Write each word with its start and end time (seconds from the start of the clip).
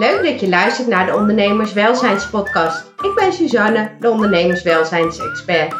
Leuk 0.00 0.22
dat 0.22 0.40
je 0.40 0.48
luistert 0.48 0.88
naar 0.88 1.06
de 1.06 1.14
Ondernemerswelzijnspodcast. 1.14 2.92
Ik 3.02 3.14
ben 3.14 3.32
Suzanne, 3.32 3.90
de 3.98 4.10
ondernemerswelzijnsexpert. 4.10 5.74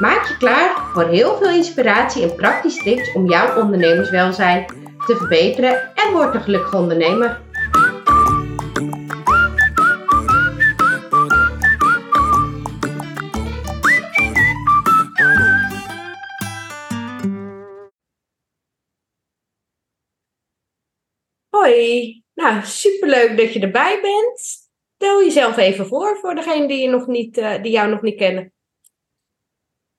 Maak 0.00 0.28
je 0.28 0.36
klaar 0.36 0.90
voor 0.92 1.08
heel 1.08 1.36
veel 1.36 1.50
inspiratie 1.50 2.22
en 2.22 2.34
praktische 2.34 2.82
tips 2.82 3.12
om 3.12 3.28
jouw 3.28 3.62
ondernemerswelzijn 3.62 4.66
te 5.06 5.16
verbeteren 5.16 5.92
en 5.94 6.12
word 6.12 6.34
een 6.34 6.40
gelukkige 6.40 6.76
ondernemer. 6.76 7.40
Hoi, 21.50 22.22
nou 22.40 22.60
superleuk 22.64 23.36
dat 23.36 23.52
je 23.52 23.60
erbij 23.60 23.98
bent. 24.02 24.40
Stel 24.94 25.22
jezelf 25.22 25.56
even 25.56 25.86
voor 25.86 26.18
voor 26.20 26.34
degene 26.34 26.68
die, 26.68 26.82
je 26.82 26.88
nog 26.88 27.06
niet, 27.06 27.38
uh, 27.38 27.62
die 27.62 27.72
jou 27.72 27.90
nog 27.90 28.02
niet 28.02 28.16
kennen. 28.16 28.52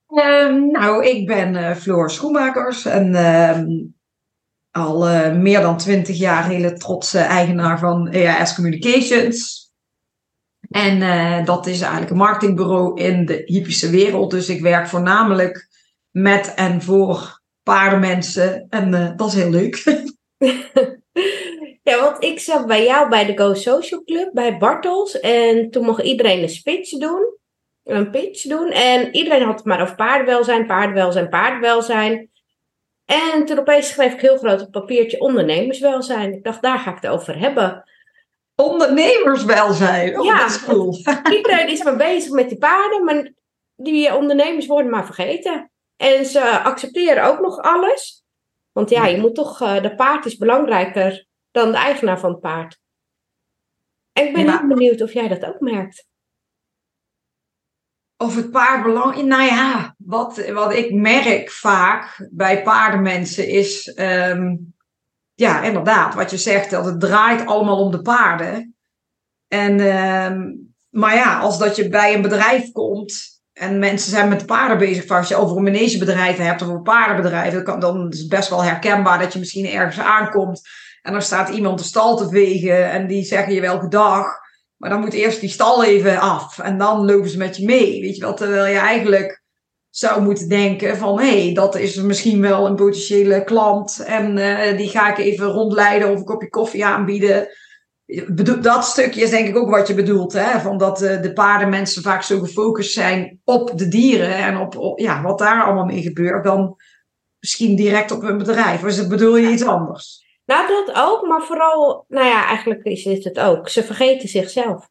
Uh, 0.08 0.54
nou, 0.54 1.04
ik 1.06 1.26
ben 1.26 1.54
uh, 1.54 1.74
Floor 1.74 2.10
Schoenmakers 2.10 2.84
en 2.84 3.14
ehm, 3.14 3.66
al 4.70 5.08
uh, 5.08 5.32
meer 5.32 5.60
dan 5.60 5.76
twintig 5.76 6.18
jaar 6.18 6.48
hele 6.48 6.72
trotse 6.72 7.18
eigenaar 7.18 7.78
van 7.78 8.08
EAS 8.08 8.54
Communications. 8.54 9.60
En 10.70 11.44
dat 11.44 11.66
is 11.66 11.80
eigenlijk 11.80 12.10
een 12.10 12.16
marketingbureau 12.16 13.00
in 13.00 13.26
de 13.26 13.42
hypische 13.44 13.90
wereld. 13.90 14.30
Dus 14.30 14.48
ik 14.48 14.60
werk 14.60 14.88
voornamelijk 14.88 15.68
met 16.10 16.54
en 16.54 16.82
voor 16.82 17.42
paardenmensen. 17.62 18.66
En 18.68 19.16
dat 19.16 19.28
is 19.28 19.34
heel 19.34 19.50
leuk. 19.50 19.84
Ja, 21.82 22.00
want 22.00 22.24
ik 22.24 22.40
zat 22.40 22.66
bij 22.66 22.84
jou 22.84 23.08
bij 23.08 23.24
de 23.24 23.36
Go 23.38 23.54
Social 23.54 24.04
Club, 24.04 24.30
bij 24.32 24.58
Bartels. 24.58 25.20
En 25.20 25.70
toen 25.70 25.84
mocht 25.84 26.02
iedereen 26.02 26.42
een 26.42 26.48
speech 26.48 26.88
doen. 26.88 27.40
Een 27.84 28.10
pitch 28.10 28.42
doen. 28.42 28.70
En 28.70 29.14
iedereen 29.14 29.42
had 29.42 29.54
het 29.54 29.64
maar 29.64 29.82
over 29.82 29.94
paardenwelzijn, 29.94 30.66
paardenwelzijn, 30.66 31.28
paardenwelzijn. 31.28 32.30
En 33.04 33.44
toen 33.44 33.58
opeens 33.58 33.88
schreef 33.88 34.12
ik 34.12 34.20
heel 34.20 34.36
groot 34.36 34.60
op 34.60 34.70
papiertje 34.70 35.20
ondernemerswelzijn. 35.20 36.32
Ik 36.32 36.44
dacht, 36.44 36.62
daar 36.62 36.78
ga 36.78 36.90
ik 36.90 37.02
het 37.02 37.10
over 37.10 37.38
hebben. 37.38 37.84
Ondernemerswelzijn? 38.56 40.18
Oh, 40.18 40.24
ja, 40.24 40.38
dat 40.38 40.50
is 40.50 40.64
cool. 40.64 40.96
iedereen 41.36 41.68
is 41.68 41.82
maar 41.82 41.96
bezig 41.96 42.32
met 42.32 42.48
die 42.48 42.58
paarden, 42.58 43.04
maar 43.04 43.32
die 43.76 44.14
ondernemers 44.14 44.66
worden 44.66 44.90
maar 44.90 45.04
vergeten. 45.04 45.70
En 45.96 46.26
ze 46.26 46.60
accepteren 46.60 47.24
ook 47.24 47.40
nog 47.40 47.58
alles. 47.58 48.24
Want 48.72 48.90
ja, 48.90 49.06
je 49.06 49.18
moet 49.18 49.34
toch, 49.34 49.60
uh, 49.60 49.82
de 49.82 49.94
paard 49.94 50.24
is 50.24 50.36
belangrijker 50.36 51.26
dan 51.52 51.70
de 51.70 51.76
eigenaar 51.76 52.18
van 52.18 52.30
het 52.30 52.40
paard. 52.40 52.80
En 54.12 54.26
ik 54.26 54.32
ben 54.34 54.50
heel 54.50 54.68
benieuwd 54.68 55.02
of 55.02 55.12
jij 55.12 55.28
dat 55.28 55.44
ook 55.44 55.60
merkt. 55.60 56.06
Of 58.16 58.36
het 58.36 58.50
paard 58.50 58.82
belangrijk... 58.82 59.26
Nou 59.26 59.42
ja, 59.42 59.94
wat, 59.98 60.50
wat 60.50 60.74
ik 60.74 60.92
merk 60.92 61.50
vaak 61.50 62.28
bij 62.30 62.62
paardenmensen 62.62 63.48
is... 63.48 63.92
Ehm, 63.92 64.56
ja, 65.34 65.62
inderdaad, 65.62 66.14
wat 66.14 66.30
je 66.30 66.36
zegt, 66.36 66.70
dat 66.70 66.84
het 66.84 67.00
draait 67.00 67.46
allemaal 67.46 67.84
om 67.84 67.90
de 67.90 68.02
paarden. 68.02 68.76
En, 69.48 69.78
uh, 69.78 70.54
maar 70.90 71.14
ja, 71.14 71.38
als 71.38 71.58
dat 71.58 71.76
je 71.76 71.88
bij 71.88 72.14
een 72.14 72.22
bedrijf 72.22 72.72
komt 72.72 73.40
en 73.52 73.78
mensen 73.78 74.10
zijn 74.10 74.28
met 74.28 74.46
paarden 74.46 74.78
bezig, 74.78 75.10
als 75.10 75.28
je 75.28 75.36
over 75.36 75.56
een 75.56 75.62
manegebedrijf 75.62 76.36
hebt 76.36 76.62
of 76.62 76.68
een 76.68 76.82
paardenbedrijf, 76.82 77.52
dan, 77.52 77.64
kan, 77.64 77.80
dan 77.80 78.10
is 78.10 78.18
het 78.18 78.28
best 78.28 78.48
wel 78.48 78.64
herkenbaar 78.64 79.18
dat 79.18 79.32
je 79.32 79.38
misschien 79.38 79.66
ergens 79.66 79.98
aankomt 79.98 80.60
en 81.02 81.12
dan 81.12 81.22
staat 81.22 81.48
iemand 81.48 81.78
de 81.78 81.84
stal 81.84 82.16
te 82.16 82.28
vegen 82.28 82.90
en 82.90 83.06
die 83.06 83.24
zeggen 83.24 83.54
je 83.54 83.60
welke 83.60 83.88
dag. 83.88 84.26
Maar 84.76 84.90
dan 84.90 85.00
moet 85.00 85.12
eerst 85.12 85.40
die 85.40 85.48
stal 85.48 85.84
even 85.84 86.20
af 86.20 86.58
en 86.58 86.78
dan 86.78 87.04
lopen 87.04 87.30
ze 87.30 87.38
met 87.38 87.56
je 87.56 87.64
mee. 87.64 88.00
Weet 88.00 88.16
je 88.16 88.22
wel, 88.22 88.34
terwijl 88.34 88.72
je 88.72 88.78
eigenlijk 88.78 89.42
zou 89.90 90.22
moeten 90.22 90.48
denken 90.48 90.96
van 90.96 91.20
hé, 91.20 91.44
hey, 91.44 91.54
dat 91.54 91.76
is 91.76 91.96
misschien 91.96 92.40
wel 92.40 92.66
een 92.66 92.74
potentiële 92.74 93.44
klant 93.44 94.02
en 94.04 94.36
uh, 94.36 94.76
die 94.76 94.88
ga 94.88 95.10
ik 95.10 95.18
even 95.18 95.46
rondleiden 95.46 96.10
of 96.10 96.18
een 96.18 96.24
kopje 96.24 96.48
koffie 96.48 96.84
aanbieden. 96.84 97.48
Dat 98.60 98.84
stukje 98.84 99.22
is 99.22 99.30
denk 99.30 99.48
ik 99.48 99.56
ook 99.56 99.70
wat 99.70 99.88
je 99.88 99.94
bedoelt, 99.94 100.32
hè? 100.32 100.60
van 100.60 100.78
dat 100.78 101.02
uh, 101.02 101.22
de 101.22 101.32
paardenmensen 101.32 102.02
vaak 102.02 102.22
zo 102.22 102.38
gefocust 102.38 102.92
zijn 102.92 103.40
op 103.44 103.78
de 103.78 103.88
dieren 103.88 104.36
en 104.36 104.56
op, 104.56 104.76
op 104.76 104.98
ja, 104.98 105.22
wat 105.22 105.38
daar 105.38 105.64
allemaal 105.64 105.84
mee 105.84 106.02
gebeurt, 106.02 106.44
dan 106.44 106.76
misschien 107.38 107.76
direct 107.76 108.10
op 108.10 108.22
hun 108.22 108.38
bedrijf. 108.38 108.80
Dus 108.80 109.06
bedoel 109.06 109.36
je 109.36 109.50
iets 109.50 109.64
anders? 109.64 110.22
Nou, 110.52 110.68
dat 110.68 110.96
ook, 110.96 111.26
maar 111.26 111.42
vooral, 111.42 112.04
nou 112.08 112.26
ja, 112.26 112.46
eigenlijk 112.46 112.84
is 112.84 113.02
dit 113.02 113.24
het 113.24 113.40
ook. 113.40 113.68
Ze 113.68 113.84
vergeten 113.84 114.28
zichzelf. 114.28 114.88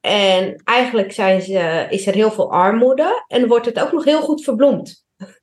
En 0.00 0.62
eigenlijk 0.64 1.12
zijn 1.12 1.42
ze, 1.42 1.86
is 1.90 2.06
er 2.06 2.14
heel 2.14 2.30
veel 2.30 2.52
armoede 2.52 3.24
en 3.28 3.48
wordt 3.48 3.66
het 3.66 3.80
ook 3.80 3.92
nog 3.92 4.04
heel 4.04 4.22
goed 4.22 4.44
verbloemd. 4.44 5.04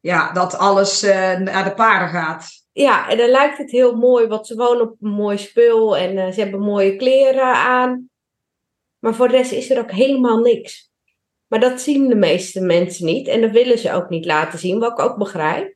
Ja, 0.00 0.32
dat 0.32 0.58
alles 0.58 1.04
uh, 1.04 1.38
naar 1.38 1.64
de 1.64 1.74
paarden 1.74 2.08
gaat. 2.08 2.48
Ja, 2.72 3.08
en 3.08 3.18
dan 3.18 3.28
lijkt 3.28 3.58
het 3.58 3.70
heel 3.70 3.96
mooi, 3.96 4.26
want 4.26 4.46
ze 4.46 4.56
wonen 4.56 4.82
op 4.82 4.96
een 5.00 5.10
mooi 5.10 5.38
spul 5.38 5.96
en 5.96 6.16
uh, 6.16 6.30
ze 6.30 6.40
hebben 6.40 6.60
mooie 6.60 6.96
kleren 6.96 7.54
aan. 7.54 8.10
Maar 8.98 9.14
voor 9.14 9.28
de 9.28 9.36
rest 9.36 9.52
is 9.52 9.70
er 9.70 9.78
ook 9.78 9.90
helemaal 9.90 10.38
niks. 10.38 10.90
Maar 11.46 11.60
dat 11.60 11.80
zien 11.80 12.08
de 12.08 12.14
meeste 12.14 12.60
mensen 12.60 13.06
niet 13.06 13.28
en 13.28 13.40
dat 13.40 13.50
willen 13.50 13.78
ze 13.78 13.92
ook 13.92 14.08
niet 14.08 14.24
laten 14.24 14.58
zien, 14.58 14.78
wat 14.78 14.92
ik 14.92 14.98
ook 14.98 15.16
begrijp. 15.16 15.73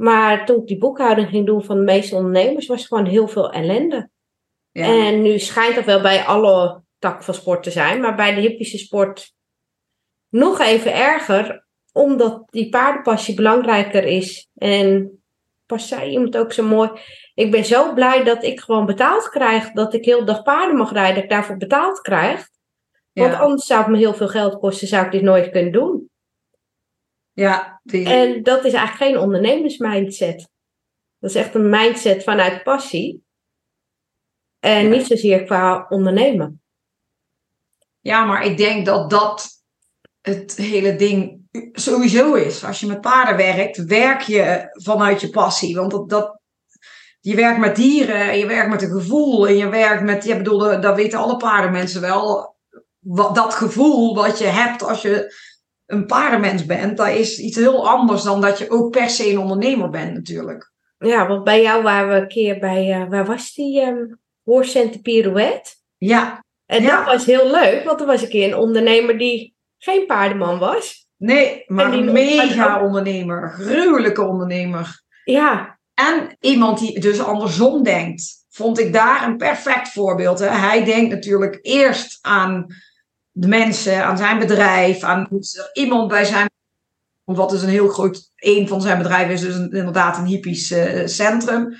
Maar 0.00 0.46
toen 0.46 0.60
ik 0.60 0.66
die 0.66 0.78
boekhouding 0.78 1.28
ging 1.28 1.46
doen 1.46 1.64
van 1.64 1.76
de 1.76 1.82
meeste 1.82 2.14
ondernemers, 2.14 2.66
was 2.66 2.80
er 2.80 2.86
gewoon 2.86 3.06
heel 3.06 3.28
veel 3.28 3.52
ellende. 3.52 4.10
Ja. 4.72 4.84
En 4.84 5.22
nu 5.22 5.38
schijnt 5.38 5.74
dat 5.74 5.84
wel 5.84 6.00
bij 6.00 6.24
alle 6.24 6.82
takken 6.98 7.24
van 7.24 7.34
sport 7.34 7.62
te 7.62 7.70
zijn, 7.70 8.00
maar 8.00 8.14
bij 8.14 8.34
de 8.34 8.40
hippische 8.40 8.78
sport 8.78 9.32
nog 10.28 10.60
even 10.60 10.94
erger, 10.94 11.66
omdat 11.92 12.42
die 12.50 12.68
paardenpassie 12.68 13.34
belangrijker 13.34 14.04
is. 14.04 14.48
En 14.54 15.10
pas 15.66 15.88
zei 15.88 16.10
iemand 16.10 16.36
ook 16.36 16.52
zo 16.52 16.62
mooi. 16.62 16.90
Ik 17.34 17.50
ben 17.50 17.64
zo 17.64 17.94
blij 17.94 18.24
dat 18.24 18.42
ik 18.42 18.60
gewoon 18.60 18.86
betaald 18.86 19.28
krijg, 19.28 19.72
dat 19.72 19.94
ik 19.94 20.04
heel 20.04 20.24
dag 20.24 20.42
paarden 20.42 20.76
mag 20.76 20.92
rijden, 20.92 21.14
dat 21.14 21.24
ik 21.24 21.30
daarvoor 21.30 21.56
betaald 21.56 22.00
krijg. 22.00 22.48
Want 23.12 23.34
anders 23.34 23.66
zou 23.66 23.80
het 23.80 23.90
me 23.90 23.98
heel 23.98 24.14
veel 24.14 24.28
geld 24.28 24.58
kosten, 24.58 24.88
zou 24.88 25.04
ik 25.04 25.12
dit 25.12 25.22
nooit 25.22 25.50
kunnen 25.50 25.72
doen. 25.72 26.09
Ja, 27.40 27.80
En 27.92 28.42
dat 28.42 28.64
is 28.64 28.72
eigenlijk 28.72 29.12
geen 29.12 29.22
ondernemersmindset. 29.22 30.48
Dat 31.18 31.30
is 31.30 31.36
echt 31.36 31.54
een 31.54 31.68
mindset 31.68 32.22
vanuit 32.22 32.62
passie. 32.62 33.24
En 34.58 34.90
niet 34.90 35.06
zozeer 35.06 35.44
qua 35.44 35.86
ondernemen. 35.88 36.62
Ja, 38.00 38.24
maar 38.24 38.44
ik 38.44 38.56
denk 38.56 38.86
dat 38.86 39.10
dat 39.10 39.48
het 40.20 40.56
hele 40.56 40.96
ding 40.96 41.48
sowieso 41.72 42.34
is. 42.34 42.64
Als 42.64 42.80
je 42.80 42.86
met 42.86 43.00
paarden 43.00 43.36
werkt, 43.36 43.84
werk 43.84 44.20
je 44.20 44.68
vanuit 44.72 45.20
je 45.20 45.30
passie. 45.30 45.76
Want 45.76 45.90
dat, 45.90 46.08
dat, 46.08 46.40
je 47.20 47.34
werkt 47.34 47.58
met 47.58 47.76
dieren, 47.76 48.30
en 48.30 48.38
je 48.38 48.46
werkt 48.46 48.70
met 48.70 48.82
een 48.82 48.90
gevoel. 49.00 49.48
En 49.48 49.56
je 49.56 49.68
werkt 49.68 50.02
met, 50.02 50.24
ja, 50.24 50.36
bedoel, 50.36 50.80
dat 50.80 50.96
weten 50.96 51.18
alle 51.18 51.36
paardenmensen 51.36 52.00
wel. 52.00 52.56
Wat, 52.98 53.34
dat 53.34 53.54
gevoel 53.54 54.14
wat 54.14 54.38
je 54.38 54.46
hebt 54.46 54.82
als 54.82 55.02
je 55.02 55.34
een 55.90 56.06
paardenmens 56.06 56.66
bent, 56.66 56.96
dat 56.96 57.08
is 57.08 57.38
iets 57.38 57.56
heel 57.56 57.88
anders 57.88 58.22
dan 58.22 58.40
dat 58.40 58.58
je 58.58 58.70
ook 58.70 58.90
per 58.90 59.10
se 59.10 59.30
een 59.30 59.38
ondernemer 59.38 59.90
bent 59.90 60.14
natuurlijk. 60.14 60.72
Ja, 60.98 61.26
want 61.26 61.44
bij 61.44 61.62
jou 61.62 61.82
waren 61.82 62.08
we 62.08 62.14
een 62.14 62.28
keer 62.28 62.58
bij, 62.58 63.00
uh, 63.00 63.08
waar 63.08 63.26
was 63.26 63.54
die? 63.54 63.80
Um, 63.82 64.18
Hoorcenter 64.44 65.00
Pirouette. 65.00 65.70
Ja. 65.96 66.44
En 66.66 66.82
ja. 66.82 66.96
dat 66.96 67.14
was 67.14 67.24
heel 67.24 67.50
leuk, 67.50 67.84
want 67.84 68.00
er 68.00 68.06
was 68.06 68.22
een 68.22 68.28
keer 68.28 68.48
een 68.48 68.58
ondernemer 68.58 69.18
die 69.18 69.54
geen 69.78 70.06
paardenman 70.06 70.58
was. 70.58 71.08
Nee, 71.16 71.64
maar 71.66 71.92
een 71.92 72.12
mega 72.12 72.82
ondernemer. 72.82 73.50
Gruwelijke 73.50 74.26
ondernemer. 74.26 75.02
Ja. 75.24 75.78
En 75.94 76.36
iemand 76.40 76.78
die 76.78 77.00
dus 77.00 77.20
andersom 77.20 77.82
denkt. 77.82 78.46
Vond 78.48 78.78
ik 78.78 78.92
daar 78.92 79.26
een 79.26 79.36
perfect 79.36 79.88
voorbeeld. 79.88 80.38
Hè? 80.38 80.46
Hij 80.46 80.84
denkt 80.84 81.14
natuurlijk 81.14 81.58
eerst 81.62 82.18
aan 82.22 82.66
de 83.40 83.48
mensen, 83.48 84.04
aan 84.04 84.16
zijn 84.16 84.38
bedrijf, 84.38 85.02
aan 85.02 85.28
er 85.30 85.70
iemand 85.72 86.08
bij 86.08 86.24
zijn. 86.24 86.50
Wat 87.24 87.52
is 87.52 87.62
een 87.62 87.68
heel 87.68 87.88
groot, 87.88 88.30
een 88.36 88.68
van 88.68 88.80
zijn 88.80 88.98
bedrijven 88.98 89.32
is 89.32 89.40
dus 89.40 89.54
een, 89.54 89.70
inderdaad 89.70 90.18
een 90.18 90.24
hippisch 90.24 90.70
uh, 90.70 91.06
centrum. 91.06 91.74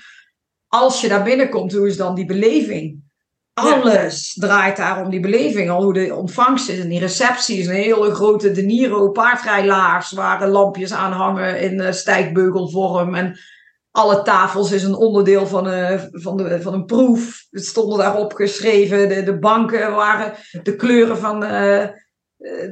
Als 0.69 1.01
je 1.01 1.09
daar 1.09 1.23
binnenkomt, 1.23 1.73
hoe 1.73 1.87
is 1.87 1.97
dan 1.97 2.15
die 2.15 2.25
beleving? 2.25 3.03
Alles 3.55 4.33
ja. 4.35 4.47
draait 4.47 4.77
daar 4.77 5.05
om 5.05 5.11
die 5.11 5.21
beleving. 5.21 5.71
Al 5.71 5.83
hoe 5.83 5.93
de 5.93 6.15
ontvangst 6.15 6.69
is 6.69 6.79
en 6.79 6.89
die 6.89 6.99
receptie 6.99 7.59
is 7.59 7.67
een 7.67 7.75
hele 7.75 8.15
grote 8.15 8.51
De 8.51 8.63
Niro 8.63 9.11
paardrijlaars 9.11 10.13
waar 10.13 10.49
lampjes 10.49 10.93
aan 10.93 11.13
hangen 11.13 11.61
in 11.61 11.81
uh, 11.81 11.93
stijgbeugelvorm. 11.93 13.15
En 13.15 13.39
alle 13.91 14.23
tafels 14.23 14.73
is 14.73 14.83
een 14.83 14.95
onderdeel 14.95 15.47
van, 15.47 15.67
een, 15.67 16.09
van, 16.13 16.37
de, 16.37 16.63
van 16.63 16.75
een 16.75 16.85
proef. 16.85 17.47
Het 17.51 17.67
stonden 17.67 17.99
daarop 17.99 18.33
geschreven. 18.33 19.09
De, 19.09 19.23
de 19.23 19.39
banken 19.39 19.95
waren 19.95 20.35
de 20.63 20.77
kleuren 20.77 21.19
van 21.19 21.45
uh, 21.45 21.85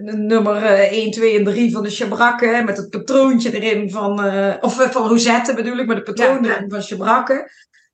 nummer 0.03 0.63
1, 0.65 1.11
2 1.11 1.39
en 1.39 1.45
3 1.45 1.73
van 1.73 1.83
de 1.83 1.91
chabrakken. 1.91 2.65
Met 2.65 2.77
het 2.77 2.91
patroontje 2.91 3.61
erin 3.61 3.91
van... 3.91 4.27
Uh, 4.27 4.55
of 4.61 4.91
van 4.93 5.09
Rosette 5.09 5.55
bedoel 5.55 5.79
ik, 5.79 5.87
met 5.87 5.97
het 5.97 6.05
patroon 6.05 6.45
ja, 6.45 6.57
erin 6.57 6.71
van 6.71 6.83
chabrakken. 6.83 7.51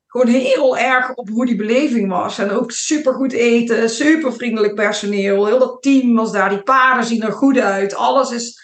gewoon 0.06 0.26
heel 0.26 0.78
erg 0.78 1.14
op 1.14 1.28
hoe 1.28 1.46
die 1.46 1.56
beleving 1.56 2.10
was. 2.10 2.38
En 2.38 2.50
ook 2.50 2.70
super 2.70 3.12
goed 3.12 3.32
eten, 3.32 3.90
super 3.90 4.32
vriendelijk 4.32 4.74
personeel. 4.74 5.46
Heel 5.46 5.58
dat 5.58 5.82
team 5.82 6.14
was 6.14 6.32
daar. 6.32 6.48
Die 6.48 6.62
paarden 6.62 7.04
zien 7.04 7.22
er 7.22 7.32
goed 7.32 7.58
uit. 7.58 7.94
Alles 7.94 8.30
is. 8.30 8.62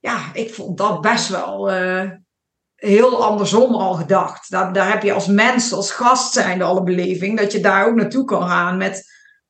Ja, 0.00 0.30
ik 0.32 0.54
vond 0.54 0.78
dat 0.78 1.00
best 1.00 1.28
wel 1.28 1.70
uh, 1.72 2.10
heel 2.78 3.24
andersom 3.24 3.74
al 3.74 3.94
gedacht. 3.94 4.50
Daar, 4.50 4.72
daar 4.72 4.90
heb 4.90 5.02
je 5.02 5.12
als 5.12 5.26
mens, 5.26 5.72
als 5.72 5.90
gast 5.90 6.32
zijnde 6.32 6.64
alle 6.64 6.82
beleving. 6.82 7.38
Dat 7.38 7.52
je 7.52 7.60
daar 7.60 7.86
ook 7.86 7.94
naartoe 7.94 8.24
kan 8.24 8.48
gaan 8.48 8.76
met, 8.76 9.04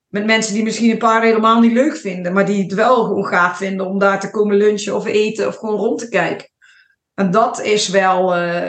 met 0.07 0.27
mensen 0.27 0.55
die 0.55 0.63
misschien 0.63 0.91
een 0.91 0.99
paar 0.99 1.23
helemaal 1.23 1.61
niet 1.61 1.73
leuk 1.73 1.97
vinden. 1.97 2.33
Maar 2.33 2.47
die 2.47 2.63
het 2.63 2.75
wel 2.75 3.05
gewoon 3.05 3.27
gaaf 3.27 3.57
vinden 3.57 3.87
om 3.87 3.99
daar 3.99 4.21
te 4.21 4.31
komen 4.31 4.57
lunchen 4.57 4.97
of 4.97 5.07
eten 5.07 5.47
of 5.47 5.57
gewoon 5.57 5.77
rond 5.77 5.99
te 5.99 6.09
kijken. 6.09 6.49
En 7.15 7.31
dat 7.31 7.61
is 7.61 7.89
wel. 7.89 8.37
Uh, 8.37 8.69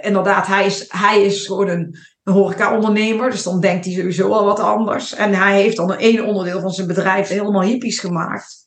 inderdaad, 0.00 0.46
hij 0.46 0.66
is, 0.66 0.84
hij 0.88 1.22
is 1.22 1.46
gewoon 1.46 1.68
een, 1.68 1.96
horeca-ondernemer. 2.22 3.30
Dus 3.30 3.42
dan 3.42 3.60
denkt 3.60 3.84
hij 3.84 3.94
sowieso 3.94 4.32
al 4.32 4.44
wat 4.44 4.60
anders. 4.60 5.14
En 5.14 5.34
hij 5.34 5.60
heeft 5.60 5.76
dan 5.76 5.96
één 5.96 6.24
onderdeel 6.24 6.60
van 6.60 6.70
zijn 6.70 6.86
bedrijf 6.86 7.28
helemaal 7.28 7.62
hippies 7.62 7.98
gemaakt. 7.98 8.64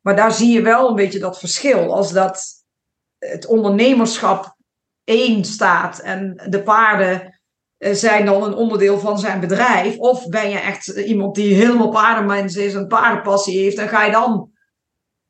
Maar 0.00 0.16
daar 0.16 0.32
zie 0.32 0.52
je 0.52 0.62
wel 0.62 0.88
een 0.88 0.94
beetje 0.94 1.18
dat 1.18 1.38
verschil. 1.38 1.94
Als 1.94 2.12
dat 2.12 2.44
het 3.18 3.46
ondernemerschap 3.46 4.55
één 5.06 5.44
staat 5.44 5.98
en 5.98 6.42
de 6.48 6.62
paarden 6.62 7.40
eh, 7.76 7.92
zijn 7.92 8.24
dan 8.24 8.42
een 8.42 8.54
onderdeel 8.54 8.98
van 8.98 9.18
zijn 9.18 9.40
bedrijf. 9.40 9.98
Of 9.98 10.28
ben 10.28 10.50
je 10.50 10.58
echt 10.58 10.86
iemand 10.86 11.34
die 11.34 11.54
helemaal 11.54 11.88
paardenmens 11.88 12.56
is, 12.56 12.74
een 12.74 12.86
paardenpassie 12.86 13.62
heeft. 13.62 13.78
En 13.78 13.88
ga 13.88 14.04
je 14.04 14.12
dan 14.12 14.50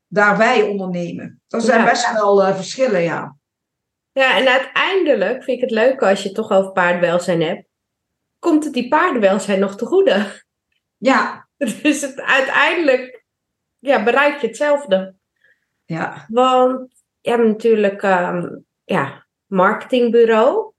daarbij 0.07 0.63
ondernemen. 0.63 1.43
Er 1.49 1.61
zijn 1.61 1.85
best 1.85 2.13
wel 2.13 2.49
uh, 2.49 2.55
verschillen, 2.55 3.03
ja. 3.03 3.37
Ja, 4.13 4.37
en 4.37 4.49
uiteindelijk 4.49 5.45
vind 5.45 5.57
ik 5.57 5.61
het 5.61 5.71
leuk 5.71 6.03
als 6.03 6.19
je 6.23 6.27
het 6.27 6.37
toch 6.37 6.51
over 6.51 6.73
paardenwelzijn 6.73 7.43
hebt. 7.43 7.69
Komt 8.39 8.65
het 8.65 8.73
die 8.73 8.89
paardenwelzijn 8.89 9.59
nog 9.59 9.77
te 9.77 9.87
goede? 9.87 10.43
Ja. 10.97 11.45
Dus 11.83 12.01
het, 12.01 12.21
uiteindelijk 12.21 13.25
ja, 13.79 14.03
bereik 14.03 14.41
je 14.41 14.47
hetzelfde. 14.47 15.15
Ja. 15.85 16.27
Want 16.29 16.91
je 17.21 17.31
hebt 17.31 17.45
natuurlijk 17.47 18.03
um, 18.03 18.65
ja, 18.85 19.26
marketingbureau. 19.47 20.73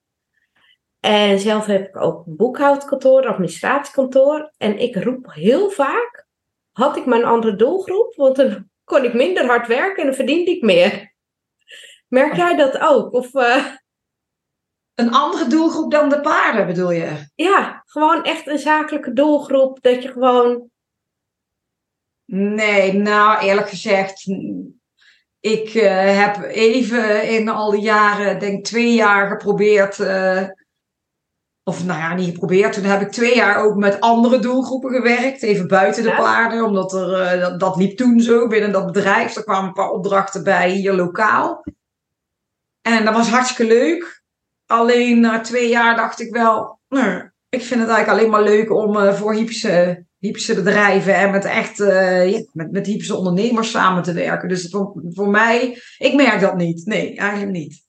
En 1.00 1.40
zelf 1.40 1.66
heb 1.66 1.88
ik 1.88 2.02
ook 2.02 2.24
boekhoudkantoor, 2.26 3.28
administratiekantoor. 3.28 4.52
En 4.58 4.80
ik 4.80 4.96
roep 4.96 5.34
heel 5.34 5.70
vaak, 5.70 6.28
had 6.72 6.98
ik 6.98 7.06
maar 7.06 7.20
een 7.20 7.26
andere 7.26 7.56
doelgroep, 7.56 8.16
want 8.16 8.36
dan 8.36 8.70
kon 8.84 9.04
ik 9.04 9.14
minder 9.14 9.46
hard 9.46 9.68
werken 9.68 9.98
en 9.98 10.06
dan 10.06 10.16
verdiende 10.16 10.52
ik 10.52 10.62
meer. 10.62 11.16
Merk 12.08 12.36
jij 12.36 12.56
dat 12.56 12.80
ook? 12.80 13.14
Of, 13.14 13.34
uh... 13.34 13.66
Een 14.94 15.12
andere 15.14 15.48
doelgroep 15.48 15.92
dan 15.92 16.10
de 16.10 16.22
paarden, 16.22 16.66
bedoel 16.66 16.92
je? 16.92 17.32
Ja, 17.36 17.84
gewoon 17.86 18.24
echt 18.24 18.48
een 18.48 18.60
zakelijke 18.60 19.14
doelgroep. 19.14 19.82
Dat 19.82 20.04
je 20.04 20.10
gewoon. 20.10 20.70
Nee, 22.26 22.94
nou 22.94 23.40
eerlijk 23.40 23.70
gezegd. 23.70 24.26
Ik 25.48 25.74
uh, 25.74 26.18
heb 26.24 26.44
even 26.44 27.30
in 27.30 27.50
al 27.50 27.72
die 27.72 27.82
jaren, 27.82 28.40
denk 28.40 28.66
twee 28.66 28.94
jaar 28.94 29.28
geprobeerd. 29.28 30.00
Uh, 30.00 30.44
of 31.64 31.86
nou 31.86 32.00
ja, 32.00 32.14
niet 32.14 32.30
geprobeerd. 32.30 32.74
Toen 32.74 32.84
heb 32.84 33.02
ik 33.02 33.12
twee 33.12 33.36
jaar 33.36 33.64
ook 33.64 33.76
met 33.76 34.00
andere 34.00 34.40
doelgroepen 34.40 34.92
gewerkt. 34.92 35.44
Even 35.44 35.68
buiten 35.68 36.04
de 36.04 36.10
ja. 36.10 36.16
paarden. 36.16 36.64
Omdat 36.64 36.94
er, 36.94 37.40
dat, 37.40 37.60
dat 37.60 37.76
liep 37.76 37.98
toen 37.98 38.20
zo 38.20 38.48
binnen 38.48 38.72
dat 38.72 38.86
bedrijf. 38.86 39.36
Er 39.36 39.44
kwamen 39.44 39.68
een 39.68 39.74
paar 39.74 39.90
opdrachten 39.90 40.44
bij 40.44 40.70
hier 40.70 40.94
lokaal. 40.94 41.64
En 42.82 43.06
dat 43.06 43.14
was 43.14 43.30
hartstikke 43.30 43.74
leuk. 43.74 44.24
Alleen 44.66 45.20
na 45.20 45.40
twee 45.40 45.70
jaar 45.70 45.96
dacht 45.96 46.20
ik 46.20 46.34
wel, 46.34 46.80
nou, 46.90 47.30
ik 47.50 47.62
vind 47.62 47.80
het 47.80 47.90
eigenlijk 47.90 48.08
alleen 48.08 48.30
maar 48.30 48.44
leuk 48.44 48.72
om 48.72 49.14
voor 49.14 49.34
hypische, 49.34 50.06
hypische 50.20 50.56
bedrijven 50.56 51.16
en 51.16 51.32
met 51.32 51.46
echt 51.46 51.80
uh, 51.80 52.32
ja, 52.32 52.44
met, 52.54 52.72
met 52.72 52.86
hypische 52.86 53.16
ondernemers 53.16 53.72
samen 53.72 54.04
te 54.04 54.14
werken. 54.14 54.50
Dus 54.50 54.70
voor, 54.70 55.04
voor 55.10 55.30
mij, 55.30 55.82
ik 55.98 56.14
merk 56.14 56.40
dat 56.40 56.56
niet. 56.56 56.86
Nee, 56.86 57.16
eigenlijk 57.16 57.52
niet. 57.52 57.86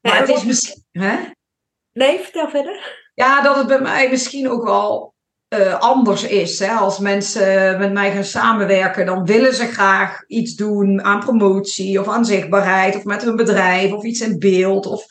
Maar 0.00 0.14
ja, 0.14 0.20
het 0.20 0.28
is 0.28 0.44
misschien. 0.44 0.84
Hè? 0.92 1.16
Nee, 1.92 2.18
vertel 2.18 2.48
verder. 2.48 3.04
Ja, 3.14 3.42
dat 3.42 3.56
het 3.56 3.66
bij 3.66 3.80
mij 3.80 4.10
misschien 4.10 4.50
ook 4.50 4.64
wel 4.64 5.14
uh, 5.48 5.80
anders 5.80 6.26
is. 6.26 6.58
Hè? 6.58 6.72
Als 6.72 6.98
mensen 6.98 7.78
met 7.78 7.92
mij 7.92 8.12
gaan 8.12 8.24
samenwerken, 8.24 9.06
dan 9.06 9.24
willen 9.24 9.54
ze 9.54 9.66
graag 9.66 10.26
iets 10.26 10.54
doen 10.54 11.02
aan 11.02 11.20
promotie 11.20 12.00
of 12.00 12.08
aan 12.08 12.24
zichtbaarheid 12.24 12.96
of 12.96 13.04
met 13.04 13.22
hun 13.22 13.36
bedrijf 13.36 13.92
of 13.92 14.04
iets 14.04 14.20
in 14.20 14.38
beeld 14.38 14.86
of, 14.86 15.06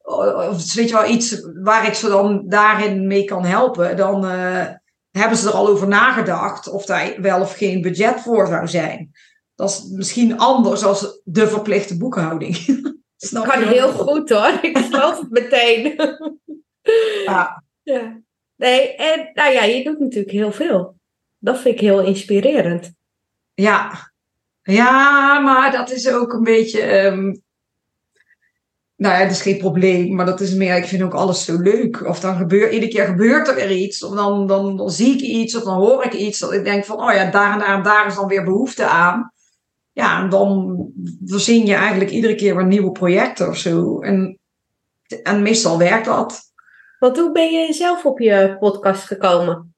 of 0.00 0.74
weet 0.74 0.88
je 0.88 0.94
wel, 0.94 1.08
iets 1.08 1.48
waar 1.62 1.86
ik 1.86 1.94
ze 1.94 2.08
dan 2.08 2.44
daarin 2.48 3.06
mee 3.06 3.24
kan 3.24 3.44
helpen. 3.44 3.96
Dan 3.96 4.24
uh, 4.24 4.66
hebben 5.10 5.38
ze 5.38 5.48
er 5.48 5.54
al 5.54 5.68
over 5.68 5.88
nagedacht 5.88 6.68
of 6.68 6.84
daar 6.84 7.14
wel 7.20 7.40
of 7.40 7.56
geen 7.56 7.80
budget 7.80 8.20
voor 8.20 8.46
zou 8.46 8.68
zijn. 8.68 9.10
Dat 9.54 9.70
is 9.70 9.84
misschien 9.90 10.38
anders 10.38 10.84
als 10.84 11.20
de 11.24 11.48
verplichte 11.48 11.96
boekhouding. 11.96 12.56
Snap 13.16 13.44
kan 13.44 13.62
heel 13.62 13.92
goed 13.92 14.30
hoor, 14.30 14.58
ik 14.62 14.78
geloof 14.78 15.20
het 15.20 15.30
meteen. 15.30 15.94
ja. 17.26 17.64
ja. 17.82 18.20
Nee, 18.56 18.94
en 18.94 19.30
nou 19.34 19.52
ja, 19.52 19.64
je 19.64 19.84
doet 19.84 19.98
natuurlijk 19.98 20.30
heel 20.30 20.52
veel. 20.52 20.98
Dat 21.38 21.58
vind 21.58 21.74
ik 21.74 21.80
heel 21.80 22.02
inspirerend. 22.02 22.92
Ja, 23.54 24.12
ja 24.62 25.38
maar 25.38 25.72
dat 25.72 25.90
is 25.90 26.08
ook 26.08 26.32
een 26.32 26.42
beetje. 26.42 27.04
Um... 27.04 27.42
Nou 29.00 29.14
ja, 29.14 29.22
dat 29.22 29.30
is 29.30 29.42
geen 29.42 29.58
probleem, 29.58 30.14
maar 30.14 30.26
dat 30.26 30.40
is 30.40 30.54
meer, 30.54 30.76
ik 30.76 30.84
vind 30.84 31.02
ook 31.02 31.14
alles 31.14 31.44
zo 31.44 31.58
leuk. 31.58 32.06
Of 32.06 32.20
dan 32.20 32.36
gebeurt, 32.36 32.72
iedere 32.72 32.92
keer 32.92 33.06
gebeurt 33.06 33.48
er 33.48 33.54
weer 33.54 33.70
iets, 33.70 34.04
of 34.04 34.14
dan, 34.14 34.46
dan, 34.46 34.76
dan 34.76 34.90
zie 34.90 35.14
ik 35.14 35.20
iets, 35.20 35.56
of 35.56 35.62
dan 35.62 35.76
hoor 35.76 36.04
ik 36.04 36.12
iets. 36.12 36.38
Dat 36.38 36.52
ik 36.52 36.64
denk 36.64 36.84
van, 36.84 36.96
oh 36.96 37.12
ja, 37.12 37.30
daar 37.30 37.52
en 37.52 37.58
daar 37.58 37.76
en 37.76 37.82
daar 37.82 38.06
is 38.06 38.14
dan 38.14 38.28
weer 38.28 38.44
behoefte 38.44 38.86
aan. 38.86 39.32
Ja, 39.92 40.22
en 40.22 40.28
dan 40.28 40.76
voorzien 41.24 41.66
je 41.66 41.74
eigenlijk 41.74 42.10
iedere 42.10 42.34
keer 42.34 42.56
weer 42.56 42.66
nieuwe 42.66 42.92
projecten 42.92 43.48
of 43.48 43.56
zo. 43.56 44.00
En, 44.00 44.38
en 45.22 45.42
meestal 45.42 45.78
werkt 45.78 46.04
dat. 46.04 46.40
Want 46.98 47.18
hoe 47.18 47.32
ben 47.32 47.50
je 47.50 47.72
zelf 47.72 48.04
op 48.04 48.18
je 48.18 48.56
podcast 48.58 49.02
gekomen? 49.02 49.74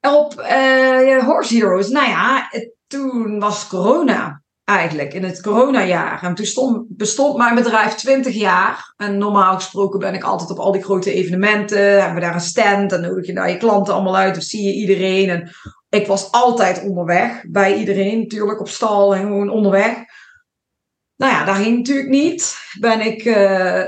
Op 0.00 0.34
uh, 0.40 1.24
Horse 1.24 1.54
Heroes. 1.54 1.88
Nou 1.88 2.08
ja, 2.08 2.50
toen 2.86 3.38
was 3.38 3.68
corona 3.68 4.41
eigenlijk, 4.64 5.14
in 5.14 5.24
het 5.24 5.40
coronajaar. 5.40 6.22
En 6.22 6.34
toen 6.34 6.46
stond, 6.46 6.84
bestond 6.88 7.36
mijn 7.36 7.54
bedrijf 7.54 7.94
20 7.94 8.34
jaar. 8.34 8.94
En 8.96 9.18
normaal 9.18 9.54
gesproken 9.54 9.98
ben 9.98 10.14
ik 10.14 10.22
altijd 10.22 10.50
op 10.50 10.58
al 10.58 10.72
die 10.72 10.82
grote 10.82 11.12
evenementen. 11.12 11.78
Hebben 11.78 12.14
we 12.14 12.20
daar 12.20 12.34
een 12.34 12.40
stand. 12.40 12.90
Dan 12.90 13.00
nodig 13.00 13.26
je 13.26 13.34
daar 13.34 13.50
je 13.50 13.56
klanten 13.56 13.94
allemaal 13.94 14.16
uit. 14.16 14.36
Of 14.36 14.42
zie 14.42 14.62
je 14.62 14.72
iedereen. 14.72 15.28
En 15.28 15.50
ik 15.88 16.06
was 16.06 16.30
altijd 16.30 16.82
onderweg. 16.82 17.44
Bij 17.48 17.76
iedereen 17.76 18.18
natuurlijk 18.18 18.60
op 18.60 18.68
stal 18.68 19.14
en 19.14 19.20
gewoon 19.20 19.50
onderweg. 19.50 19.96
Nou 21.16 21.32
ja, 21.32 21.44
daar 21.44 21.54
ging 21.54 21.76
natuurlijk 21.76 22.08
niet. 22.08 22.56
Ben 22.80 23.00
ik... 23.00 23.24
Uh, 23.24 23.84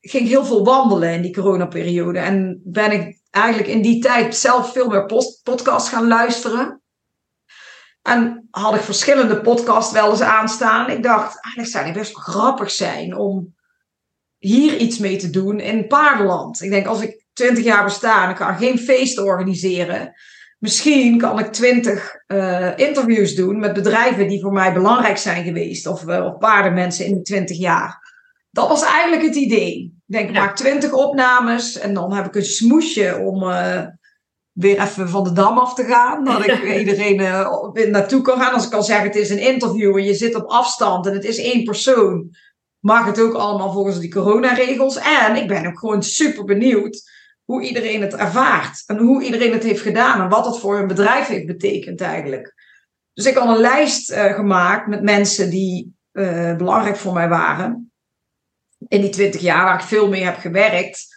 ging 0.00 0.28
heel 0.28 0.44
veel 0.44 0.64
wandelen 0.64 1.12
in 1.12 1.22
die 1.22 1.34
coronaperiode. 1.34 2.18
En 2.18 2.60
ben 2.64 2.92
ik 2.92 3.20
eigenlijk 3.30 3.68
in 3.68 3.82
die 3.82 4.02
tijd 4.02 4.36
zelf 4.36 4.72
veel 4.72 4.88
meer 4.88 5.06
podcasts 5.42 5.88
gaan 5.88 6.08
luisteren. 6.08 6.82
En 8.06 8.48
had 8.50 8.74
ik 8.74 8.80
verschillende 8.80 9.40
podcasts 9.40 9.92
wel 9.92 10.10
eens 10.10 10.20
aanstaan. 10.20 10.90
Ik 10.90 11.02
dacht, 11.02 11.42
eigenlijk 11.42 11.74
zou 11.74 11.84
het 11.84 11.94
best 11.94 12.12
wel 12.14 12.22
grappig 12.22 12.70
zijn 12.70 13.16
om 13.16 13.54
hier 14.38 14.76
iets 14.76 14.98
mee 14.98 15.16
te 15.16 15.30
doen 15.30 15.60
in 15.60 15.86
paardenland. 15.86 16.62
Ik 16.62 16.70
denk, 16.70 16.86
als 16.86 17.00
ik 17.00 17.24
twintig 17.32 17.64
jaar 17.64 17.84
besta 17.84 18.24
en 18.24 18.30
ik 18.30 18.36
kan 18.36 18.56
geen 18.56 18.78
feest 18.78 19.18
organiseren. 19.18 20.12
Misschien 20.58 21.18
kan 21.18 21.38
ik 21.38 21.52
twintig 21.52 22.14
uh, 22.26 22.78
interviews 22.78 23.34
doen 23.34 23.58
met 23.58 23.72
bedrijven 23.72 24.28
die 24.28 24.40
voor 24.40 24.52
mij 24.52 24.72
belangrijk 24.72 25.18
zijn 25.18 25.44
geweest. 25.44 25.86
Of, 25.86 26.02
uh, 26.02 26.24
of 26.24 26.38
paardenmensen 26.38 27.06
in 27.06 27.14
die 27.14 27.22
twintig 27.22 27.58
jaar. 27.58 28.14
Dat 28.50 28.68
was 28.68 28.82
eigenlijk 28.84 29.22
het 29.22 29.34
idee. 29.34 29.94
Ik 30.06 30.14
denk, 30.14 30.28
ik 30.28 30.34
maak 30.34 30.56
twintig 30.56 30.92
opnames 30.92 31.78
en 31.78 31.94
dan 31.94 32.12
heb 32.12 32.26
ik 32.26 32.34
een 32.34 32.44
smoesje 32.44 33.18
om 33.18 33.42
uh, 33.42 33.82
weer 34.56 34.80
even 34.80 35.08
van 35.08 35.24
de 35.24 35.32
dam 35.32 35.58
af 35.58 35.74
te 35.74 35.84
gaan. 35.84 36.24
Dat 36.24 36.46
ik 36.46 36.62
iedereen 36.78 37.20
uh, 37.20 37.90
naartoe 37.90 38.22
kan 38.22 38.40
gaan. 38.40 38.52
Als 38.52 38.64
ik 38.64 38.70
kan 38.70 38.84
zeggen, 38.84 39.06
het 39.06 39.16
is 39.16 39.30
een 39.30 39.38
interview 39.38 39.96
en 39.96 40.04
je 40.04 40.14
zit 40.14 40.34
op 40.34 40.46
afstand 40.46 41.06
en 41.06 41.12
het 41.12 41.24
is 41.24 41.38
één 41.38 41.64
persoon. 41.64 42.34
Mag 42.78 43.06
het 43.06 43.20
ook 43.20 43.34
allemaal 43.34 43.72
volgens 43.72 43.98
die 43.98 44.10
coronaregels. 44.10 44.96
En 44.96 45.36
ik 45.36 45.48
ben 45.48 45.66
ook 45.66 45.78
gewoon 45.78 46.02
super 46.02 46.44
benieuwd 46.44 47.10
hoe 47.44 47.62
iedereen 47.62 48.00
het 48.00 48.14
ervaart. 48.14 48.82
En 48.86 48.96
hoe 48.98 49.22
iedereen 49.22 49.52
het 49.52 49.62
heeft 49.62 49.82
gedaan 49.82 50.20
en 50.20 50.28
wat 50.28 50.44
dat 50.44 50.60
voor 50.60 50.76
hun 50.76 50.86
bedrijf 50.86 51.26
heeft 51.26 51.46
betekend 51.46 52.00
eigenlijk. 52.00 52.54
Dus 53.12 53.26
ik 53.26 53.36
had 53.36 53.48
een 53.48 53.60
lijst 53.60 54.12
uh, 54.12 54.24
gemaakt 54.24 54.86
met 54.86 55.02
mensen 55.02 55.50
die 55.50 55.94
belangrijk 56.56 56.96
voor 56.96 57.12
mij 57.12 57.28
waren 57.28 57.90
in 58.88 59.00
die 59.00 59.10
twintig 59.10 59.40
jaar 59.40 59.64
waar 59.64 59.80
ik 59.80 59.86
veel 59.86 60.08
mee 60.08 60.24
heb 60.24 60.36
gewerkt. 60.36 61.15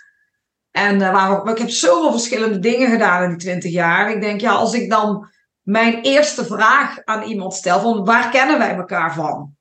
En 0.72 0.96
uh, 1.02 1.12
waar, 1.12 1.50
ik 1.50 1.58
heb 1.58 1.70
zoveel 1.70 2.12
verschillende 2.12 2.60
dingen 2.60 2.90
gedaan 2.90 3.24
in 3.24 3.30
die 3.30 3.38
twintig 3.38 3.72
jaar. 3.72 4.12
Ik 4.12 4.22
denk, 4.22 4.42
ja, 4.42 4.52
als 4.52 4.74
ik 4.74 4.90
dan 4.90 5.30
mijn 5.62 6.02
eerste 6.02 6.46
vraag 6.46 7.04
aan 7.04 7.24
iemand 7.24 7.54
stel 7.54 7.80
van 7.80 8.06
waar 8.06 8.30
kennen 8.30 8.58
wij 8.58 8.76
elkaar 8.76 9.14
van? 9.14 9.58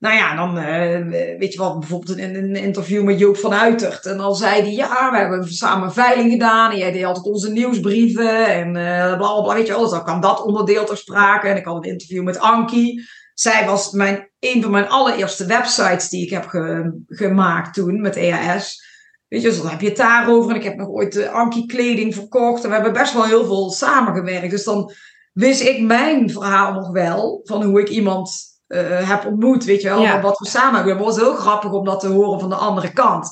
nou 0.00 0.14
ja, 0.14 0.36
dan 0.36 0.58
uh, 0.58 1.38
weet 1.38 1.52
je 1.52 1.58
wat, 1.58 1.78
bijvoorbeeld 1.78 2.18
in 2.18 2.34
een 2.34 2.56
interview 2.56 3.02
met 3.02 3.18
Joop 3.18 3.36
van 3.36 3.52
Uitert. 3.52 4.06
En 4.06 4.16
dan 4.16 4.36
zei 4.36 4.60
hij, 4.60 4.72
ja, 4.72 5.10
we 5.10 5.16
hebben 5.16 5.52
samen 5.52 5.92
veiling 5.92 6.30
gedaan. 6.30 6.70
En 6.70 6.78
jij 6.78 6.92
deed 6.92 7.04
altijd 7.04 7.26
onze 7.26 7.50
nieuwsbrieven 7.50 8.46
en 8.46 8.66
uh, 8.66 9.16
bla, 9.16 9.16
bla, 9.16 9.42
bla, 9.42 9.54
weet 9.54 9.66
je 9.66 9.72
wel. 9.72 9.82
Dus 9.82 9.90
dan 9.90 10.04
kan 10.04 10.20
dat 10.20 10.42
onderdeel 10.42 10.84
ter 10.84 10.96
sprake. 10.96 11.48
En 11.48 11.56
ik 11.56 11.64
had 11.64 11.76
een 11.76 11.90
interview 11.90 12.22
met 12.22 12.38
Ankie. 12.38 13.08
Zij 13.34 13.66
was 13.66 13.90
mijn, 13.90 14.30
een 14.38 14.62
van 14.62 14.70
mijn 14.70 14.88
allereerste 14.88 15.46
websites 15.46 16.08
die 16.08 16.24
ik 16.24 16.30
heb 16.30 16.46
ge, 16.46 16.92
gemaakt 17.06 17.74
toen 17.74 18.00
met 18.00 18.16
EAS. 18.16 18.89
Weet 19.30 19.42
je, 19.42 19.48
dus 19.48 19.60
dan 19.60 19.70
heb 19.70 19.80
je 19.80 19.88
het 19.88 19.96
daarover. 19.96 20.50
En 20.50 20.56
ik 20.56 20.62
heb 20.62 20.76
nog 20.76 20.88
ooit 20.88 21.12
de 21.12 21.30
Ankie 21.30 21.66
kleding 21.66 22.14
verkocht. 22.14 22.62
En 22.62 22.68
we 22.68 22.74
hebben 22.74 22.92
best 22.92 23.12
wel 23.12 23.24
heel 23.24 23.44
veel 23.44 23.70
samengewerkt. 23.70 24.50
Dus 24.50 24.64
dan 24.64 24.92
wist 25.32 25.60
ik 25.60 25.82
mijn 25.82 26.30
verhaal 26.30 26.72
nog 26.72 26.90
wel. 26.90 27.40
Van 27.44 27.62
hoe 27.62 27.80
ik 27.80 27.88
iemand 27.88 28.30
uh, 28.68 29.08
heb 29.08 29.26
ontmoet, 29.26 29.64
weet 29.64 29.82
je 29.82 29.88
wel, 29.88 30.20
wat 30.20 30.38
we 30.38 30.48
samen 30.48 30.74
hebben. 30.74 30.96
Het 30.96 31.04
was 31.04 31.16
heel 31.16 31.34
grappig 31.34 31.72
om 31.72 31.84
dat 31.84 32.00
te 32.00 32.08
horen 32.08 32.40
van 32.40 32.48
de 32.48 32.54
andere 32.54 32.92
kant. 32.92 33.30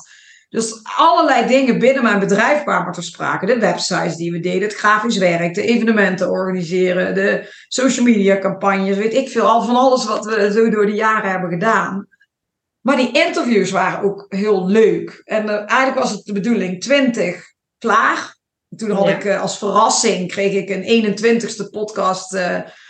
Dus 0.49 0.79
allerlei 0.97 1.47
dingen 1.47 1.79
binnen 1.79 2.03
mijn 2.03 2.19
bedrijf 2.19 2.63
kwamen 2.63 2.93
ter 2.93 3.03
sprake. 3.03 3.45
De 3.45 3.59
websites 3.59 4.15
die 4.15 4.31
we 4.31 4.39
deden, 4.39 4.61
het 4.61 4.77
grafisch 4.77 5.17
werk, 5.17 5.53
de 5.53 5.61
evenementen 5.61 6.29
organiseren, 6.29 7.15
de 7.15 7.53
social 7.67 8.05
media 8.05 8.39
campagnes, 8.39 8.97
weet 8.97 9.13
ik 9.13 9.29
veel. 9.29 9.47
Al 9.47 9.61
van 9.61 9.75
alles 9.75 10.05
wat 10.05 10.25
we 10.25 10.51
zo 10.51 10.69
door 10.69 10.85
de 10.85 10.95
jaren 10.95 11.31
hebben 11.31 11.49
gedaan. 11.49 12.07
Maar 12.81 12.95
die 12.95 13.11
interviews 13.11 13.71
waren 13.71 14.03
ook 14.03 14.25
heel 14.29 14.67
leuk. 14.67 15.21
En 15.25 15.45
uh, 15.45 15.55
eigenlijk 15.55 15.99
was 15.99 16.11
het 16.11 16.25
de 16.25 16.33
bedoeling 16.33 16.81
20 16.81 17.43
klaar. 17.77 18.37
Toen 18.75 18.91
had 18.91 19.07
ik 19.07 19.23
uh, 19.23 19.41
als 19.41 19.57
verrassing, 19.57 20.27
kreeg 20.27 20.53
ik 20.53 20.69
een 20.69 21.17
21ste 21.17 21.69
podcast 21.71 22.37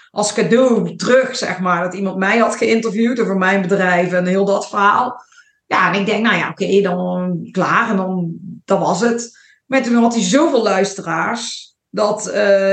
als 0.10 0.34
cadeau 0.34 0.96
terug, 0.96 1.36
zeg 1.36 1.60
maar. 1.60 1.84
Dat 1.84 1.94
iemand 1.94 2.18
mij 2.18 2.38
had 2.38 2.56
geïnterviewd 2.56 3.20
over 3.20 3.38
mijn 3.38 3.62
bedrijf 3.62 4.14
en 4.14 4.26
heel 4.26 4.46
dat 4.46 4.70
verhaal. 4.70 5.24
Ja, 5.66 5.94
en 5.94 6.00
ik 6.00 6.06
denk, 6.06 6.24
nou 6.24 6.38
ja, 6.38 6.50
oké, 6.50 6.82
dan 6.82 7.40
klaar. 7.52 7.90
En 7.90 7.98
dan 7.98 8.34
dat 8.66 8.80
was 8.80 9.02
het. 9.02 9.38
Maar 9.66 9.84
toen 9.84 9.96
had 9.96 10.14
hij 10.14 10.24
zoveel 10.24 10.64
luisteraars 10.64 11.76
dat 11.90 12.28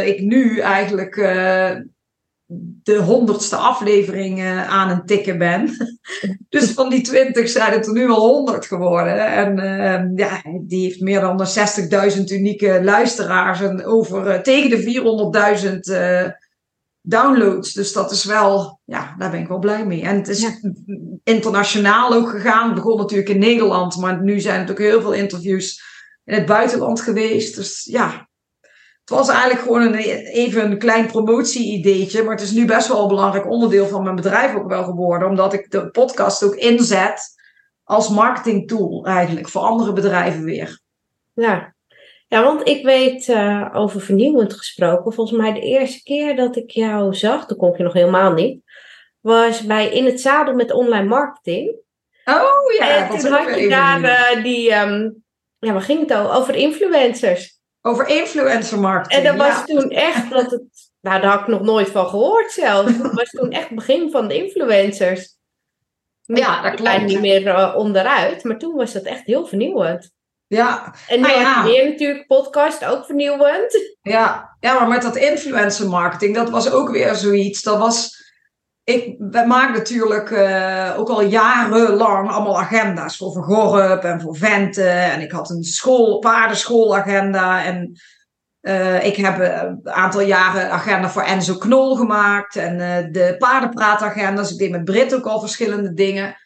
ik 0.04 0.20
nu 0.20 0.58
eigenlijk 0.58 1.16
de 2.82 2.96
honderdste 2.96 3.56
aflevering 3.56 4.38
uh, 4.38 4.68
aan 4.68 4.88
het 4.88 5.06
tikken 5.06 5.38
ben. 5.38 5.70
dus 6.48 6.70
van 6.70 6.90
die 6.90 7.00
twintig 7.00 7.48
zijn 7.48 7.72
het 7.72 7.86
er 7.86 7.92
nu 7.92 8.10
al 8.10 8.28
honderd 8.28 8.66
geworden. 8.66 9.26
En 9.32 10.12
ja, 10.16 10.42
die 10.60 10.84
heeft 10.84 11.00
meer 11.00 11.20
dan 11.20 11.46
60.000 12.16 12.22
unieke 12.24 12.80
luisteraars 12.84 13.60
en 13.60 13.84
over 13.84 14.42
tegen 14.42 14.70
de 14.70 14.82
400.000 16.32 16.44
downloads. 17.06 17.72
Dus 17.72 17.92
dat 17.92 18.10
is 18.10 18.24
wel, 18.24 18.80
ja, 18.84 19.14
daar 19.18 19.30
ben 19.30 19.40
ik 19.40 19.48
wel 19.48 19.58
blij 19.58 19.86
mee. 19.86 20.02
En 20.02 20.16
het 20.16 20.28
is 20.28 20.60
internationaal 21.24 22.12
ook 22.12 22.28
gegaan. 22.28 22.66
Het 22.66 22.74
begon 22.74 22.96
natuurlijk 22.96 23.28
in 23.28 23.38
Nederland, 23.38 23.96
maar 23.96 24.22
nu 24.22 24.40
zijn 24.40 24.64
er 24.64 24.70
ook 24.70 24.78
heel 24.78 25.00
veel 25.00 25.12
interviews 25.12 25.82
in 26.24 26.34
het 26.34 26.46
buitenland 26.46 27.00
geweest. 27.00 27.56
Dus 27.56 27.84
ja, 27.84 28.25
het 29.06 29.16
was 29.16 29.28
eigenlijk 29.28 29.60
gewoon 29.60 29.82
een, 29.82 29.94
even 29.94 30.70
een 30.70 30.78
klein 30.78 31.06
promotie-ideetje. 31.06 32.22
Maar 32.22 32.34
het 32.34 32.44
is 32.44 32.50
nu 32.50 32.64
best 32.64 32.88
wel 32.88 33.02
een 33.02 33.08
belangrijk 33.08 33.50
onderdeel 33.50 33.86
van 33.86 34.02
mijn 34.02 34.16
bedrijf 34.16 34.54
ook 34.54 34.68
wel 34.68 34.84
geworden. 34.84 35.28
Omdat 35.28 35.52
ik 35.52 35.70
de 35.70 35.90
podcast 35.90 36.42
ook 36.44 36.54
inzet 36.54 37.34
als 37.84 38.08
marketingtool 38.08 39.04
eigenlijk 39.06 39.48
voor 39.48 39.62
andere 39.62 39.92
bedrijven 39.92 40.44
weer. 40.44 40.80
Ja, 41.34 41.74
ja, 42.28 42.42
want 42.42 42.68
ik 42.68 42.84
weet 42.84 43.28
uh, 43.28 43.68
over 43.72 44.00
vernieuwend 44.00 44.52
gesproken. 44.52 45.12
Volgens 45.12 45.38
mij 45.38 45.52
de 45.52 45.60
eerste 45.60 46.02
keer 46.02 46.36
dat 46.36 46.56
ik 46.56 46.70
jou 46.70 47.14
zag, 47.14 47.46
toen 47.46 47.56
kon 47.56 47.74
je 47.76 47.82
nog 47.82 47.92
helemaal 47.92 48.32
niet, 48.32 48.62
was 49.20 49.62
bij 49.62 49.88
In 49.88 50.04
het 50.04 50.20
Zadel 50.20 50.54
met 50.54 50.72
online 50.72 51.08
marketing. 51.08 51.76
Oh 52.24 52.72
ja, 52.78 53.08
en 53.08 53.18
toen 53.18 53.32
had 53.32 53.60
je 53.60 53.68
daar 53.68 54.00
uh, 54.00 54.42
die, 54.42 54.74
um, 54.74 55.24
ja, 55.58 55.72
waar 55.72 55.82
ging 55.82 56.00
het 56.00 56.18
over? 56.18 56.32
Over 56.32 56.54
influencers. 56.54 57.55
Over 57.86 58.08
influencer 58.08 58.78
marketing. 58.78 59.26
En 59.26 59.36
dat 59.36 59.48
was 59.48 59.64
toen 59.64 59.90
echt 59.90 60.30
dat 60.36 60.50
het, 60.50 60.62
nou 61.00 61.20
daar 61.20 61.30
had 61.30 61.40
ik 61.40 61.46
nog 61.46 61.62
nooit 61.62 61.88
van 61.88 62.08
gehoord 62.08 62.52
zelfs. 62.52 62.98
Dat 62.98 63.12
was 63.12 63.30
toen 63.30 63.50
echt 63.50 63.68
het 63.68 63.74
begin 63.74 64.10
van 64.10 64.28
de 64.28 64.36
influencers. 64.44 65.36
Ja, 66.22 66.62
dat 66.62 66.74
klopt. 66.74 67.04
niet 67.04 67.20
meer 67.20 67.46
uh, 67.46 67.74
onderuit, 67.76 68.44
maar 68.44 68.58
toen 68.58 68.74
was 68.74 68.92
dat 68.92 69.02
echt 69.02 69.26
heel 69.26 69.46
vernieuwend. 69.46 70.10
Ja. 70.46 70.94
En 71.08 71.20
nu 71.20 71.26
nou 71.26 71.64
weer 71.64 71.88
natuurlijk 71.88 72.26
podcast, 72.26 72.84
ook 72.84 73.04
vernieuwend. 73.04 73.96
Ja. 74.02 74.56
ja, 74.60 74.78
maar 74.78 74.88
met 74.88 75.02
dat 75.02 75.16
influencer 75.16 75.88
marketing, 75.88 76.34
dat 76.34 76.50
was 76.50 76.70
ook 76.70 76.90
weer 76.90 77.14
zoiets. 77.14 77.62
Dat 77.62 77.78
was, 77.78 78.10
ik, 78.86 79.14
we 79.18 79.44
maken 79.46 79.72
natuurlijk 79.72 80.30
uh, 80.30 80.94
ook 80.96 81.08
al 81.08 81.22
jarenlang 81.22 82.30
allemaal 82.30 82.60
agenda's 82.60 83.16
voor 83.16 83.32
Vergorp 83.32 84.04
en 84.04 84.20
voor 84.20 84.36
Venten. 84.36 85.12
En 85.12 85.20
ik 85.20 85.30
had 85.30 85.50
een 85.50 85.64
school, 85.64 86.18
paardenschoolagenda 86.18 87.64
en 87.64 87.92
uh, 88.60 89.04
ik 89.04 89.16
heb 89.16 89.38
een 89.38 89.80
aantal 89.88 90.20
jaren 90.20 90.70
agenda 90.70 91.10
voor 91.10 91.22
Enzo 91.22 91.54
Knol 91.54 91.96
gemaakt. 91.96 92.56
En 92.56 92.78
uh, 92.78 93.12
de 93.12 93.34
paardenpraatagenda's. 93.38 94.52
Ik 94.52 94.58
deed 94.58 94.70
met 94.70 94.84
Brit 94.84 95.14
ook 95.14 95.26
al 95.26 95.40
verschillende 95.40 95.92
dingen. 95.92 96.36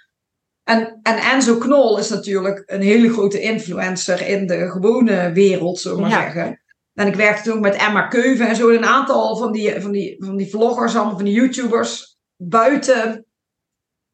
En, 0.64 0.98
en 1.02 1.16
Enzo 1.16 1.56
Knol 1.58 1.98
is 1.98 2.08
natuurlijk 2.08 2.62
een 2.66 2.82
hele 2.82 3.12
grote 3.12 3.40
influencer 3.40 4.26
in 4.26 4.46
de 4.46 4.70
gewone 4.70 5.32
wereld, 5.32 5.80
zullen 5.80 5.96
we 5.96 6.02
maar 6.02 6.20
zeggen. 6.20 6.60
En 6.94 7.06
ik 7.06 7.14
werkte 7.14 7.50
toen 7.50 7.60
met 7.60 7.74
Emma 7.74 8.06
Keuven 8.06 8.48
en 8.48 8.56
zo. 8.56 8.68
Een 8.68 8.84
aantal 8.84 9.36
van 9.36 9.52
die, 9.52 9.80
van 9.80 9.90
die, 9.90 10.16
van 10.18 10.36
die 10.36 10.50
vloggers, 10.50 10.96
allemaal 10.96 11.16
van 11.16 11.24
die 11.24 11.34
YouTubers, 11.34 12.09
buiten, 12.40 13.26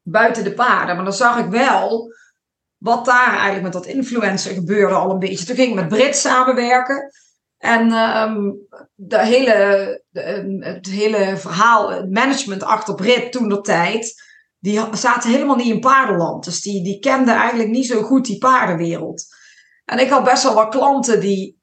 buiten 0.01 0.43
de 0.43 0.53
paarden. 0.53 0.95
Maar 0.95 1.05
dan 1.05 1.13
zag 1.13 1.37
ik 1.37 1.49
wel 1.49 2.13
wat 2.77 3.05
daar 3.05 3.33
eigenlijk 3.33 3.63
met 3.63 3.73
dat 3.73 3.85
influencer 3.85 4.53
gebeurde 4.53 4.95
al 4.95 5.11
een 5.11 5.19
beetje. 5.19 5.45
Toen 5.45 5.55
ging 5.55 5.69
ik 5.69 5.75
met 5.75 5.87
Brit 5.87 6.15
samenwerken. 6.15 7.11
En 7.57 7.91
um, 7.91 8.67
de 8.95 9.25
hele, 9.25 10.03
de, 10.09 10.57
het 10.59 10.87
hele 10.87 11.37
verhaal, 11.37 11.91
het 11.91 12.11
management 12.11 12.63
achter 12.63 12.95
Brit 12.95 13.31
toen 13.31 13.49
de 13.49 13.61
tijd 13.61 14.25
die 14.59 14.95
zaten 14.95 15.29
helemaal 15.29 15.55
niet 15.55 15.73
in 15.73 15.79
paardenland. 15.79 16.43
Dus 16.43 16.61
die, 16.61 16.83
die 16.83 16.99
kenden 16.99 17.35
eigenlijk 17.35 17.69
niet 17.69 17.85
zo 17.85 18.01
goed 18.01 18.25
die 18.25 18.37
paardenwereld. 18.37 19.25
En 19.85 19.99
ik 19.99 20.09
had 20.09 20.23
best 20.23 20.43
wel 20.43 20.53
wat 20.53 20.69
klanten 20.69 21.19
die 21.19 21.61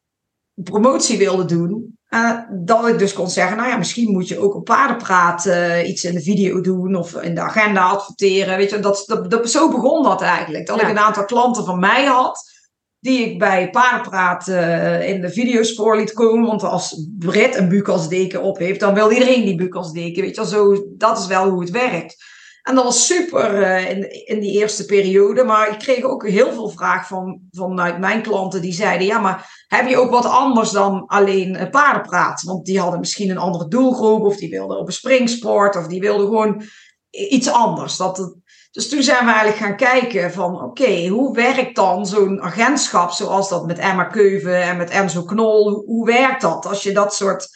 promotie 0.54 1.18
wilden 1.18 1.46
doen. 1.46 1.98
Uh, 2.14 2.38
dat 2.50 2.88
ik 2.88 2.98
dus 2.98 3.12
kon 3.12 3.30
zeggen, 3.30 3.56
nou 3.56 3.68
ja, 3.68 3.76
misschien 3.76 4.12
moet 4.12 4.28
je 4.28 4.38
ook 4.38 4.54
op 4.54 4.64
paardenpraat 4.64 5.46
uh, 5.46 5.88
iets 5.88 6.04
in 6.04 6.14
de 6.14 6.22
video 6.22 6.60
doen 6.60 6.94
of 6.94 7.14
in 7.14 7.34
de 7.34 7.40
agenda 7.40 7.82
adverteren. 7.82 8.56
Weet 8.56 8.70
je, 8.70 8.78
dat, 8.78 9.02
dat, 9.06 9.30
dat 9.30 9.50
zo 9.50 9.70
begon 9.70 10.02
dat 10.02 10.22
eigenlijk. 10.22 10.66
Dat 10.66 10.80
ik 10.80 10.88
een 10.88 10.98
aantal 10.98 11.24
klanten 11.24 11.64
van 11.64 11.78
mij 11.78 12.04
had, 12.04 12.52
die 13.00 13.30
ik 13.30 13.38
bij 13.38 13.70
paardenpraat 13.70 14.48
uh, 14.48 15.08
in 15.08 15.20
de 15.20 15.30
videospoor 15.30 15.96
liet 15.96 16.12
komen. 16.12 16.46
Want 16.46 16.62
als 16.62 17.08
Brit 17.18 17.56
een 17.56 17.68
buukasdeken 17.68 18.42
op 18.42 18.58
heeft, 18.58 18.80
dan 18.80 18.94
wil 18.94 19.10
iedereen 19.10 19.44
die 19.44 19.56
buukasdeken. 19.56 20.22
Weet 20.22 20.36
je, 20.36 20.46
zo, 20.46 20.84
dat 20.96 21.18
is 21.18 21.26
wel 21.26 21.50
hoe 21.50 21.60
het 21.60 21.70
werkt. 21.70 22.16
En 22.64 22.74
dat 22.74 22.84
was 22.84 23.06
super 23.06 23.60
uh, 23.60 23.90
in, 23.90 24.26
in 24.26 24.40
die 24.40 24.52
eerste 24.52 24.84
periode. 24.84 25.44
Maar 25.44 25.70
ik 25.72 25.78
kreeg 25.78 26.04
ook 26.04 26.28
heel 26.28 26.52
veel 26.52 26.68
vraag 26.68 27.06
van, 27.06 27.40
vanuit 27.50 27.98
mijn 27.98 28.22
klanten. 28.22 28.62
Die 28.62 28.72
zeiden, 28.72 29.06
ja, 29.06 29.18
maar 29.18 29.66
heb 29.68 29.88
je 29.88 29.96
ook 29.96 30.10
wat 30.10 30.24
anders 30.24 30.70
dan 30.70 31.06
alleen 31.06 31.68
paardenpraat? 31.70 32.42
Want 32.42 32.64
die 32.64 32.80
hadden 32.80 33.00
misschien 33.00 33.30
een 33.30 33.38
andere 33.38 33.68
doelgroep. 33.68 34.24
Of 34.24 34.36
die 34.36 34.50
wilden 34.50 34.78
op 34.78 34.86
een 34.86 34.92
springsport. 34.92 35.76
Of 35.76 35.86
die 35.86 36.00
wilden 36.00 36.26
gewoon 36.26 36.62
iets 37.10 37.48
anders. 37.48 37.96
Dat 37.96 38.36
dus 38.74 38.88
toen 38.88 39.02
zijn 39.02 39.24
we 39.24 39.32
eigenlijk 39.32 39.62
gaan 39.62 39.76
kijken 39.76 40.32
van, 40.32 40.62
oké, 40.62 41.06
hoe 41.06 41.34
werkt 41.34 41.76
dan 41.76 42.06
zo'n 42.06 42.42
agentschap 42.42 43.10
zoals 43.10 43.48
dat 43.48 43.66
met 43.66 43.78
Emma 43.78 44.04
Keuven 44.04 44.62
en 44.62 44.76
met 44.76 44.90
Enzo 44.90 45.22
Knol? 45.22 45.82
Hoe 45.86 46.06
werkt 46.06 46.40
dat 46.40 46.66
als 46.66 46.82
je 46.82 46.92
dat 46.92 47.14
soort 47.14 47.48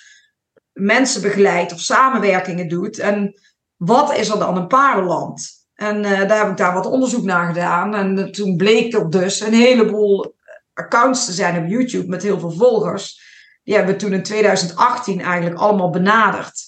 mensen 0.73 1.23
begeleidt 1.23 1.73
of 1.73 1.81
samenwerkingen 1.81 2.69
doet? 2.69 2.99
En 2.99 3.41
wat 3.79 4.17
is 4.17 4.29
er 4.29 4.39
dan 4.39 4.57
een 4.57 4.67
paardenland? 4.67 5.57
En 5.75 5.97
uh, 5.97 6.29
daar 6.29 6.39
heb 6.39 6.51
ik 6.51 6.57
daar 6.57 6.75
wat 6.75 6.87
onderzoek 6.87 7.25
naar 7.25 7.47
gedaan. 7.47 7.95
En 7.95 8.19
uh, 8.19 8.25
toen 8.25 8.57
bleek 8.57 8.95
er 8.95 9.11
dus 9.11 9.41
een 9.41 9.53
heleboel 9.53 10.35
accounts 10.75 11.25
te 11.25 11.33
zijn 11.33 11.63
op 11.63 11.71
YouTube 11.71 12.09
met 12.09 12.23
heel 12.23 12.41
veel 12.41 12.53
volgers. 12.53 13.27
Die 13.63 13.75
hebben 13.75 13.95
we 13.95 14.01
toen 14.01 14.13
in 14.13 14.23
2018 14.23 15.21
eigenlijk 15.21 15.61
allemaal 15.61 15.91
benaderd. 15.91 16.67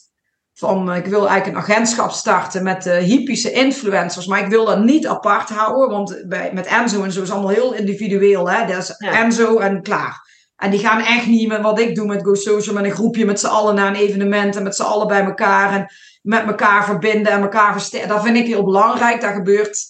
Van 0.55 0.91
uh, 0.91 0.97
ik 0.97 1.07
wil 1.07 1.29
eigenlijk 1.29 1.57
een 1.57 1.75
agentschap 1.75 2.11
starten 2.11 2.63
met 2.63 2.85
hypische 2.85 3.53
influencers. 3.53 4.27
Maar 4.27 4.41
ik 4.41 4.51
wil 4.51 4.65
dat 4.65 4.85
niet 4.85 5.07
apart 5.07 5.49
houden. 5.49 5.91
Want 5.91 6.25
bij, 6.29 6.51
met 6.55 6.67
Enzo 6.67 7.03
en 7.03 7.13
zo 7.13 7.23
is 7.23 7.31
allemaal 7.31 7.51
heel 7.51 7.75
individueel. 7.75 8.51
Hè? 8.51 8.67
Dat 8.67 8.79
is 8.79 8.91
Enzo 8.91 9.59
en 9.59 9.83
klaar. 9.83 10.30
En 10.61 10.71
die 10.71 10.81
gaan 10.81 11.01
echt 11.01 11.27
niet 11.27 11.49
met 11.49 11.61
wat 11.61 11.81
ik 11.81 11.95
doe 11.95 12.07
met 12.07 12.23
Go 12.23 12.35
Social. 12.35 12.75
Met 12.75 12.85
een 12.85 12.91
groepje 12.91 13.25
met 13.25 13.41
z'n 13.41 13.47
allen 13.47 13.75
naar 13.75 13.87
een 13.87 14.01
evenement. 14.01 14.57
En 14.57 14.63
met 14.63 14.77
z'n 14.77 14.83
allen 14.83 15.07
bij 15.07 15.25
elkaar. 15.25 15.73
En 15.73 15.93
met 16.23 16.47
elkaar 16.47 16.85
verbinden 16.85 17.33
en 17.33 17.41
elkaar 17.41 17.73
versterken. 17.73 18.09
Dat 18.09 18.23
vind 18.23 18.37
ik 18.37 18.47
heel 18.47 18.65
belangrijk. 18.65 19.21
Dat 19.21 19.33
gebeurt 19.33 19.87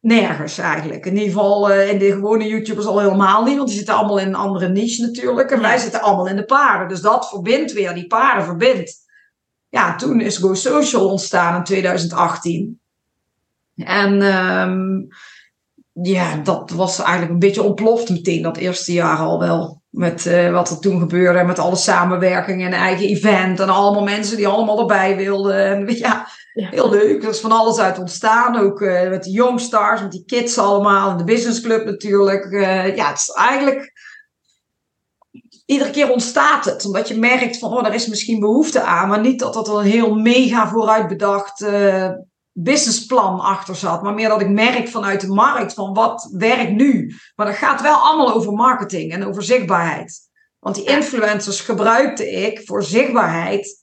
nergens 0.00 0.58
eigenlijk. 0.58 1.06
In 1.06 1.12
ieder 1.16 1.32
geval 1.32 1.70
uh, 1.70 1.90
in 1.90 1.98
de 1.98 2.12
gewone 2.12 2.48
YouTubers 2.48 2.86
al 2.86 3.00
helemaal 3.00 3.44
niet. 3.44 3.56
Want 3.56 3.68
die 3.68 3.76
zitten 3.76 3.94
allemaal 3.94 4.18
in 4.18 4.26
een 4.26 4.34
andere 4.34 4.68
niche 4.68 5.02
natuurlijk. 5.02 5.50
En 5.50 5.60
wij 5.60 5.78
zitten 5.78 6.02
allemaal 6.02 6.28
in 6.28 6.36
de 6.36 6.44
paarden. 6.44 6.88
Dus 6.88 7.00
dat 7.00 7.28
verbindt 7.28 7.72
weer. 7.72 7.94
Die 7.94 8.06
paarden 8.06 8.44
verbindt. 8.44 8.96
Ja, 9.68 9.96
toen 9.96 10.20
is 10.20 10.36
Go 10.36 10.54
Social 10.54 11.08
ontstaan 11.08 11.56
in 11.56 11.64
2018. 11.64 12.80
En 13.76 14.22
ehm, 14.22 15.00
ja, 15.92 16.36
dat 16.36 16.70
was 16.70 16.98
eigenlijk 16.98 17.32
een 17.32 17.38
beetje 17.38 17.62
ontploft 17.62 18.10
meteen 18.10 18.42
dat 18.42 18.56
eerste 18.56 18.92
jaar 18.92 19.18
al 19.18 19.38
wel. 19.38 19.81
Met 19.92 20.26
uh, 20.26 20.50
wat 20.52 20.70
er 20.70 20.78
toen 20.78 21.00
gebeurde, 21.00 21.44
met 21.44 21.58
alle 21.58 21.76
samenwerking 21.76 22.64
en 22.64 22.72
eigen 22.72 23.06
event. 23.06 23.60
En 23.60 23.68
allemaal 23.68 24.02
mensen 24.02 24.36
die 24.36 24.48
allemaal 24.48 24.78
erbij 24.78 25.16
wilden. 25.16 25.64
En 25.64 25.86
ja, 25.96 26.28
ja. 26.52 26.68
heel 26.68 26.90
leuk. 26.90 27.22
Er 27.22 27.28
is 27.28 27.40
van 27.40 27.52
alles 27.52 27.78
uit 27.78 27.98
ontstaan. 27.98 28.56
Ook 28.56 28.80
uh, 28.80 29.08
met 29.08 29.24
de 29.24 29.30
Youngstars, 29.30 30.00
met 30.00 30.10
die 30.10 30.24
kids 30.24 30.58
allemaal. 30.58 31.10
En 31.10 31.16
de 31.16 31.24
Business 31.24 31.60
Club 31.60 31.84
natuurlijk. 31.84 32.44
Uh, 32.44 32.96
ja, 32.96 33.08
het 33.08 33.18
is 33.18 33.28
eigenlijk... 33.28 33.92
Iedere 35.66 35.90
keer 35.90 36.10
ontstaat 36.10 36.64
het. 36.64 36.84
Omdat 36.84 37.08
je 37.08 37.18
merkt 37.18 37.58
van, 37.58 37.72
oh, 37.72 37.86
er 37.86 37.94
is 37.94 38.06
misschien 38.06 38.40
behoefte 38.40 38.82
aan. 38.82 39.08
Maar 39.08 39.20
niet 39.20 39.38
dat 39.38 39.54
dat 39.54 39.68
een 39.68 39.84
heel 39.84 40.14
mega 40.14 40.68
vooruitbedacht 40.68 41.64
businessplan 42.52 43.40
achter 43.40 43.76
zat. 43.76 44.02
Maar 44.02 44.14
meer 44.14 44.28
dat 44.28 44.40
ik 44.40 44.48
merk 44.48 44.88
vanuit 44.88 45.20
de 45.20 45.26
markt 45.26 45.74
van 45.74 45.94
wat 45.94 46.28
werkt 46.32 46.72
nu. 46.72 47.14
Maar 47.34 47.46
dat 47.46 47.54
gaat 47.54 47.82
wel 47.82 47.96
allemaal 47.96 48.34
over 48.34 48.52
marketing 48.52 49.12
en 49.12 49.26
over 49.26 49.42
zichtbaarheid. 49.42 50.20
Want 50.58 50.74
die 50.74 50.84
influencers 50.84 51.60
gebruikte 51.60 52.30
ik 52.30 52.60
voor 52.64 52.84
zichtbaarheid 52.84 53.80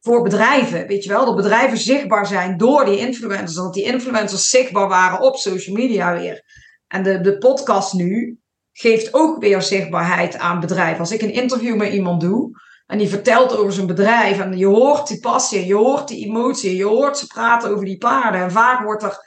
voor 0.00 0.22
bedrijven. 0.22 0.86
Weet 0.86 1.04
je 1.04 1.10
wel, 1.10 1.24
dat 1.24 1.36
bedrijven 1.36 1.78
zichtbaar 1.78 2.26
zijn 2.26 2.56
door 2.56 2.84
die 2.84 2.98
influencers. 2.98 3.54
Dat 3.54 3.74
die 3.74 3.84
influencers 3.84 4.50
zichtbaar 4.50 4.88
waren 4.88 5.20
op 5.20 5.36
social 5.36 5.76
media 5.76 6.18
weer. 6.18 6.44
En 6.86 7.02
de, 7.02 7.20
de 7.20 7.38
podcast 7.38 7.92
nu 7.92 8.38
geeft 8.72 9.14
ook 9.14 9.40
weer 9.40 9.62
zichtbaarheid 9.62 10.38
aan 10.38 10.60
bedrijven. 10.60 10.98
Als 10.98 11.12
ik 11.12 11.22
een 11.22 11.32
interview 11.32 11.76
met 11.76 11.92
iemand 11.92 12.20
doe, 12.20 12.50
en 12.86 12.98
die 12.98 13.08
vertelt 13.08 13.56
over 13.56 13.72
zijn 13.72 13.86
bedrijf. 13.86 14.38
En 14.40 14.58
je 14.58 14.66
hoort 14.66 15.08
die 15.08 15.20
passie, 15.20 15.66
je 15.66 15.74
hoort 15.74 16.08
die 16.08 16.26
emotie, 16.26 16.76
je 16.76 16.84
hoort 16.84 17.18
ze 17.18 17.26
praten 17.26 17.70
over 17.70 17.84
die 17.84 17.98
paarden. 17.98 18.40
En 18.40 18.50
vaak 18.50 18.82
wordt 18.82 19.02
er 19.02 19.18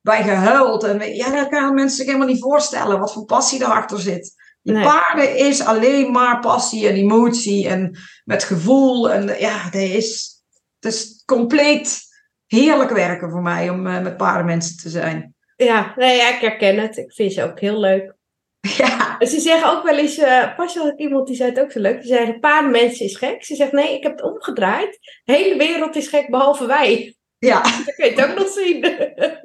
bij 0.00 0.22
gehuild. 0.22 0.84
En 0.84 1.14
ja, 1.14 1.30
daar 1.30 1.48
kunnen 1.48 1.74
mensen 1.74 1.96
zich 1.96 2.06
helemaal 2.06 2.26
niet 2.26 2.42
voorstellen 2.42 2.98
wat 3.00 3.12
voor 3.12 3.24
passie 3.24 3.62
erachter 3.62 3.98
zit. 3.98 4.34
Die 4.62 4.82
paarden 4.82 5.36
is 5.36 5.64
alleen 5.64 6.12
maar 6.12 6.40
passie 6.40 6.88
en 6.88 6.94
emotie 6.94 7.68
en 7.68 7.98
met 8.24 8.44
gevoel. 8.44 9.10
En 9.10 9.40
ja, 9.40 9.64
dat 9.64 9.80
is, 9.80 10.42
dat 10.78 10.92
is 10.92 11.22
compleet 11.24 12.00
heerlijk 12.46 12.90
werken 12.90 13.30
voor 13.30 13.42
mij 13.42 13.70
om 13.70 13.86
uh, 13.86 14.00
met 14.00 14.16
paardenmensen 14.16 14.76
te 14.76 14.88
zijn. 14.88 15.34
Ja, 15.56 15.92
nee, 15.96 16.20
ik 16.20 16.40
herken 16.40 16.78
het. 16.78 16.96
Ik 16.96 17.12
vind 17.12 17.32
ze 17.32 17.42
ook 17.42 17.60
heel 17.60 17.80
leuk. 17.80 18.14
Ja. 18.60 19.16
Ze 19.26 19.40
zeggen 19.40 19.70
ook 19.70 19.82
wel 19.82 19.96
eens, 19.96 20.18
uh, 20.18 20.56
pas 20.56 20.72
je 20.72 20.94
iemand 20.96 21.26
die 21.26 21.36
zei 21.36 21.50
het 21.50 21.60
ook 21.60 21.72
zo 21.72 21.80
leuk, 21.80 22.00
die 22.00 22.14
zei, 22.14 22.38
paar 22.38 22.70
mensen 22.70 23.04
is 23.04 23.16
gek. 23.16 23.44
Ze 23.44 23.54
zegt, 23.54 23.72
nee, 23.72 23.94
ik 23.94 24.02
heb 24.02 24.12
het 24.12 24.22
omgedraaid. 24.22 24.98
De 25.24 25.32
hele 25.32 25.56
wereld 25.56 25.96
is 25.96 26.08
gek, 26.08 26.30
behalve 26.30 26.66
wij. 26.66 27.16
Ja. 27.38 27.62
Dat 27.86 27.94
kun 27.94 28.04
je 28.04 28.10
het 28.14 28.30
ook 28.30 28.38
nog 28.38 28.48
zien. 28.48 28.80
Dat 28.80 29.40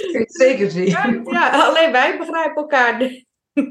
kun 0.00 0.20
je 0.20 0.24
zeker 0.26 0.70
zien. 0.70 0.86
Ja, 1.30 1.66
alleen 1.68 1.92
wij 1.92 2.18
begrijpen 2.18 2.54
elkaar. 2.54 3.10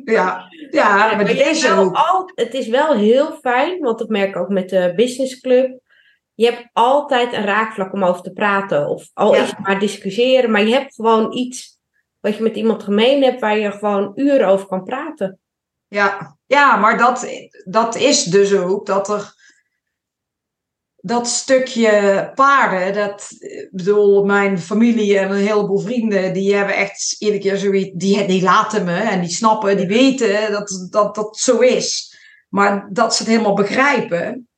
Ja, 0.03 0.47
ja 0.69 1.15
maar, 1.15 1.29
is 1.29 1.69
ook. 1.69 1.95
Al, 1.95 2.31
het 2.35 2.53
is 2.53 2.67
wel 2.67 2.93
heel 2.93 3.37
fijn, 3.41 3.79
want 3.79 3.99
dat 3.99 4.09
merk 4.09 4.29
ik 4.29 4.35
ook 4.35 4.49
met 4.49 4.69
de 4.69 4.93
business 4.95 5.39
club. 5.39 5.79
Je 6.33 6.45
hebt 6.45 6.69
altijd 6.73 7.33
een 7.33 7.43
raakvlak 7.43 7.93
om 7.93 8.03
over 8.03 8.21
te 8.21 8.31
praten. 8.31 8.87
Of 8.87 9.09
al 9.13 9.35
is 9.35 9.49
het 9.49 9.59
maar 9.59 9.79
discussiëren, 9.79 10.51
maar 10.51 10.65
je 10.65 10.73
hebt 10.73 10.95
gewoon 10.95 11.33
iets 11.33 11.78
wat 12.19 12.35
je 12.35 12.43
met 12.43 12.55
iemand 12.55 12.83
gemeen 12.83 13.23
hebt 13.23 13.39
waar 13.39 13.57
je 13.57 13.71
gewoon 13.71 14.11
uren 14.15 14.47
over 14.47 14.67
kan 14.67 14.83
praten. 14.83 15.39
Ja, 15.87 16.37
ja 16.45 16.75
maar 16.75 16.97
dat, 16.97 17.27
dat 17.65 17.95
is 17.95 18.23
dus 18.23 18.53
ook 18.53 18.85
dat 18.85 19.09
er 19.09 19.37
dat 21.01 21.27
stukje 21.27 22.31
paarden, 22.35 22.93
dat 22.93 23.27
bedoel, 23.71 24.25
mijn 24.25 24.59
familie 24.59 25.17
en 25.17 25.31
een 25.31 25.47
heleboel 25.47 25.79
vrienden, 25.79 26.33
die 26.33 26.55
hebben 26.55 26.75
echt 26.75 27.15
iedere 27.19 27.39
keer 27.39 27.57
zoiets, 27.57 27.91
die, 27.95 28.25
die 28.25 28.41
laten 28.41 28.85
me 28.85 28.95
en 28.95 29.21
die 29.21 29.29
snappen, 29.29 29.77
die 29.77 29.87
weten 29.87 30.51
dat 30.51 30.87
dat, 30.89 31.15
dat 31.15 31.37
zo 31.37 31.59
is. 31.59 32.17
Maar 32.49 32.89
dat 32.91 33.15
ze 33.15 33.23
het 33.23 33.31
helemaal 33.31 33.55
begrijpen, 33.55 34.48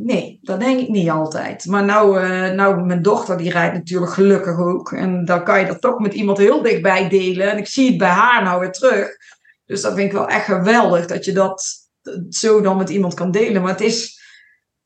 Nee, 0.00 0.38
dat 0.42 0.60
denk 0.60 0.80
ik 0.80 0.88
niet 0.88 1.10
altijd. 1.10 1.66
Maar 1.66 1.84
nou, 1.84 2.20
uh, 2.20 2.50
nou, 2.50 2.84
mijn 2.84 3.02
dochter 3.02 3.36
die 3.36 3.50
rijdt 3.50 3.74
natuurlijk 3.74 4.12
gelukkig 4.12 4.58
ook. 4.58 4.92
En 4.92 5.24
dan 5.24 5.44
kan 5.44 5.60
je 5.60 5.66
dat 5.66 5.80
toch 5.80 5.98
met 5.98 6.14
iemand 6.14 6.38
heel 6.38 6.62
dichtbij 6.62 7.08
delen. 7.08 7.50
En 7.50 7.58
ik 7.58 7.66
zie 7.66 7.88
het 7.88 7.98
bij 7.98 8.08
haar 8.08 8.42
nou 8.42 8.60
weer 8.60 8.72
terug. 8.72 9.16
Dus 9.64 9.80
dat 9.80 9.94
vind 9.94 10.06
ik 10.06 10.12
wel 10.12 10.28
echt 10.28 10.44
geweldig 10.44 11.06
dat 11.06 11.24
je 11.24 11.32
dat 11.32 11.64
zo 12.30 12.60
dan 12.60 12.76
met 12.76 12.88
iemand 12.88 13.14
kan 13.14 13.30
delen. 13.30 13.62
Maar 13.62 13.70
het 13.70 13.80
is, 13.80 14.20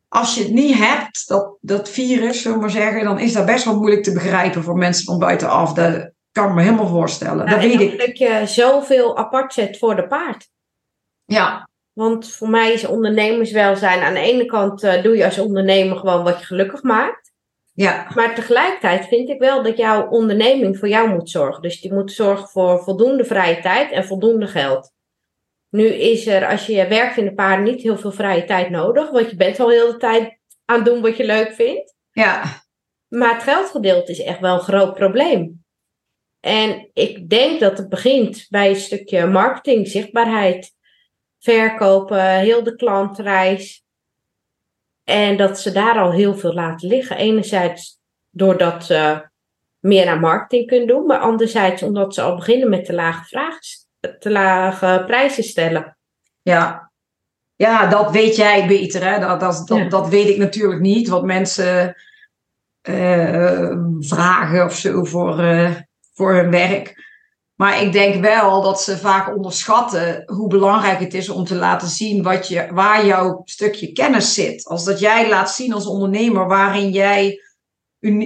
als 0.08 0.34
je 0.34 0.42
het 0.42 0.52
niet 0.52 0.78
hebt, 0.78 1.28
dat, 1.28 1.56
dat 1.60 1.88
virus, 1.88 2.42
zullen 2.42 2.56
we 2.56 2.62
maar 2.62 2.72
zeggen, 2.72 3.04
dan 3.04 3.18
is 3.18 3.32
dat 3.32 3.46
best 3.46 3.64
wel 3.64 3.78
moeilijk 3.78 4.02
te 4.02 4.12
begrijpen 4.12 4.62
voor 4.62 4.76
mensen 4.76 5.04
van 5.04 5.18
buitenaf. 5.18 5.72
Dat 5.72 6.10
kan 6.32 6.48
ik 6.48 6.54
me 6.54 6.62
helemaal 6.62 6.88
voorstellen. 6.88 7.46
dat 7.46 7.60
weet 7.60 7.80
ik. 7.80 7.98
Dat 7.98 8.18
je 8.18 8.42
zoveel 8.44 9.16
apart 9.16 9.52
zet 9.52 9.78
voor 9.78 9.96
de 9.96 10.06
paard. 10.06 10.48
Ja, 11.24 11.68
want 11.92 12.30
voor 12.30 12.48
mij 12.48 12.72
is 12.72 12.86
ondernemerswelzijn 12.86 14.02
aan 14.02 14.14
de 14.14 14.20
ene 14.20 14.44
kant 14.44 14.84
uh, 14.84 15.02
doe 15.02 15.16
je 15.16 15.24
als 15.24 15.38
ondernemer 15.38 15.96
gewoon 15.96 16.24
wat 16.24 16.38
je 16.38 16.44
gelukkig 16.44 16.82
maakt. 16.82 17.32
Ja. 17.74 18.10
Maar 18.14 18.34
tegelijkertijd 18.34 19.06
vind 19.06 19.28
ik 19.28 19.38
wel 19.38 19.62
dat 19.62 19.76
jouw 19.76 20.08
onderneming 20.08 20.78
voor 20.78 20.88
jou 20.88 21.08
moet 21.08 21.30
zorgen. 21.30 21.62
Dus 21.62 21.80
die 21.80 21.92
moet 21.92 22.12
zorgen 22.12 22.48
voor 22.48 22.82
voldoende 22.82 23.24
vrije 23.24 23.60
tijd 23.60 23.90
en 23.90 24.04
voldoende 24.04 24.46
geld. 24.46 24.92
Nu 25.68 25.86
is 25.86 26.26
er, 26.26 26.46
als 26.46 26.66
je 26.66 26.86
werkt 26.86 27.16
in 27.16 27.24
de 27.24 27.34
paarden, 27.34 27.64
niet 27.64 27.82
heel 27.82 27.98
veel 27.98 28.12
vrije 28.12 28.44
tijd 28.44 28.70
nodig. 28.70 29.10
Want 29.10 29.30
je 29.30 29.36
bent 29.36 29.60
al 29.60 29.70
heel 29.70 29.92
de 29.92 29.96
tijd 29.96 30.38
aan 30.64 30.76
het 30.76 30.84
doen 30.84 31.02
wat 31.02 31.16
je 31.16 31.24
leuk 31.24 31.52
vindt. 31.52 31.94
Ja. 32.10 32.42
Maar 33.08 33.34
het 33.34 33.42
geldgedeelte 33.42 34.12
is 34.12 34.22
echt 34.22 34.40
wel 34.40 34.54
een 34.54 34.60
groot 34.60 34.94
probleem. 34.94 35.64
En 36.40 36.90
ik 36.92 37.28
denk 37.28 37.60
dat 37.60 37.78
het 37.78 37.88
begint 37.88 38.46
bij 38.48 38.68
een 38.68 38.76
stukje 38.76 39.26
marketing, 39.26 39.88
zichtbaarheid 39.88 40.72
verkopen, 41.42 42.38
heel 42.38 42.62
de 42.62 42.76
klantreis. 42.76 43.84
En 45.04 45.36
dat 45.36 45.60
ze 45.60 45.72
daar 45.72 45.98
al 45.98 46.12
heel 46.12 46.36
veel 46.36 46.54
laten 46.54 46.88
liggen. 46.88 47.16
Enerzijds 47.16 48.00
doordat 48.30 48.84
ze 48.84 49.28
meer 49.78 50.08
aan 50.08 50.20
marketing 50.20 50.66
kunnen 50.66 50.86
doen, 50.86 51.06
maar 51.06 51.18
anderzijds 51.18 51.82
omdat 51.82 52.14
ze 52.14 52.22
al 52.22 52.36
beginnen 52.36 52.68
met 52.68 52.84
te 52.84 52.92
lage, 52.92 53.24
vragen, 53.24 54.18
te 54.18 54.30
lage 54.30 55.02
prijzen 55.06 55.44
stellen. 55.44 55.96
Ja. 56.42 56.92
ja, 57.56 57.86
dat 57.86 58.10
weet 58.10 58.36
jij 58.36 58.66
beter. 58.66 59.04
Hè? 59.04 59.18
Dat, 59.18 59.40
dat, 59.40 59.68
dat, 59.68 59.90
dat 59.90 60.08
weet 60.08 60.28
ik 60.28 60.36
natuurlijk 60.36 60.80
niet, 60.80 61.08
wat 61.08 61.24
mensen 61.24 61.96
uh, 62.88 63.76
vragen 63.98 64.64
of 64.64 64.76
zo 64.76 65.04
voor, 65.04 65.40
uh, 65.40 65.70
voor 66.14 66.34
hun 66.34 66.50
werk. 66.50 67.11
Maar 67.54 67.82
ik 67.82 67.92
denk 67.92 68.22
wel 68.22 68.62
dat 68.62 68.82
ze 68.82 68.98
vaak 68.98 69.36
onderschatten 69.36 70.22
hoe 70.26 70.48
belangrijk 70.48 71.00
het 71.00 71.14
is 71.14 71.28
om 71.28 71.44
te 71.44 71.54
laten 71.54 71.88
zien 71.88 72.22
wat 72.22 72.48
je, 72.48 72.68
waar 72.72 73.06
jouw 73.06 73.42
stukje 73.44 73.92
kennis 73.92 74.34
zit. 74.34 74.64
Als 74.64 74.84
dat 74.84 75.00
jij 75.00 75.28
laat 75.28 75.50
zien 75.50 75.72
als 75.72 75.86
ondernemer 75.86 76.46
waarin 76.46 76.90
jij 76.90 77.40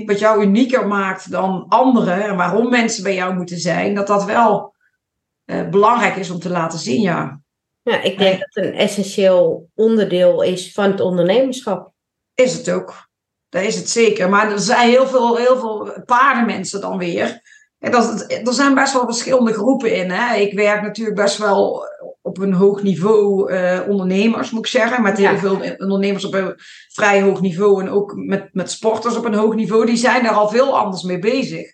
wat 0.07 0.19
jou 0.19 0.43
unieker 0.43 0.87
maakt 0.87 1.31
dan 1.31 1.67
anderen 1.69 2.25
en 2.25 2.37
waarom 2.37 2.71
mensen 2.71 3.03
bij 3.03 3.15
jou 3.15 3.35
moeten 3.35 3.59
zijn, 3.59 3.95
dat 3.95 4.07
dat 4.07 4.25
wel 4.25 4.75
eh, 5.45 5.69
belangrijk 5.69 6.17
is 6.17 6.31
om 6.31 6.39
te 6.39 6.51
laten 6.51 6.79
zien, 6.79 7.01
ja. 7.01 7.41
Ja, 7.83 8.03
ik 8.03 8.19
denk 8.19 8.39
dat 8.39 8.55
het 8.55 8.65
een 8.65 8.75
essentieel 8.75 9.71
onderdeel 9.75 10.43
is 10.43 10.73
van 10.73 10.91
het 10.91 11.01
ondernemerschap. 11.01 11.93
Is 12.35 12.53
het 12.53 12.71
ook. 12.71 13.09
Dat 13.49 13.63
is 13.63 13.77
het 13.77 13.91
zeker. 13.91 14.29
Maar 14.29 14.53
er 14.53 14.59
zijn 14.59 14.89
heel 14.89 15.07
veel, 15.07 15.37
heel 15.37 15.59
veel 15.59 16.03
paardenmensen 16.05 16.81
dan 16.81 16.99
weer 16.99 17.41
dat, 17.91 18.33
er 18.45 18.53
zijn 18.53 18.75
best 18.75 18.93
wel 18.93 19.05
verschillende 19.05 19.53
groepen 19.53 19.95
in. 19.95 20.11
Hè. 20.11 20.37
Ik 20.37 20.53
werk 20.53 20.83
natuurlijk 20.83 21.17
best 21.17 21.39
wel 21.39 21.85
op 22.23 22.39
een 22.39 22.53
hoog 22.53 22.83
niveau 22.83 23.53
uh, 23.53 23.81
ondernemers, 23.89 24.51
moet 24.51 24.65
ik 24.65 24.71
zeggen. 24.71 25.03
Met 25.03 25.19
heel 25.19 25.39
veel 25.39 25.61
ondernemers 25.79 26.25
op 26.25 26.35
een 26.35 26.55
vrij 26.93 27.23
hoog 27.23 27.41
niveau. 27.41 27.83
En 27.83 27.91
ook 27.91 28.15
met, 28.15 28.49
met 28.53 28.71
sporters 28.71 29.17
op 29.17 29.25
een 29.25 29.35
hoog 29.35 29.55
niveau. 29.55 29.87
Die 29.87 29.97
zijn 29.97 30.23
daar 30.23 30.33
al 30.33 30.49
veel 30.49 30.79
anders 30.79 31.03
mee 31.03 31.19
bezig. 31.19 31.73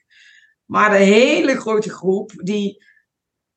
Maar 0.65 0.91
de 0.91 0.97
hele 0.97 1.61
grote 1.61 1.91
groep, 1.91 2.33
die 2.37 2.85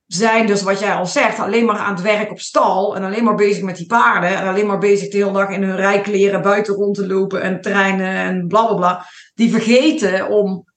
zijn 0.06 0.48
dus 0.48 0.62
wat 0.62 0.80
jij 0.80 0.94
al 0.94 1.06
zegt, 1.06 1.40
alleen 1.40 1.66
maar 1.66 1.78
aan 1.78 1.94
het 1.94 2.04
werk 2.04 2.32
op 2.32 2.40
stal. 2.40 2.96
En 2.96 3.04
alleen 3.04 3.24
maar 3.24 3.36
bezig 3.36 3.64
met 3.64 3.78
die 3.78 3.86
paarden. 3.86 4.36
En 4.36 4.48
alleen 4.48 4.68
maar 4.68 4.80
bezig 4.80 5.10
de 5.10 5.18
hele 5.18 5.32
dag 5.32 5.50
in 5.50 5.64
hun 5.64 5.76
rijkleren 5.76 6.42
buiten 6.42 6.74
rond 6.74 6.96
te 6.96 7.08
lopen 7.08 7.42
en 7.42 7.62
trainen 7.62 8.16
en 8.16 8.48
bla 8.48 8.66
bla 8.66 8.76
bla. 8.76 9.06
Die 9.34 9.52
vergeten 9.52 10.30
om 10.30 10.74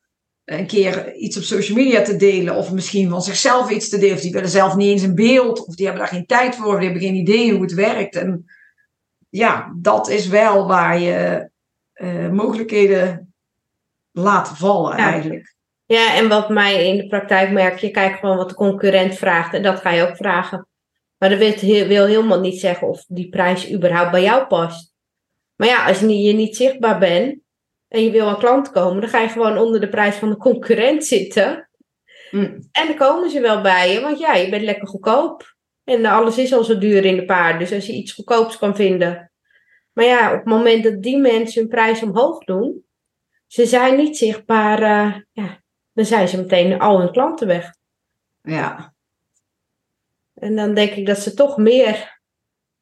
een 0.49 0.67
keer 0.67 1.15
iets 1.15 1.37
op 1.37 1.43
social 1.43 1.77
media 1.77 2.03
te 2.03 2.17
delen. 2.17 2.57
Of 2.57 2.73
misschien 2.73 3.11
van 3.11 3.23
zichzelf 3.23 3.71
iets 3.71 3.89
te 3.89 3.99
delen. 3.99 4.17
Of 4.17 4.21
die 4.21 4.33
willen 4.33 4.49
zelf 4.49 4.77
niet 4.77 4.91
eens 4.91 5.03
een 5.03 5.15
beeld. 5.15 5.67
Of 5.67 5.75
die 5.75 5.87
hebben 5.87 6.05
daar 6.05 6.13
geen 6.13 6.27
tijd 6.27 6.57
voor. 6.57 6.67
Of 6.67 6.75
die 6.75 6.85
hebben 6.85 7.03
geen 7.03 7.15
idee 7.15 7.53
hoe 7.53 7.63
het 7.63 7.75
werkt. 7.75 8.17
En 8.17 8.45
ja, 9.29 9.75
dat 9.77 10.09
is 10.09 10.29
wel 10.29 10.67
waar 10.67 11.01
je 11.01 11.51
uh, 11.95 12.29
mogelijkheden 12.29 13.33
laat 14.13 14.49
vallen 14.49 14.97
eigenlijk. 14.97 15.57
Ja, 15.87 16.15
en 16.15 16.29
wat 16.29 16.49
mij 16.49 16.89
in 16.89 16.97
de 16.97 17.07
praktijk 17.07 17.51
merk, 17.51 17.79
je 17.79 17.91
kijkt 17.91 18.19
gewoon 18.19 18.37
wat 18.37 18.49
de 18.49 18.55
concurrent 18.55 19.15
vraagt. 19.15 19.55
En 19.55 19.63
dat 19.63 19.81
ga 19.81 19.91
je 19.91 20.09
ook 20.09 20.17
vragen. 20.17 20.67
Maar 21.19 21.29
dat 21.29 21.39
wil, 21.39 21.87
wil 21.87 22.07
helemaal 22.07 22.41
niet 22.41 22.61
zeggen 22.61 22.89
of 22.89 23.05
die 23.09 23.29
prijs 23.29 23.73
überhaupt 23.73 24.11
bij 24.11 24.23
jou 24.23 24.47
past. 24.47 24.95
Maar 25.57 25.69
ja, 25.69 25.87
als 25.87 26.01
je 26.01 26.07
niet 26.07 26.57
zichtbaar 26.57 26.99
bent, 26.99 27.39
en 27.88 28.05
je 28.05 28.11
wil 28.11 28.29
aan 28.29 28.38
klant 28.38 28.70
komen, 28.70 29.01
dan 29.01 29.11
ga 29.11 29.20
je 29.20 29.29
gewoon 29.29 29.59
onder 29.59 29.81
de 29.81 29.88
prijs 29.88 30.16
van 30.16 30.31
de 30.31 30.37
concurrent 30.37 31.05
zitten. 31.05 31.68
Mm. 32.31 32.68
En 32.72 32.87
dan 32.87 32.96
komen 32.96 33.31
ze 33.31 33.40
wel 33.40 33.61
bij 33.61 33.92
je, 33.92 34.01
want 34.01 34.18
ja, 34.18 34.35
je 34.35 34.48
bent 34.48 34.62
lekker 34.62 34.88
goedkoop. 34.88 35.57
En 35.85 36.07
alles 36.07 36.38
is 36.38 36.53
al 36.53 36.64
zo 36.64 36.79
duur 36.79 37.05
in 37.05 37.16
de 37.16 37.24
paard. 37.24 37.59
Dus 37.59 37.72
als 37.72 37.87
je 37.87 37.92
iets 37.92 38.12
goedkoops 38.12 38.59
kan 38.59 38.77
vinden. 38.77 39.33
Maar 39.92 40.05
ja, 40.05 40.31
op 40.31 40.37
het 40.37 40.44
moment 40.44 40.85
dat 40.85 41.03
die 41.03 41.18
mensen 41.18 41.61
hun 41.61 41.70
prijs 41.70 42.03
omhoog 42.03 42.44
doen, 42.44 42.85
ze 43.46 43.66
zijn 43.66 43.96
niet 43.96 44.16
zichtbaar, 44.16 44.83
eh, 44.83 45.20
ja, 45.33 45.62
dan 45.92 46.05
zijn 46.05 46.29
ze 46.29 46.37
meteen 46.37 46.81
al 46.81 46.98
hun 46.98 47.12
klanten 47.12 47.46
weg. 47.46 47.74
Ja. 48.42 48.94
En 50.35 50.57
dan 50.57 50.74
denk 50.74 50.90
ik 50.90 51.07
dat 51.07 51.18
ze 51.18 51.35
toch 51.35 51.57
meer 51.57 52.20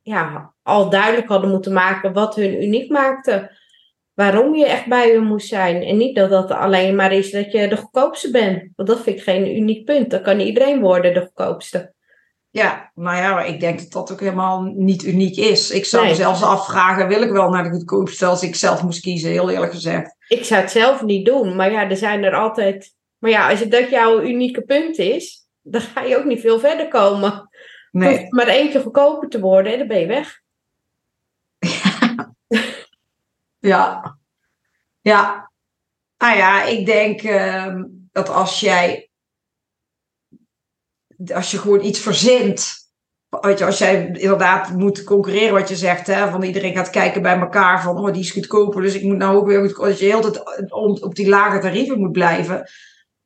ja, 0.03 0.55
al 0.63 0.91
duidelijk 0.91 1.29
hadden 1.29 1.51
moeten 1.51 1.73
maken 1.73 2.13
wat 2.13 2.35
hun 2.35 2.63
uniek 2.63 2.91
maakte. 2.91 3.57
Waarom 4.17 4.55
je 4.55 4.67
echt 4.67 4.87
bij 4.87 5.13
hun 5.13 5.25
moest 5.25 5.49
zijn. 5.49 5.83
En 5.83 5.97
niet 5.97 6.17
dat 6.17 6.31
dat 6.31 6.51
alleen 6.51 6.95
maar 6.95 7.13
is 7.13 7.31
dat 7.31 7.53
je 7.53 7.69
de 7.69 7.77
goedkoopste 7.77 8.31
bent. 8.31 8.69
Want 8.77 8.89
dat 8.89 9.01
vind 9.01 9.17
ik 9.17 9.23
geen 9.23 9.57
uniek 9.57 9.85
punt. 9.85 10.11
Dan 10.11 10.23
kan 10.23 10.41
iedereen 10.41 10.81
worden 10.81 11.15
de 11.15 11.21
goedkoopste. 11.21 11.95
Ja, 12.51 12.91
nou 12.95 13.17
ja, 13.17 13.43
ik 13.43 13.61
denk 13.61 13.79
dat 13.79 13.93
dat 13.93 14.13
ook 14.13 14.21
helemaal 14.21 14.63
niet 14.63 15.05
uniek 15.05 15.37
is. 15.37 15.71
Ik 15.71 15.85
zou 15.85 16.03
Nee. 16.03 16.13
me 16.13 16.19
zelfs 16.19 16.43
afvragen, 16.43 17.09
wil 17.09 17.23
ik 17.23 17.31
wel 17.31 17.49
naar 17.51 17.63
de 17.63 17.71
goedkoopste 17.71 18.27
als 18.27 18.43
ik 18.43 18.55
zelf 18.55 18.83
moest 18.83 19.01
kiezen, 19.01 19.31
heel 19.31 19.51
eerlijk 19.51 19.73
gezegd. 19.73 20.17
Ik 20.29 20.45
zou 20.45 20.61
het 20.61 20.71
zelf 20.71 21.03
niet 21.03 21.27
doen. 21.27 21.57
Maar 21.57 21.71
ja, 21.71 21.91
er 21.91 21.97
zijn 21.97 22.25
er 22.25 22.35
altijd... 22.35 22.95
Maar 23.19 23.31
ja, 23.31 23.51
als 23.51 23.61
het 23.61 23.71
dat 23.71 23.91
jouw 23.91 24.23
unieke 24.23 24.63
punt 24.63 24.99
is, 24.99 25.47
dan 25.63 25.81
ga 25.81 26.03
je 26.03 26.17
ook 26.17 26.25
niet 26.25 26.41
veel 26.41 26.59
verder 26.59 26.89
komen. 26.89 27.49
Nee. 27.91 28.19
hoeft 28.19 28.33
maar 28.33 28.49
eentje 28.49 28.81
goedkoper 28.81 29.29
te 29.29 29.41
worden 29.41 29.73
en 29.73 29.79
dan 29.79 29.89
ben 29.89 30.01
je 30.01 30.07
weg. 30.07 30.41
Ja. 31.59 32.35
Ja. 35.03 35.51
Nou 36.19 36.37
ja, 36.37 36.65
ik 36.65 36.87
denk 36.87 37.23
ehm, 37.23 37.85
dat 38.13 38.29
als 38.29 38.61
jij. 38.61 39.11
Als 41.35 41.51
je 41.51 41.59
gewoon 41.59 41.85
iets 41.85 42.01
verzint. 42.01 42.85
Als 43.41 43.79
jij 43.79 44.07
inderdaad 44.07 44.71
moet 44.71 45.05
concurreren, 45.05 45.55
wat 45.55 45.69
je 45.69 45.77
zegt, 45.77 46.07
hè, 46.07 46.31
van 46.31 46.43
iedereen 46.43 46.75
gaat 46.75 46.91
kijken 46.91 47.23
bij 47.23 47.39
elkaar 47.39 47.83
van, 47.83 47.99
oh, 47.99 48.13
die 48.13 48.23
is 48.23 48.31
goedkoper, 48.31 48.83
dus 48.83 48.95
ik 48.95 49.03
moet 49.03 49.17
nou 49.17 49.37
ook 49.37 49.47
weer 49.47 49.61
goed. 49.61 49.79
Als 49.79 49.99
je 49.99 50.05
heel 50.05 50.21
tijd 50.21 50.73
op 51.03 51.15
die 51.15 51.29
lage 51.29 51.59
tarieven 51.59 52.01
moet 52.01 52.13
blijven, 52.13 52.71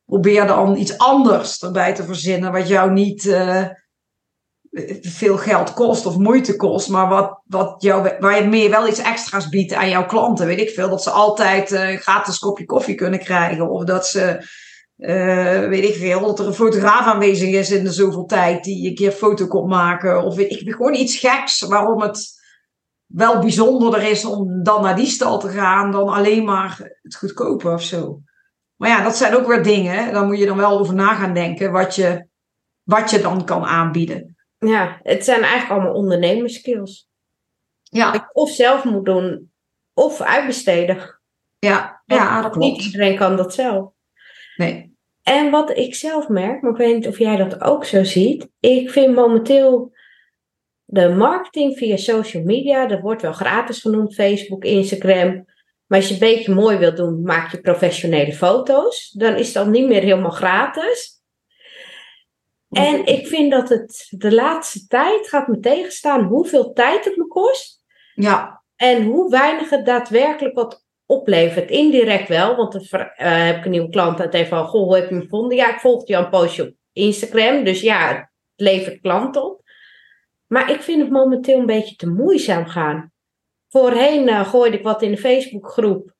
probeer 0.05 0.47
dan 0.47 0.77
iets 0.77 0.97
anders 0.97 1.63
erbij 1.63 1.93
te 1.93 2.03
verzinnen, 2.03 2.51
wat 2.51 2.67
jou 2.67 2.91
niet 2.91 3.25
eh, 3.25 3.65
veel 5.01 5.37
geld 5.37 5.73
kost 5.73 6.05
of 6.05 6.17
moeite 6.17 6.55
kost, 6.55 6.89
maar 6.89 7.07
wat, 7.07 7.41
wat 7.45 7.75
jou, 7.81 8.09
waar 8.19 8.41
je 8.41 8.47
meer 8.47 8.69
wel 8.69 8.87
iets 8.87 8.99
extra's 8.99 9.49
biedt 9.49 9.73
aan 9.73 9.89
jouw 9.89 10.05
klanten. 10.05 10.45
Weet 10.45 10.59
ik 10.59 10.69
veel, 10.69 10.89
dat 10.89 11.03
ze 11.03 11.09
altijd 11.09 11.71
eh, 11.71 11.89
een 11.89 11.97
gratis 11.97 12.39
kopje 12.39 12.65
koffie 12.65 12.95
kunnen 12.95 13.19
krijgen, 13.19 13.69
of 13.69 13.83
dat 13.83 14.07
ze, 14.07 14.47
eh, 14.95 15.67
weet 15.67 15.83
ik 15.83 15.95
veel, 15.95 16.21
dat 16.21 16.39
er 16.39 16.47
een 16.47 16.53
fotograaf 16.53 17.05
aanwezig 17.05 17.49
is 17.49 17.71
in 17.71 17.83
de 17.83 17.91
zoveel 17.91 18.25
tijd 18.25 18.63
die 18.63 18.89
een 18.89 18.95
keer 18.95 19.11
foto 19.11 19.47
komt 19.47 19.69
maken, 19.69 20.23
of 20.23 20.35
weet 20.35 20.51
ik 20.51 20.71
gewoon 20.71 20.93
iets 20.93 21.17
geks 21.17 21.61
waarom 21.61 22.01
het 22.01 22.39
wel 23.05 23.39
bijzonderder 23.39 24.03
is 24.03 24.25
om 24.25 24.63
dan 24.63 24.81
naar 24.81 24.95
die 24.95 25.05
stal 25.05 25.39
te 25.39 25.49
gaan 25.49 25.91
dan 25.91 26.09
alleen 26.09 26.43
maar 26.43 26.91
het 27.01 27.15
goedkope 27.15 27.69
of 27.69 27.83
zo. 27.83 28.21
Maar 28.75 28.89
ja, 28.89 29.03
dat 29.03 29.15
zijn 29.15 29.35
ook 29.35 29.47
weer 29.47 29.63
dingen. 29.63 30.13
Dan 30.13 30.25
moet 30.25 30.39
je 30.39 30.45
dan 30.45 30.57
wel 30.57 30.79
over 30.79 30.93
na 30.93 31.13
gaan 31.13 31.33
denken 31.33 31.71
wat 31.71 31.95
je, 31.95 32.27
wat 32.83 33.09
je 33.09 33.21
dan 33.21 33.45
kan 33.45 33.63
aanbieden. 33.63 34.30
Ja, 34.65 34.99
het 35.03 35.25
zijn 35.25 35.41
eigenlijk 35.41 35.71
allemaal 35.71 35.93
ondernemerskills. 35.93 37.09
Ja, 37.83 38.11
Dat 38.11 38.29
of 38.33 38.49
zelf 38.49 38.83
moet 38.83 39.05
doen, 39.05 39.51
of 39.93 40.21
uitbesteden. 40.21 41.19
ja, 41.59 42.01
ja, 42.05 42.41
dat 42.41 42.55
Niet 42.55 42.83
iedereen 42.83 43.17
kan 43.17 43.35
dat 43.35 43.53
zelf. 43.53 43.91
Nee. 44.55 44.95
En 45.23 45.51
wat 45.51 45.77
ik 45.77 45.95
zelf 45.95 46.27
merk, 46.27 46.61
maar 46.61 46.71
ik 46.71 46.77
weet 46.77 46.95
niet 46.95 47.07
of 47.07 47.17
jij 47.17 47.35
dat 47.35 47.61
ook 47.61 47.85
zo 47.85 48.03
ziet. 48.03 48.49
Ik 48.59 48.89
vind 48.89 49.15
momenteel 49.15 49.93
de 50.85 51.09
marketing 51.09 51.77
via 51.77 51.97
social 51.97 52.43
media, 52.43 52.85
dat 52.87 52.99
wordt 52.99 53.21
wel 53.21 53.33
gratis 53.33 53.81
genoemd, 53.81 54.13
Facebook, 54.13 54.63
Instagram. 54.63 55.45
Maar 55.87 55.99
als 55.99 56.07
je 56.07 56.13
een 56.13 56.19
beetje 56.19 56.53
mooi 56.53 56.77
wilt 56.77 56.97
doen, 56.97 57.21
maak 57.21 57.51
je 57.51 57.61
professionele 57.61 58.33
foto's. 58.33 59.09
Dan 59.09 59.35
is 59.35 59.47
het 59.47 59.57
al 59.57 59.67
niet 59.67 59.87
meer 59.87 60.01
helemaal 60.01 60.31
gratis. 60.31 61.20
En 62.71 63.05
ik 63.05 63.27
vind 63.27 63.51
dat 63.51 63.69
het 63.69 64.07
de 64.09 64.33
laatste 64.33 64.87
tijd 64.87 65.27
gaat 65.27 65.47
me 65.47 65.59
tegenstaan 65.59 66.23
hoeveel 66.23 66.73
tijd 66.73 67.05
het 67.05 67.17
me 67.17 67.27
kost. 67.27 67.83
Ja, 68.13 68.63
En 68.75 69.03
hoe 69.03 69.29
weinig 69.29 69.69
het 69.69 69.85
daadwerkelijk 69.85 70.55
wat 70.55 70.85
oplevert. 71.05 71.69
Indirect 71.69 72.27
wel, 72.27 72.55
want 72.55 72.71
dan 72.71 72.81
eh, 72.99 73.45
heb 73.45 73.57
ik 73.57 73.65
een 73.65 73.71
nieuwe 73.71 73.89
klant 73.89 74.19
uit 74.19 74.33
even 74.33 74.57
van, 74.57 74.67
goh, 74.67 74.83
hoe 74.83 74.95
heb 74.95 75.09
je 75.09 75.15
me 75.15 75.21
gevonden? 75.21 75.57
Ja, 75.57 75.73
ik 75.73 75.79
volgde 75.79 76.11
jou 76.11 76.23
een 76.23 76.29
postje 76.29 76.63
op 76.63 76.73
Instagram, 76.93 77.63
dus 77.63 77.81
ja, 77.81 78.07
het 78.07 78.29
levert 78.55 79.01
klanten 79.01 79.45
op. 79.45 79.61
Maar 80.47 80.71
ik 80.71 80.81
vind 80.81 81.01
het 81.01 81.11
momenteel 81.11 81.59
een 81.59 81.65
beetje 81.65 81.95
te 81.95 82.09
moeizaam 82.09 82.65
gaan. 82.65 83.11
Voorheen 83.69 84.27
eh, 84.27 84.49
gooide 84.49 84.77
ik 84.77 84.83
wat 84.83 85.01
in 85.01 85.11
de 85.11 85.17
Facebookgroep. 85.17 86.13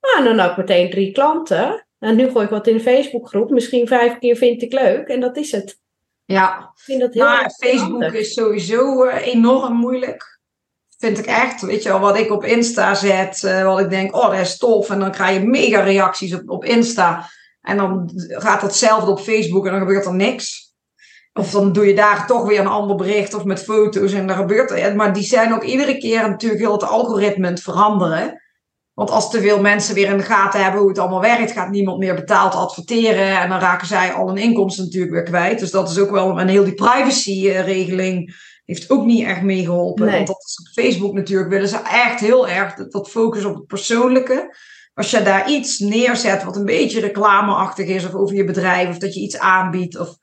Nou, 0.00 0.24
dan 0.24 0.38
had 0.38 0.50
ik 0.50 0.56
meteen 0.56 0.90
drie 0.90 1.12
klanten. 1.12 1.86
En 1.98 2.16
nu 2.16 2.30
gooi 2.30 2.44
ik 2.44 2.50
wat 2.50 2.66
in 2.66 2.76
de 2.76 2.82
Facebookgroep. 2.82 3.50
Misschien 3.50 3.86
vijf 3.86 4.18
keer 4.18 4.36
vind 4.36 4.62
ik 4.62 4.72
leuk 4.72 5.08
en 5.08 5.20
dat 5.20 5.36
is 5.36 5.52
het. 5.52 5.80
Ja. 6.32 6.72
Ik 6.74 6.82
vind 6.82 7.00
dat 7.00 7.14
heel 7.14 7.24
Maar 7.24 7.50
Facebook 7.50 7.90
handig. 7.90 8.12
is 8.12 8.32
sowieso 8.32 9.04
eh, 9.04 9.26
enorm 9.26 9.74
moeilijk. 9.74 10.38
Vind 10.98 11.18
ik 11.18 11.26
echt. 11.26 11.60
Weet 11.60 11.82
je 11.82 11.88
wel, 11.88 12.00
wat 12.00 12.18
ik 12.18 12.30
op 12.30 12.44
Insta 12.44 12.94
zet, 12.94 13.44
eh, 13.44 13.64
wat 13.64 13.80
ik 13.80 13.90
denk, 13.90 14.16
oh, 14.16 14.30
dat 14.30 14.40
is 14.40 14.58
tof. 14.58 14.90
En 14.90 14.98
dan 15.00 15.10
krijg 15.10 15.38
je 15.40 15.46
mega 15.46 15.80
reacties 15.80 16.34
op, 16.34 16.50
op 16.50 16.64
Insta. 16.64 17.28
En 17.60 17.76
dan 17.76 18.10
gaat 18.14 18.60
datzelfde 18.60 19.10
op 19.10 19.20
Facebook 19.20 19.64
en 19.64 19.70
dan 19.70 19.80
gebeurt 19.80 20.06
er 20.06 20.14
niks. 20.14 20.74
Of 21.32 21.50
dan 21.50 21.72
doe 21.72 21.86
je 21.86 21.94
daar 21.94 22.26
toch 22.26 22.46
weer 22.46 22.60
een 22.60 22.66
ander 22.66 22.96
bericht 22.96 23.34
of 23.34 23.44
met 23.44 23.62
foto's 23.62 24.12
en 24.12 24.26
dan 24.26 24.36
gebeurt 24.36 24.70
er. 24.70 24.96
Maar 24.96 25.12
die 25.12 25.22
zijn 25.22 25.54
ook 25.54 25.64
iedere 25.64 25.98
keer 25.98 26.28
natuurlijk 26.28 26.60
heel 26.60 26.72
het 26.72 26.82
algoritme 26.82 27.46
het 27.48 27.62
veranderen. 27.62 28.42
Want 29.00 29.12
als 29.12 29.30
te 29.30 29.40
veel 29.40 29.60
mensen 29.60 29.94
weer 29.94 30.08
in 30.08 30.16
de 30.16 30.22
gaten 30.22 30.62
hebben 30.62 30.80
hoe 30.80 30.88
het 30.88 30.98
allemaal 30.98 31.20
werkt, 31.20 31.52
gaat 31.52 31.70
niemand 31.70 31.98
meer 31.98 32.14
betaald 32.14 32.54
adverteren. 32.54 33.40
En 33.40 33.48
dan 33.48 33.58
raken 33.58 33.86
zij 33.86 34.12
al 34.12 34.26
hun 34.26 34.36
inkomsten 34.36 34.84
natuurlijk 34.84 35.12
weer 35.12 35.22
kwijt. 35.22 35.58
Dus 35.58 35.70
dat 35.70 35.90
is 35.90 35.98
ook 35.98 36.10
wel 36.10 36.40
een 36.40 36.48
heel 36.48 36.64
die 36.64 36.74
privacy-regeling 36.74 38.34
heeft 38.64 38.90
ook 38.90 39.04
niet 39.04 39.26
echt 39.26 39.42
meegeholpen. 39.42 40.06
Nee. 40.06 40.14
Want 40.14 40.26
dat 40.26 40.44
is 40.46 40.58
op 40.60 40.82
Facebook 40.84 41.14
natuurlijk 41.14 41.50
willen 41.50 41.68
ze 41.68 41.76
echt 41.76 42.20
heel 42.20 42.48
erg 42.48 42.74
dat, 42.74 42.92
dat 42.92 43.10
focus 43.10 43.44
op 43.44 43.54
het 43.54 43.66
persoonlijke. 43.66 44.56
Als 44.94 45.10
je 45.10 45.22
daar 45.22 45.50
iets 45.50 45.78
neerzet 45.78 46.44
wat 46.44 46.56
een 46.56 46.64
beetje 46.64 47.00
reclameachtig 47.00 47.86
is, 47.86 48.06
of 48.06 48.14
over 48.14 48.36
je 48.36 48.44
bedrijf, 48.44 48.88
of 48.88 48.98
dat 48.98 49.14
je 49.14 49.20
iets 49.20 49.38
aanbiedt, 49.38 49.98
of 49.98 50.16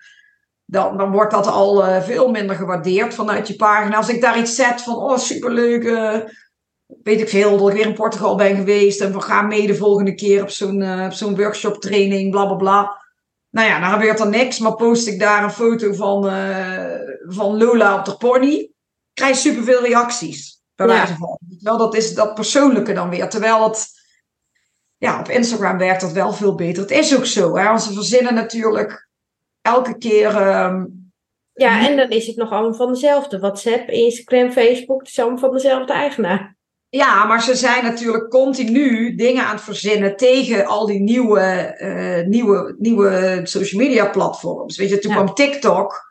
dan, 0.65 0.97
dan 0.97 1.11
wordt 1.11 1.31
dat 1.31 1.47
al 1.47 1.85
eh, 1.85 2.03
veel 2.03 2.29
minder 2.29 2.55
gewaardeerd 2.55 3.13
vanuit 3.13 3.47
je 3.47 3.55
pagina. 3.55 3.97
Als 3.97 4.09
ik 4.09 4.21
daar 4.21 4.39
iets 4.39 4.55
zet 4.55 4.81
van, 4.81 4.95
oh 4.95 5.17
superleuk, 5.17 5.83
eh, 5.83 6.19
weet 7.03 7.21
ik 7.21 7.29
veel, 7.29 7.57
dat 7.57 7.69
ik 7.69 7.75
weer 7.75 7.85
in 7.85 7.93
Portugal 7.93 8.35
ben 8.35 8.55
geweest 8.55 9.01
en 9.01 9.13
we 9.13 9.21
gaan 9.21 9.47
mee 9.47 9.67
de 9.67 9.75
volgende 9.75 10.15
keer 10.15 10.41
op 10.41 10.49
zo'n 10.49 11.05
op 11.05 11.11
zo'n 11.11 11.35
workshop 11.35 11.81
training, 11.81 12.31
bla 12.31 12.45
bla 12.45 12.55
bla. 12.55 13.05
Nou 13.49 13.67
ja, 13.67 13.79
dan 13.79 13.89
gebeurt 13.89 14.19
er 14.19 14.29
niks, 14.29 14.59
maar 14.59 14.75
post 14.75 15.07
ik 15.07 15.19
daar 15.19 15.43
een 15.43 15.51
foto 15.51 15.93
van, 15.93 16.29
eh, 16.29 16.95
van 17.21 17.57
Lola 17.57 17.97
op 17.99 18.05
de 18.05 18.17
pony, 18.17 18.71
krijg 19.13 19.43
je 19.43 19.49
superveel 19.49 19.85
reacties. 19.85 20.61
Bij 20.75 20.87
Ja. 20.87 21.07
van. 21.07 21.37
Wel, 21.59 21.77
dat 21.77 21.95
is 21.95 22.13
dat 22.13 22.33
persoonlijke 22.33 22.93
dan 22.93 23.09
weer. 23.09 23.29
Terwijl 23.29 23.63
het, 23.63 23.87
ja, 24.97 25.19
op 25.19 25.27
Instagram 25.29 25.77
werkt 25.77 26.01
dat 26.01 26.11
wel 26.11 26.33
veel 26.33 26.55
beter. 26.55 26.81
Het 26.81 26.91
is 26.91 27.17
ook 27.17 27.25
zo, 27.25 27.57
hè, 27.57 27.63
want 27.63 27.81
ze 27.81 27.93
verzinnen 27.93 28.33
natuurlijk 28.33 29.09
elke 29.61 29.97
keer. 29.97 30.35
ehm, 30.35 30.85
Ja, 31.53 31.87
en 31.87 31.97
dan 31.97 32.09
is 32.09 32.27
het 32.27 32.35
nog 32.35 32.51
allemaal 32.51 32.73
van 32.73 32.91
dezelfde. 32.93 33.39
WhatsApp, 33.39 33.89
Instagram, 33.89 34.51
Facebook, 34.51 34.99
het 34.99 35.09
is 35.09 35.19
allemaal 35.19 35.39
van 35.39 35.51
dezelfde 35.51 35.93
eigenaar. 35.93 36.56
Ja, 36.89 37.25
maar 37.25 37.41
ze 37.43 37.55
zijn 37.55 37.83
natuurlijk 37.83 38.29
continu 38.29 39.15
dingen 39.15 39.45
aan 39.45 39.55
het 39.55 39.63
verzinnen 39.63 40.15
tegen 40.17 40.65
al 40.65 40.85
die 40.85 40.99
nieuwe, 40.99 41.39
eh, 41.41 42.25
nieuwe, 42.27 42.75
nieuwe 42.77 43.39
social 43.43 43.81
media 43.81 44.09
platforms. 44.09 44.77
Weet 44.77 44.89
je, 44.89 44.99
toen 44.99 45.11
Ja. 45.11 45.17
kwam 45.17 45.35
TikTok 45.35 46.05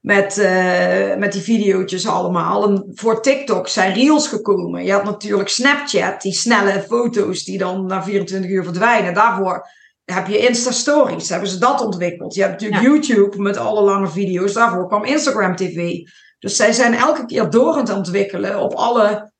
met, 0.00 0.38
eh, 0.38 1.16
met 1.16 1.32
die 1.32 1.42
video's 1.42 2.06
allemaal. 2.06 2.68
En 2.68 2.90
voor 2.94 3.22
TikTok 3.22 3.68
zijn 3.68 3.94
reels 3.94 4.28
gekomen. 4.28 4.84
Je 4.84 4.92
had 4.92 5.04
natuurlijk 5.04 5.48
Snapchat, 5.48 6.22
die 6.22 6.32
snelle 6.32 6.84
foto's 6.88 7.44
die 7.44 7.58
dan 7.58 7.86
na 7.86 8.02
24 8.02 8.50
uur 8.50 8.64
verdwijnen. 8.64 9.14
Daarvoor 9.14 9.66
heb 10.04 10.26
je 10.26 10.38
Insta-stories, 10.38 11.28
hebben 11.28 11.48
ze 11.48 11.58
dat 11.58 11.80
ontwikkeld. 11.84 12.34
Je 12.34 12.40
hebt 12.40 12.52
natuurlijk 12.52 12.82
Ja. 12.82 12.88
YouTube 12.88 13.38
met 13.42 13.56
alle 13.56 13.82
lange 13.82 14.08
video's. 14.08 14.52
Daarvoor 14.52 14.86
kwam 14.88 15.04
Instagram 15.04 15.56
TV. 15.56 15.98
Dus 16.38 16.56
zij 16.56 16.72
zijn 16.72 16.94
elke 16.94 17.26
keer 17.26 17.50
door 17.50 17.72
aan 17.72 17.78
het 17.78 17.92
ontwikkelen 17.96 18.60
op 18.60 18.72
alle 18.72 19.32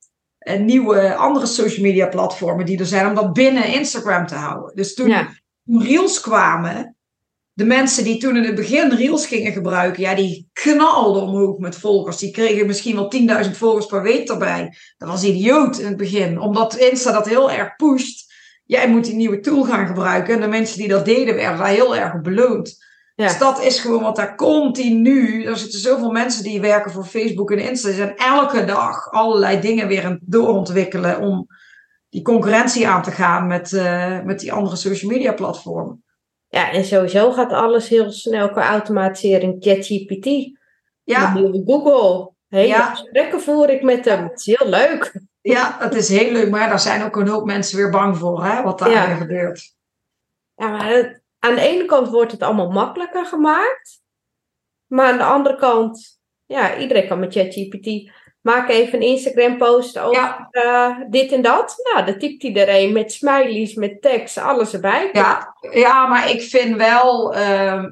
nieuwe 0.58 1.14
andere 1.14 1.46
social 1.46 1.82
media 1.86 2.06
platformen 2.06 2.66
die 2.66 2.78
er 2.78 2.86
zijn, 2.86 3.06
om 3.06 3.14
dat 3.14 3.32
binnen 3.32 3.64
Instagram 3.74 4.26
te 4.26 4.34
houden. 4.34 4.74
Dus 4.76 4.94
toen, 4.94 5.08
Ja. 5.08 5.28
toen 5.64 5.82
Reels 5.82 6.20
kwamen, 6.20 6.96
de 7.52 7.64
mensen 7.64 8.04
die 8.04 8.18
toen 8.20 8.36
in 8.36 8.44
het 8.44 8.54
begin 8.54 8.90
Reels 8.92 9.26
gingen 9.26 9.52
gebruiken, 9.52 10.02
ja, 10.02 10.14
die 10.14 10.48
knalden 10.52 11.22
omhoog 11.22 11.58
met 11.58 11.76
volgers. 11.76 12.16
Die 12.16 12.30
kregen 12.30 12.66
misschien 12.66 12.94
wel 12.94 13.08
10.000 13.08 13.56
volgers 13.56 13.86
per 13.86 14.02
week 14.02 14.28
erbij. 14.28 14.74
Dat 14.98 15.08
was 15.08 15.24
idioot 15.24 15.78
in 15.78 15.86
het 15.86 15.96
begin, 15.96 16.40
omdat 16.40 16.76
Insta 16.76 17.12
dat 17.12 17.28
heel 17.28 17.50
erg 17.50 17.76
pusht. 17.76 18.28
jij 18.64 18.88
moet 18.88 19.04
die 19.04 19.14
nieuwe 19.14 19.40
tool 19.40 19.62
gaan 19.64 19.86
gebruiken. 19.86 20.34
En 20.34 20.40
de 20.40 20.46
mensen 20.46 20.78
die 20.78 20.88
dat 20.88 21.04
deden, 21.04 21.34
werden 21.34 21.58
daar 21.58 21.68
heel 21.68 21.96
erg 21.96 22.20
beloond. 22.20 22.88
Ja. 23.20 23.26
Dus 23.26 23.38
dat 23.38 23.60
is 23.62 23.80
gewoon 23.80 24.02
wat 24.02 24.16
daar 24.16 24.36
continu. 24.36 25.44
Er 25.44 25.56
zitten 25.56 25.80
zoveel 25.80 26.10
mensen 26.10 26.42
die 26.42 26.60
werken 26.60 26.90
voor 26.90 27.04
Facebook 27.04 27.50
en 27.50 27.58
Insta. 27.58 27.88
Die 27.88 27.96
zijn 27.96 28.16
elke 28.16 28.64
dag 28.64 29.10
allerlei 29.10 29.60
dingen 29.60 29.88
weer 29.88 30.04
aan 30.04 30.12
het 30.12 30.20
doorontwikkelen 30.24 31.20
om 31.20 31.46
die 32.08 32.22
concurrentie 32.22 32.88
aan 32.88 33.02
te 33.02 33.10
gaan 33.10 33.46
met, 33.46 33.72
eh, 33.72 34.20
met 34.22 34.40
die 34.40 34.52
andere 34.52 34.76
social 34.76 35.10
media 35.10 35.32
platformen. 35.32 36.04
Ja, 36.48 36.70
en 36.72 36.84
sowieso 36.84 37.32
gaat 37.32 37.52
alles 37.52 37.88
heel 37.88 38.10
snel 38.10 38.50
qua 38.50 38.68
automatisering. 38.68 39.56
ChatGPT, 39.58 40.58
Ja, 41.02 41.32
Google. 41.66 42.32
Hele 42.48 42.66
Ja. 42.66 42.84
gesprekken 42.90 43.40
voer 43.40 43.70
ik 43.70 43.82
met 43.82 44.04
hem. 44.04 44.22
Het 44.22 44.38
is 44.38 44.46
heel 44.58 44.68
leuk. 44.68 45.20
ja, 45.40 45.76
het 45.78 45.94
is 45.94 46.08
heel 46.08 46.32
leuk, 46.32 46.50
maar 46.50 46.68
daar 46.68 46.80
zijn 46.80 47.02
ook 47.02 47.16
een 47.16 47.28
hoop 47.28 47.44
mensen 47.44 47.76
weer 47.76 47.90
bang 47.90 48.16
voor, 48.18 48.44
hè, 48.44 48.62
wat 48.62 48.78
daar 48.78 48.90
Ja. 48.90 49.06
weer 49.06 49.16
gebeurt. 49.16 49.74
Ja, 50.54 50.68
maar 50.68 50.88
het- 50.88 51.19
aan 51.40 51.54
de 51.54 51.60
ene 51.60 51.84
kant 51.84 52.08
wordt 52.08 52.32
het 52.32 52.42
allemaal 52.42 52.70
makkelijker 52.70 53.26
gemaakt. 53.26 54.00
Maar 54.86 55.06
aan 55.12 55.18
de 55.18 55.24
andere 55.24 55.56
kant, 55.56 56.20
ja, 56.46 56.76
iedereen 56.78 57.08
kan 57.08 57.18
met 57.20 57.32
ChatGPT. 57.32 58.10
Maak 58.40 58.68
even 58.68 58.94
een 59.02 59.06
Instagram 59.08 59.58
post 59.58 59.98
over 59.98 60.20
Ja. 60.22 60.48
eh, 60.50 60.96
dit 61.10 61.32
en 61.32 61.42
dat. 61.42 61.74
Nou, 61.92 62.06
dan 62.06 62.18
typt 62.18 62.42
iedereen 62.42 62.92
met 62.92 63.12
smileys, 63.12 63.74
met 63.74 64.02
tekst, 64.02 64.38
alles 64.38 64.72
erbij. 64.72 65.08
Ja, 65.12 65.54
ja, 65.72 66.06
maar 66.06 66.30
ik 66.30 66.42
vind 66.42 66.76
wel. 66.76 67.34
ehm, 67.34 67.90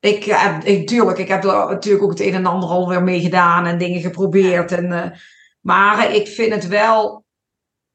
ik, 0.00 0.24
heb, 0.24 0.62
ik, 0.64 0.86
tuurlijk, 0.88 1.18
ik 1.18 1.28
heb 1.28 1.44
er 1.44 1.52
natuurlijk 1.68 2.04
ook 2.04 2.10
het 2.10 2.20
een 2.20 2.34
en 2.34 2.46
ander 2.46 2.68
alweer 2.68 3.02
mee 3.02 3.20
gedaan 3.20 3.66
en 3.66 3.78
dingen 3.78 4.00
geprobeerd. 4.00 4.72
En, 4.72 4.92
eh, 4.92 5.10
maar 5.60 6.14
ik 6.14 6.28
vind 6.28 6.52
het 6.54 6.68
wel. 6.68 7.24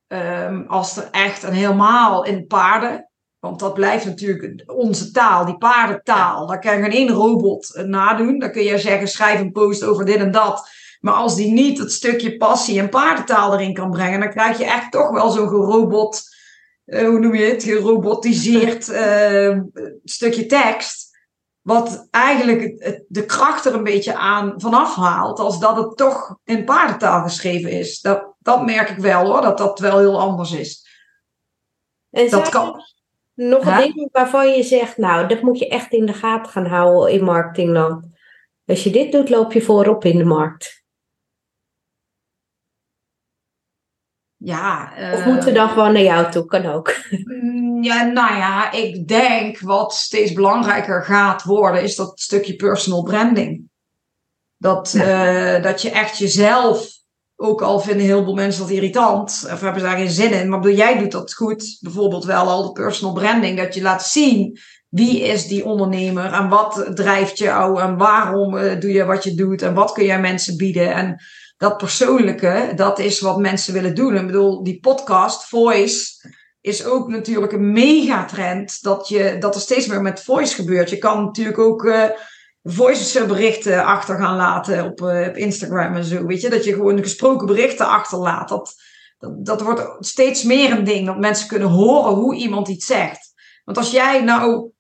ehm, 0.08 0.64
als 0.68 0.98
er 0.98 1.08
echt 1.12 1.44
een 1.44 1.54
helemaal 1.54 2.26
in 2.26 2.48
paarden. 2.48 3.11
Want 3.42 3.60
dat 3.60 3.74
blijft 3.74 4.06
natuurlijk 4.06 4.64
onze 4.66 5.12
taal, 5.12 5.46
die 5.46 5.58
paardentaal. 5.58 6.48
Daar 6.48 6.60
kan 6.60 6.72
geen 6.82 6.92
één 6.92 7.10
robot 7.10 7.76
eh, 7.76 7.84
nadoen. 7.84 8.40
Dan 8.40 8.52
kun 8.52 8.64
je 8.64 8.78
zeggen, 8.78 9.08
schrijf 9.08 9.40
een 9.40 9.52
post 9.52 9.84
over 9.84 10.06
dit 10.06 10.16
en 10.18 10.32
dat. 10.32 10.70
Maar 11.00 11.14
als 11.14 11.36
die 11.36 11.52
niet 11.52 11.78
het 11.78 11.92
stukje 11.92 12.38
passie 12.38 12.80
en 12.80 12.90
paardentaal 12.90 13.54
erin 13.54 13.74
kan 13.74 13.92
brengen, 13.92 14.20
dan 14.20 14.30
krijg 14.30 14.58
je 14.58 14.66
echt 14.66 14.92
toch 14.92 15.10
wel 15.10 15.30
zo'n 15.30 15.48
gerobot 15.48 16.22
eh, 16.86 17.06
hoe 17.08 17.20
noem 17.20 17.36
je 17.36 17.44
het, 17.46 17.64
gerobotiseerd 17.64 18.90
eh, 19.04 19.60
stukje 20.04 20.46
tekst. 20.46 21.10
Wat 21.62 22.08
eigenlijk 22.12 22.62
het- 22.62 22.84
het- 22.84 23.06
de 23.08 23.26
kracht 23.26 23.66
er 23.66 23.74
een 23.74 23.84
beetje 23.84 24.16
aan 24.16 24.54
vanaf 24.58 24.96
haalt, 24.96 25.40
als 25.40 25.60
dat 25.60 25.76
het 25.78 25.98
toch 25.98 26.38
in 26.44 26.66
paardentaal 26.66 27.22
geschreven 27.24 27.72
is. 27.72 28.00
Dat, 28.00 28.34
dat 28.40 28.66
merk 28.66 28.90
ik 28.90 28.98
wel 28.98 29.26
hoor, 29.26 29.42
dat 29.42 29.58
dat 29.58 29.80
wel 29.80 30.00
heel 30.00 30.20
anders 30.20 30.52
is. 30.52 30.88
En 32.10 32.30
Dat 32.30 32.50
kan. 32.50 32.82
Nog 33.50 33.64
Hè? 33.64 33.82
dingen 33.82 34.10
waarvan 34.12 34.52
je 34.52 34.64
zegt, 34.64 34.98
nou, 34.98 35.28
dat 35.28 35.42
moet 35.42 35.60
je 35.60 35.68
echt 35.68 35.94
in 35.94 36.06
de 36.06 36.14
gaten 36.14 36.52
gaan 36.52 36.66
houden 36.66 37.14
in 37.14 37.24
marketingland. 37.24 38.06
Als 38.66 38.84
je 38.84 38.90
dit 38.90 39.12
doet, 39.12 39.30
loop 39.30 39.54
je 39.54 39.62
voorop 39.62 40.06
in 40.06 40.18
de 40.18 40.24
markt. 40.24 40.84
Ja, 44.36 44.92
Of 45.14 45.20
eh, 45.20 45.26
moeten 45.26 45.46
we 45.46 45.52
dan 45.52 45.70
gewoon 45.70 45.94
naar 45.94 46.02
jou 46.02 46.32
toe? 46.32 46.46
Kan 46.46 46.66
ook. 46.66 46.96
Mm, 47.26 47.84
Ja, 47.84 48.04
nou 48.04 48.36
ja, 48.38 48.72
ik 48.72 49.08
denk 49.08 49.60
wat 49.60 49.94
steeds 49.94 50.34
belangrijker 50.34 51.04
gaat 51.04 51.44
worden, 51.44 51.84
is 51.84 51.96
dat 51.96 52.20
stukje 52.20 52.56
personal 52.56 53.04
branding. 53.04 53.70
Dat, 54.58 54.94
eh, 54.94 55.64
dat 55.64 55.82
je 55.82 55.90
echt 55.90 56.18
jezelf, 56.18 56.88
ook 57.42 57.62
al 57.62 57.80
vinden 57.80 58.06
heel 58.06 58.24
veel 58.24 58.34
mensen 58.34 58.62
dat 58.62 58.72
irritant, 58.72 59.42
of 59.52 59.62
hebben 59.62 59.82
ze 59.82 59.88
daar 59.88 59.98
geen 59.98 60.10
zin 60.10 60.32
in, 60.32 60.50
maar 60.50 60.60
bedoel, 60.60 60.78
jij 60.78 60.98
doet 60.98 61.12
dat 61.12 61.34
goed, 61.34 61.78
bijvoorbeeld 61.80 62.26
wel 62.26 62.50
al 62.50 62.64
de 62.64 62.72
personal 62.72 63.14
branding, 63.14 63.58
dat 63.58 63.74
je 63.74 63.82
laat 63.82 64.06
zien 64.06 64.60
wie 64.90 65.22
is 65.22 65.48
die 65.48 65.66
ondernemer 65.66 66.34
en 66.34 66.50
wat 66.50 66.92
drijft 66.94 67.38
jou 67.38 67.82
en 67.82 67.98
waarom 67.98 68.58
eh, 68.58 68.80
doe 68.80 68.92
je 68.92 69.06
wat 69.06 69.24
je 69.24 69.34
doet 69.34 69.62
en 69.62 69.74
wat 69.74 69.92
kun 69.92 70.06
jij 70.06 70.20
mensen 70.20 70.58
bieden. 70.58 70.94
En 70.94 71.22
dat 71.58 71.78
persoonlijke, 71.78 72.72
dat 72.76 73.00
is 73.00 73.20
wat 73.20 73.40
mensen 73.40 73.74
willen 73.74 73.96
doen. 73.96 74.16
Ik 74.16 74.26
bedoel, 74.26 74.64
die 74.64 74.80
podcast, 74.80 75.48
Voice, 75.48 76.30
is 76.62 76.86
ook 76.86 77.08
natuurlijk 77.08 77.52
een 77.52 77.72
megatrend 77.72 78.82
dat, 78.82 79.08
je, 79.08 79.36
dat 79.40 79.56
er 79.56 79.62
steeds 79.62 79.88
meer 79.88 80.02
met 80.02 80.24
voice 80.24 80.56
gebeurt. 80.56 80.90
Je 80.90 80.98
kan 80.98 81.24
natuurlijk 81.24 81.60
ook 81.60 81.86
eh 81.86 82.04
voice 82.64 83.26
berichten 83.26 83.86
achter 83.86 84.18
gaan 84.18 84.36
laten 84.36 84.86
op, 84.86 85.02
eh, 85.02 85.28
op 85.28 85.36
Instagram 85.38 85.96
en 85.96 86.04
zo. 86.04 86.26
Weet 86.26 86.42
je, 86.42 86.50
dat 86.50 86.64
je 86.64 86.74
gewoon 86.74 86.98
gesproken 87.02 87.48
berichten 87.48 87.88
achterlaat. 87.88 88.50
Dat, 88.50 88.74
dat, 89.18 89.46
dat 89.46 89.62
wordt 89.62 89.96
steeds 90.00 90.44
meer 90.44 90.72
een 90.72 90.84
ding, 90.84 91.06
dat 91.06 91.18
mensen 91.20 91.48
kunnen 91.48 91.68
horen 91.70 92.14
hoe 92.14 92.36
iemand 92.36 92.68
iets 92.68 92.86
zegt. 92.86 93.34
Want 93.66 93.78
als 93.78 93.92
jij 93.92 94.22
nou, 94.22 94.72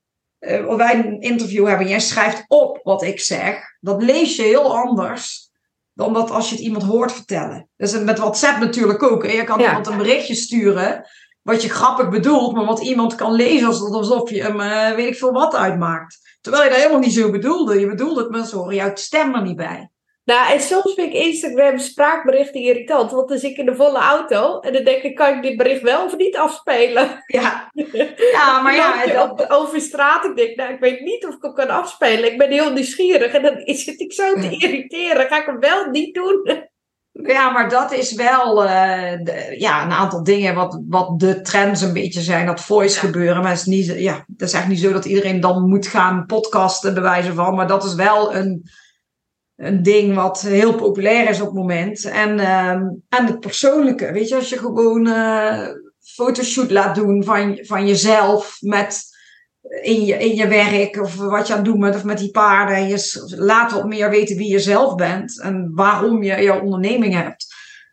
als 0.67 0.77
wij 0.77 0.95
een 0.95 1.19
interview 1.21 1.67
hebben 1.67 1.85
en 1.85 1.91
jij 1.91 1.99
schrijft 1.99 2.43
op 2.47 2.79
wat 2.83 3.03
ik 3.03 3.19
zeg, 3.19 3.57
dat 3.79 4.03
lees 4.03 4.35
je 4.35 4.41
heel 4.41 4.77
anders 4.77 5.49
dan 5.93 6.13
dat 6.13 6.31
als 6.31 6.49
je 6.49 6.55
het 6.55 6.63
iemand 6.63 6.83
hoort 6.83 7.11
vertellen. 7.11 7.69
Dus 7.77 7.99
met 7.99 8.19
WhatsApp 8.19 8.59
natuurlijk 8.59 9.03
ook. 9.03 9.25
Je 9.25 9.43
kan 9.43 9.59
Ja. 9.59 9.67
iemand 9.67 9.87
een 9.87 9.97
berichtje 9.97 10.35
sturen 10.35 11.05
wat 11.41 11.61
je 11.61 11.69
grappig 11.69 12.09
bedoelt, 12.09 12.53
maar 12.53 12.65
wat 12.65 12.81
iemand 12.81 13.15
kan 13.15 13.31
lezen 13.33 13.67
als- 13.67 13.81
alsof 13.91 14.29
je 14.29 14.41
hem 14.43 14.59
eh, 14.59 14.95
weet 14.95 15.07
ik 15.07 15.15
veel 15.17 15.31
wat 15.31 15.55
uitmaakt. 15.55 16.30
Terwijl 16.41 16.63
je 16.63 16.69
dat 16.69 16.79
helemaal 16.79 16.99
niet 16.99 17.13
zo 17.13 17.31
bedoelde. 17.31 17.79
Je 17.79 17.87
bedoelde 17.87 18.21
het, 18.21 18.31
maar 18.31 18.45
ze 18.45 18.55
horen 18.55 18.75
jouw 18.75 18.95
stem 18.95 19.35
er 19.35 19.41
niet 19.41 19.55
bij. 19.55 19.91
Nou, 20.23 20.53
en 20.53 20.59
soms 20.59 20.93
vind 20.93 21.13
ik 21.13 21.23
Instagram 21.23 21.77
spraakberichten 21.77 22.61
irritant. 22.61 23.11
Want 23.11 23.29
dan 23.29 23.37
zit 23.37 23.51
ik 23.51 23.57
in 23.57 23.65
de 23.65 23.75
volle 23.75 23.99
auto. 23.99 24.59
En 24.59 24.73
dan 24.73 24.83
denk 24.83 25.03
ik, 25.03 25.15
kan 25.15 25.35
ik 25.35 25.41
dit 25.41 25.57
bericht 25.57 25.81
wel 25.81 26.05
of 26.05 26.17
niet 26.17 26.37
afspelen? 26.37 27.23
Ja, 27.27 27.71
ja 28.33 28.61
maar 28.61 28.75
ja, 28.75 29.05
de, 29.05 29.49
over 29.49 29.81
straat. 29.81 30.25
Ik 30.25 30.35
denk, 30.35 30.55
nou, 30.55 30.73
ik 30.73 30.79
weet 30.79 30.99
niet 30.99 31.25
of 31.25 31.35
ik 31.35 31.41
hem 31.41 31.53
kan 31.53 31.69
afspelen. 31.69 32.31
Ik 32.31 32.37
ben 32.37 32.51
heel 32.51 32.71
nieuwsgierig. 32.71 33.33
En 33.33 33.41
dan 33.41 33.61
zit 33.75 33.99
ik 33.99 34.13
zo 34.13 34.33
te 34.33 34.49
irriteren. 34.57 35.27
Ga 35.27 35.39
ik 35.39 35.45
hem 35.45 35.59
wel 35.59 35.85
niet 35.85 36.13
doen? 36.13 36.69
Ja, 37.11 37.49
maar 37.49 37.69
dat 37.69 37.91
is 37.93 38.13
wel 38.13 38.65
eh, 38.65 39.17
de- 39.23 39.55
ja, 39.57 39.83
een 39.85 39.91
aantal 39.91 40.23
dingen 40.23 40.55
wat, 40.55 40.81
wat 40.87 41.19
de 41.19 41.41
trends 41.41 41.81
een 41.81 41.93
beetje 41.93 42.21
zijn. 42.21 42.45
Dat 42.45 42.61
voice 42.61 42.95
Ja. 42.95 43.01
gebeuren. 43.01 43.41
Maar 43.41 43.51
het 43.51 43.59
is, 43.59 43.65
niet, 43.65 43.85
ja, 43.85 44.25
het 44.37 44.41
is 44.41 44.53
echt 44.53 44.67
niet 44.67 44.79
zo 44.79 44.91
dat 44.91 45.05
iedereen 45.05 45.39
dan 45.39 45.67
moet 45.69 45.87
gaan 45.87 46.25
podcasten, 46.25 46.93
bewijzen 46.93 47.35
van. 47.35 47.55
Maar 47.55 47.67
dat 47.67 47.83
is 47.83 47.93
wel 47.95 48.35
een, 48.35 48.69
een 49.55 49.83
ding 49.83 50.15
wat 50.15 50.41
heel 50.41 50.75
populair 50.75 51.29
is 51.29 51.39
op 51.39 51.45
het 51.47 51.55
moment. 51.55 52.05
En, 52.05 52.39
ehm, 52.39 52.83
en 53.09 53.25
het 53.25 53.39
persoonlijke. 53.39 54.11
Weet 54.11 54.27
je, 54.29 54.35
als 54.35 54.49
je 54.49 54.57
gewoon 54.57 55.07
eh 55.07 55.67
fotoshoot 56.01 56.71
laat 56.71 56.95
doen 56.95 57.23
van, 57.23 57.59
van 57.61 57.87
jezelf 57.87 58.57
met 58.59 59.10
in 59.61 60.05
je, 60.05 60.17
in 60.17 60.35
je 60.35 60.47
werk 60.47 61.01
of 61.01 61.15
wat 61.15 61.47
je 61.47 61.53
aan 61.53 61.59
het 61.59 61.67
doen 61.67 61.79
bent 61.79 61.95
of 61.95 62.03
met 62.03 62.17
die 62.17 62.31
paarden. 62.31 62.75
En 62.75 62.87
je 62.87 63.23
laat 63.35 63.71
wat 63.71 63.85
meer 63.85 64.09
weten 64.09 64.37
wie 64.37 64.51
je 64.51 64.59
zelf 64.59 64.95
bent 64.95 65.41
en 65.41 65.71
waarom 65.73 66.23
je 66.23 66.43
jouw 66.43 66.61
onderneming 66.61 67.13
hebt. 67.13 67.45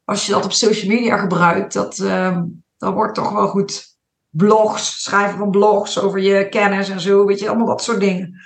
Als 0.05 0.27
je 0.27 0.33
dat 0.33 0.45
op 0.45 0.53
social 0.53 0.91
media 0.91 1.17
gebruikt, 1.17 1.73
dat, 1.73 1.99
ehm, 1.99 2.45
dat 2.79 2.93
wordt 2.95 3.15
toch 3.15 3.33
wel 3.33 3.49
goed. 3.49 3.87
Blogs, 4.31 5.03
schrijven 5.03 5.39
van 5.39 5.51
blogs 5.51 6.01
over 6.01 6.21
je 6.21 6.49
kennis 6.49 6.89
en 6.89 7.01
zo, 7.01 7.25
weet 7.25 7.39
je, 7.41 7.49
allemaal 7.49 7.67
dat 7.67 7.83
soort 7.83 8.01
dingen. 8.01 8.41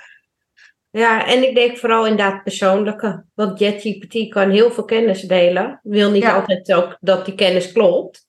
Ja, 0.89 1.25
en 1.27 1.47
ik 1.47 1.55
denk 1.55 1.77
vooral 1.77 2.07
inderdaad 2.07 2.43
persoonlijke. 2.43 3.25
Want 3.33 3.59
JetGPT 3.59 4.29
kan 4.29 4.49
heel 4.49 4.71
veel 4.71 4.85
kennis 4.85 5.21
delen. 5.21 5.79
Wil 5.83 6.11
niet 6.11 6.23
Ja. 6.23 6.35
altijd 6.35 6.73
ook 6.73 6.97
dat 6.99 7.25
die 7.25 7.35
kennis 7.35 7.71
klopt. 7.71 8.27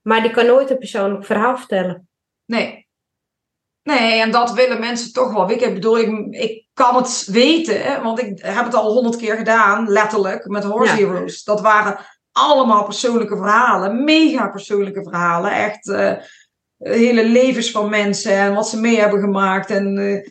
Maar 0.00 0.22
die 0.22 0.30
kan 0.30 0.46
nooit 0.46 0.70
een 0.70 0.78
persoonlijk 0.78 1.24
verhaal 1.24 1.56
vertellen. 1.56 2.08
Nee. 2.44 2.79
Nee, 3.82 4.20
en 4.20 4.30
dat 4.30 4.52
willen 4.52 4.80
mensen 4.80 5.12
toch 5.12 5.32
wel. 5.32 5.50
Ik 5.50 5.74
bedoel, 5.74 5.98
ik, 5.98 6.26
ik 6.30 6.66
kan 6.74 6.96
het 6.96 7.26
weten, 7.26 8.02
want 8.02 8.20
ik 8.20 8.42
heb 8.42 8.64
het 8.64 8.74
al 8.74 8.92
honderd 8.92 9.16
keer 9.16 9.36
gedaan, 9.36 9.88
letterlijk, 9.88 10.46
met 10.46 10.64
Horse 10.64 11.00
Ja. 11.00 11.06
Heroes. 11.06 11.44
Dat 11.44 11.60
waren 11.60 11.98
allemaal 12.32 12.84
persoonlijke 12.84 13.36
verhalen, 13.36 14.04
mega 14.04 14.48
persoonlijke 14.48 15.02
verhalen. 15.02 15.52
Echt 15.52 15.88
eh, 15.88 16.12
hele 16.78 17.28
levens 17.28 17.70
van 17.70 17.88
mensen 17.88 18.32
en 18.32 18.54
wat 18.54 18.68
ze 18.68 18.80
mee 18.80 18.98
hebben 18.98 19.20
gemaakt 19.20 19.70
en 19.70 19.98
eh, 19.98 20.28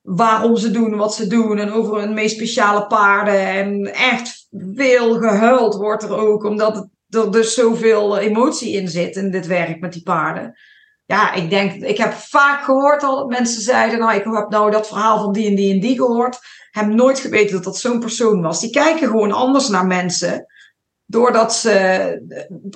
waarom 0.00 0.56
ze 0.56 0.70
doen 0.70 0.96
wat 0.96 1.14
ze 1.14 1.26
doen. 1.26 1.58
En 1.58 1.72
over 1.72 2.00
hun 2.00 2.14
meest 2.14 2.34
speciale 2.34 2.86
paarden. 2.86 3.46
En 3.46 3.94
echt 3.94 4.46
veel 4.50 5.18
gehuild 5.18 5.74
wordt 5.74 6.02
er 6.02 6.16
ook, 6.16 6.44
omdat 6.44 6.88
er 7.08 7.30
dus 7.30 7.54
zoveel 7.54 8.18
emotie 8.18 8.72
in 8.72 8.88
zit 8.88 9.16
in 9.16 9.30
dit 9.30 9.46
werk 9.46 9.80
met 9.80 9.92
die 9.92 10.02
paarden 10.02 10.54
ja, 11.10 11.32
ik 11.32 11.50
denk, 11.50 11.72
ik 11.82 11.96
heb 11.98 12.12
vaak 12.12 12.64
gehoord 12.64 13.02
al 13.02 13.16
dat 13.16 13.28
mensen 13.28 13.62
zeiden, 13.62 13.98
nou, 13.98 14.14
ik 14.14 14.24
heb 14.24 14.48
nou 14.48 14.70
dat 14.70 14.88
verhaal 14.88 15.18
van 15.18 15.32
die 15.32 15.48
en 15.48 15.54
die 15.54 15.74
en 15.74 15.80
die 15.80 15.96
gehoord. 15.96 16.38
Heb 16.70 16.86
nooit 16.86 17.18
geweten 17.18 17.54
dat 17.54 17.64
dat 17.64 17.76
zo'n 17.76 18.00
persoon 18.00 18.42
was. 18.42 18.60
Die 18.60 18.70
kijken 18.70 19.08
gewoon 19.08 19.32
anders 19.32 19.68
naar 19.68 19.86
mensen, 19.86 20.46
doordat 21.04 21.54
ze 21.54 21.70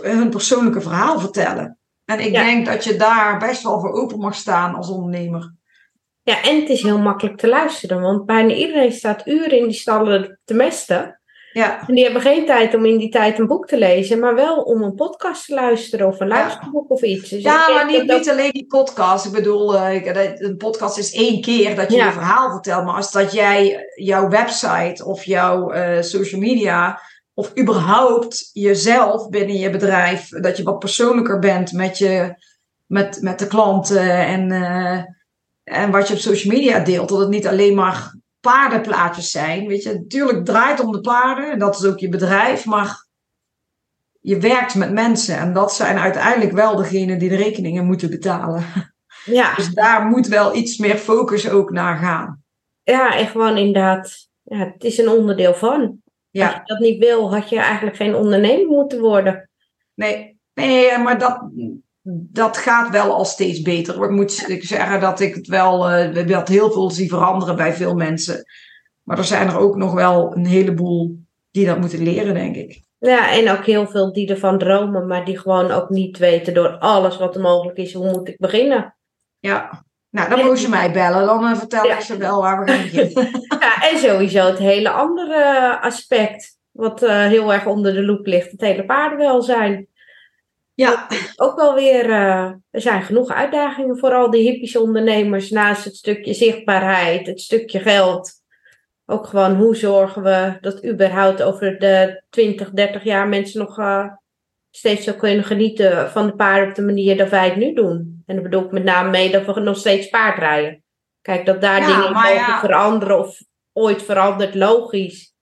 hun 0.03 0.31
persoonlijke 0.31 0.81
verhaal 0.81 1.21
vertellen. 1.21 1.79
En 2.05 2.21
ik 2.21 2.33
Ja. 2.33 2.45
denk 2.45 2.67
dat 2.67 2.85
je 2.85 2.97
daar 2.97 3.39
best 3.39 3.63
wel 3.63 3.81
voor 3.81 3.93
open 3.93 4.19
mag 4.19 4.35
staan 4.35 4.75
als 4.75 4.89
ondernemer. 4.89 5.55
Ja, 6.23 6.43
en 6.43 6.61
het 6.61 6.69
is 6.69 6.83
heel 6.83 6.99
makkelijk 6.99 7.39
te 7.39 7.49
luisteren. 7.49 8.01
Want 8.01 8.27
bijna 8.27 8.55
iedereen 8.55 8.93
staat 8.93 9.27
uren 9.27 9.59
in 9.59 9.65
die 9.65 9.73
stallen 9.73 10.41
te 10.45 10.55
mesten. 10.55 11.21
Ja. 11.55 11.89
En 11.89 11.95
die 11.95 12.05
hebben 12.05 12.23
geen 12.23 12.47
tijd 12.47 12.75
om 12.75 12.85
in 12.85 12.99
die 12.99 13.09
tijd 13.09 13.39
een 13.39 13.47
boek 13.47 13.67
te 13.67 13.79
lezen, 13.79 14.19
maar 14.19 14.35
wel 14.35 14.63
om 14.63 14.83
een 14.83 14.95
podcast 14.95 15.47
te 15.47 15.55
luisteren 15.55 16.07
of 16.07 16.21
een 16.21 16.29
luisterboek 16.29 16.91
of 16.91 17.03
iets. 17.03 17.31
Dus 17.31 17.43
ja, 17.43 17.69
maar 17.75 17.87
niet, 17.87 18.09
dat 18.09 18.19
niet 18.19 18.31
alleen 18.31 18.51
die 18.51 18.67
podcast. 18.67 19.27
Ik 19.27 19.33
bedoel, 19.33 19.77
eh, 19.77 20.35
een 20.39 20.57
podcast 20.57 20.99
is 20.99 21.13
één 21.13 21.41
keer 21.41 21.77
dat 21.77 21.91
je 21.91 21.97
Ja. 21.97 22.07
je 22.07 22.13
verhaal 22.13 22.51
vertelt. 22.51 22.85
Maar 22.85 22.95
als 22.95 23.13
dat 23.13 23.33
jij 23.33 23.87
jouw 23.95 24.29
website 24.29 25.05
of 25.05 25.25
jouw 25.25 25.71
eh, 25.71 26.03
social 26.03 26.41
media... 26.41 27.01
of 27.35 27.59
überhaupt 27.59 28.51
jezelf 28.53 29.29
binnen 29.29 29.57
je 29.57 29.71
bedrijf... 29.71 30.29
dat 30.29 30.57
je 30.57 30.63
wat 30.63 30.79
persoonlijker 30.79 31.39
bent 31.39 31.73
met, 31.73 31.99
je, 31.99 32.35
met, 32.87 33.19
met 33.21 33.39
de 33.39 33.47
klanten... 33.47 34.11
En, 34.11 34.51
eh, 34.53 35.03
en 35.65 35.91
wat 35.91 36.09
je 36.09 36.15
op 36.15 36.21
social 36.21 36.55
media 36.55 36.79
deelt. 36.79 37.09
Dat 37.09 37.19
het 37.19 37.29
niet 37.29 37.47
alleen 37.47 37.75
maar 37.75 38.15
paardenplaatjes 38.45 39.31
zijn. 39.31 39.67
Weet 39.67 39.83
je, 39.83 39.93
natuurlijk 39.95 40.45
draait 40.45 40.81
om 40.81 40.93
de 40.93 41.01
paarden. 41.01 41.51
En 41.51 41.59
dat 41.59 41.75
is 41.75 41.85
ook 41.85 41.99
je 41.99 42.09
bedrijf. 42.09 42.65
Maar 42.65 43.07
je 44.21 44.39
werkt 44.39 44.75
met 44.75 44.93
mensen. 44.93 45.39
En 45.39 45.53
dat 45.53 45.75
zijn 45.75 45.99
uiteindelijk 45.99 46.53
wel 46.53 46.77
degenen 46.77 47.19
die 47.19 47.29
de 47.29 47.37
rekeningen 47.37 47.85
moeten 47.85 48.11
betalen. 48.11 48.65
ja, 49.25 49.55
Dus 49.57 49.69
daar 49.69 50.07
moet 50.07 50.27
wel 50.27 50.55
iets 50.57 50.79
meer 50.79 50.97
focus 50.97 51.51
ook 51.51 51.71
naar 51.71 51.97
gaan. 51.97 52.43
ja, 52.83 53.17
en 53.17 53.27
gewoon 53.27 53.57
inderdaad, 53.57 54.29
ja, 54.43 54.57
het 54.59 54.85
is 54.85 54.99
een 54.99 55.09
onderdeel 55.09 55.55
van. 55.55 55.81
Als 55.81 55.91
je 56.31 56.39
Ja, 56.39 56.63
dat 56.65 56.79
niet 56.79 56.99
wil, 56.99 57.35
had 57.35 57.49
je 57.49 57.59
eigenlijk 57.59 57.97
geen 57.97 58.15
ondernemer 58.15 58.67
moeten 58.67 59.01
worden. 59.01 59.51
nee, 59.95 60.39
nee 60.55 60.99
maar 60.99 61.19
dat, 61.19 61.51
dat 62.13 62.57
gaat 62.57 62.91
wel 62.91 63.15
al 63.15 63.25
steeds 63.25 63.63
beter. 63.63 64.05
Ik 64.05 64.11
moet 64.11 64.49
ik 64.49 64.65
zeggen 64.65 65.01
dat 65.01 65.21
ik 65.21 65.35
het 65.35 65.47
wel, 65.47 65.91
eh, 65.91 66.27
dat 66.27 66.49
heel 66.49 66.71
veel 66.71 66.91
zie 66.91 67.09
veranderen 67.09 67.57
bij 67.57 67.73
veel 67.73 67.95
mensen. 67.95 68.45
Maar 69.03 69.19
er 69.19 69.25
zijn 69.25 69.49
er 69.49 69.59
ook 69.59 69.77
nog 69.77 69.93
wel 69.93 70.37
een 70.37 70.47
heleboel 70.47 71.19
die 71.51 71.67
dat 71.67 71.79
moeten 71.79 72.03
leren, 72.03 72.35
denk 72.35 72.57
ik. 72.57 72.83
Ja, 72.99 73.33
en 73.33 73.51
ook 73.51 73.65
heel 73.65 73.87
veel 73.87 74.13
die 74.13 74.29
ervan 74.29 74.59
dromen, 74.59 75.07
maar 75.07 75.25
die 75.25 75.39
gewoon 75.39 75.71
ook 75.71 75.89
niet 75.89 76.19
weten 76.19 76.55
door 76.55 76.79
alles 76.79 77.17
wat 77.17 77.35
er 77.35 77.41
mogelijk 77.41 77.79
is, 77.79 77.93
hoe 77.93 78.11
moet 78.11 78.29
ik 78.29 78.39
beginnen? 78.39 78.97
Ja, 79.39 79.85
nou 80.11 80.29
dan 80.29 80.45
moet 80.45 80.61
je 80.61 80.69
mij 80.69 80.93
bellen. 80.93 81.27
Dan 81.27 81.47
eh, 81.47 81.57
vertel 81.57 81.87
Ja. 81.87 81.95
ik 81.97 82.01
ze 82.01 82.17
wel 82.17 82.41
waar 82.41 82.65
we 82.65 82.71
gaan 82.71 82.83
beginnen. 82.83 83.31
Ja, 83.61 83.91
en 83.91 83.99
sowieso 83.99 84.47
het 84.47 84.59
hele 84.59 84.91
andere 84.91 85.79
aspect, 85.81 86.59
wat 86.71 87.03
eh, 87.03 87.27
heel 87.27 87.53
erg 87.53 87.67
onder 87.67 87.93
de 87.95 88.05
loep 88.05 88.27
ligt, 88.27 88.51
het 88.51 88.61
hele 88.61 88.85
paardenwelzijn. 88.85 89.89
Ja, 90.75 91.07
Ook 91.37 91.57
wel 91.57 91.75
weer, 91.75 92.11
eh, 92.11 92.53
er 92.71 92.81
zijn 92.81 93.03
genoeg 93.03 93.33
uitdagingen 93.33 93.99
voor 93.99 94.15
al 94.15 94.31
die 94.31 94.51
hippische 94.51 94.81
ondernemers, 94.81 95.51
naast 95.51 95.85
het 95.85 95.97
stukje 95.97 96.35
zichtbaarheid, 96.35 97.27
het 97.27 97.41
stukje 97.41 97.81
geld. 97.81 98.33
Ook 99.07 99.27
gewoon, 99.27 99.57
hoe 99.57 99.77
zorgen 99.77 100.23
we 100.23 100.59
dat 100.61 100.85
überhaupt 100.85 101.43
over 101.43 101.79
de 101.79 102.23
20, 102.31 102.71
30 102.71 103.05
jaar 103.05 103.29
mensen 103.29 103.61
nog 103.61 103.79
eh, 103.79 104.07
steeds 104.71 105.05
zo 105.05 105.13
kunnen 105.13 105.45
genieten 105.45 106.11
van 106.11 106.27
de 106.27 106.35
paarden 106.35 106.69
op 106.69 106.75
de 106.75 106.83
manier 106.83 107.17
dat 107.17 107.29
wij 107.29 107.45
het 107.45 107.57
nu 107.57 107.73
doen. 107.73 108.23
En 108.27 108.35
daar 108.35 108.45
bedoel 108.45 108.65
ik 108.65 108.71
met 108.71 108.85
name 108.85 109.11
mee 109.11 109.31
dat 109.31 109.55
we 109.55 109.61
nog 109.61 109.77
steeds 109.77 110.09
paardrijden. 110.09 110.83
Kijk, 111.23 111.47
dat 111.47 111.61
daar 111.61 111.81
Ja, 111.81 111.87
dingen 111.87 112.13
mogen 112.13 112.35
ja. 112.35 112.61
veranderen 112.61 113.19
of 113.19 113.43
ooit 113.73 114.03
verandert, 114.03 114.55
logisch. 114.55 115.34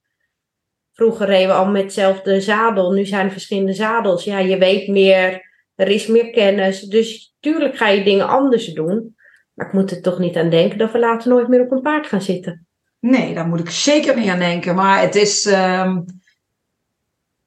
Vroeger 0.92 1.26
reden 1.26 1.48
we 1.48 1.54
al 1.54 1.66
met 1.66 1.82
hetzelfde 1.82 2.40
zadel, 2.40 2.92
nu 2.92 3.04
zijn 3.06 3.26
er 3.26 3.32
verschillende 3.32 3.72
zadels. 3.72 4.24
Ja, 4.24 4.38
je 4.38 4.58
weet 4.58 4.88
meer, 4.88 5.50
er 5.74 5.88
is 5.88 6.06
meer 6.06 6.30
kennis. 6.30 6.80
Dus 6.80 7.34
tuurlijk 7.40 7.76
ga 7.76 7.88
je 7.88 8.04
dingen 8.04 8.28
anders 8.28 8.66
doen. 8.66 9.16
Maar 9.54 9.66
ik 9.66 9.72
moet 9.72 9.90
er 9.90 10.02
toch 10.02 10.18
niet 10.18 10.36
aan 10.36 10.50
denken 10.50 10.78
dat 10.78 10.92
we 10.92 10.98
later 10.98 11.30
nooit 11.30 11.48
meer 11.48 11.60
op 11.60 11.70
een 11.70 11.82
paard 11.82 12.06
gaan 12.06 12.22
zitten. 12.22 12.66
Nee, 13.00 13.34
daar 13.34 13.46
moet 13.46 13.60
ik 13.60 13.70
zeker 13.70 14.16
niet 14.18 14.28
aan 14.28 14.38
denken. 14.38 14.74
Maar 14.74 15.00
het 15.00 15.14
is. 15.14 15.46
ehm, 15.46 16.00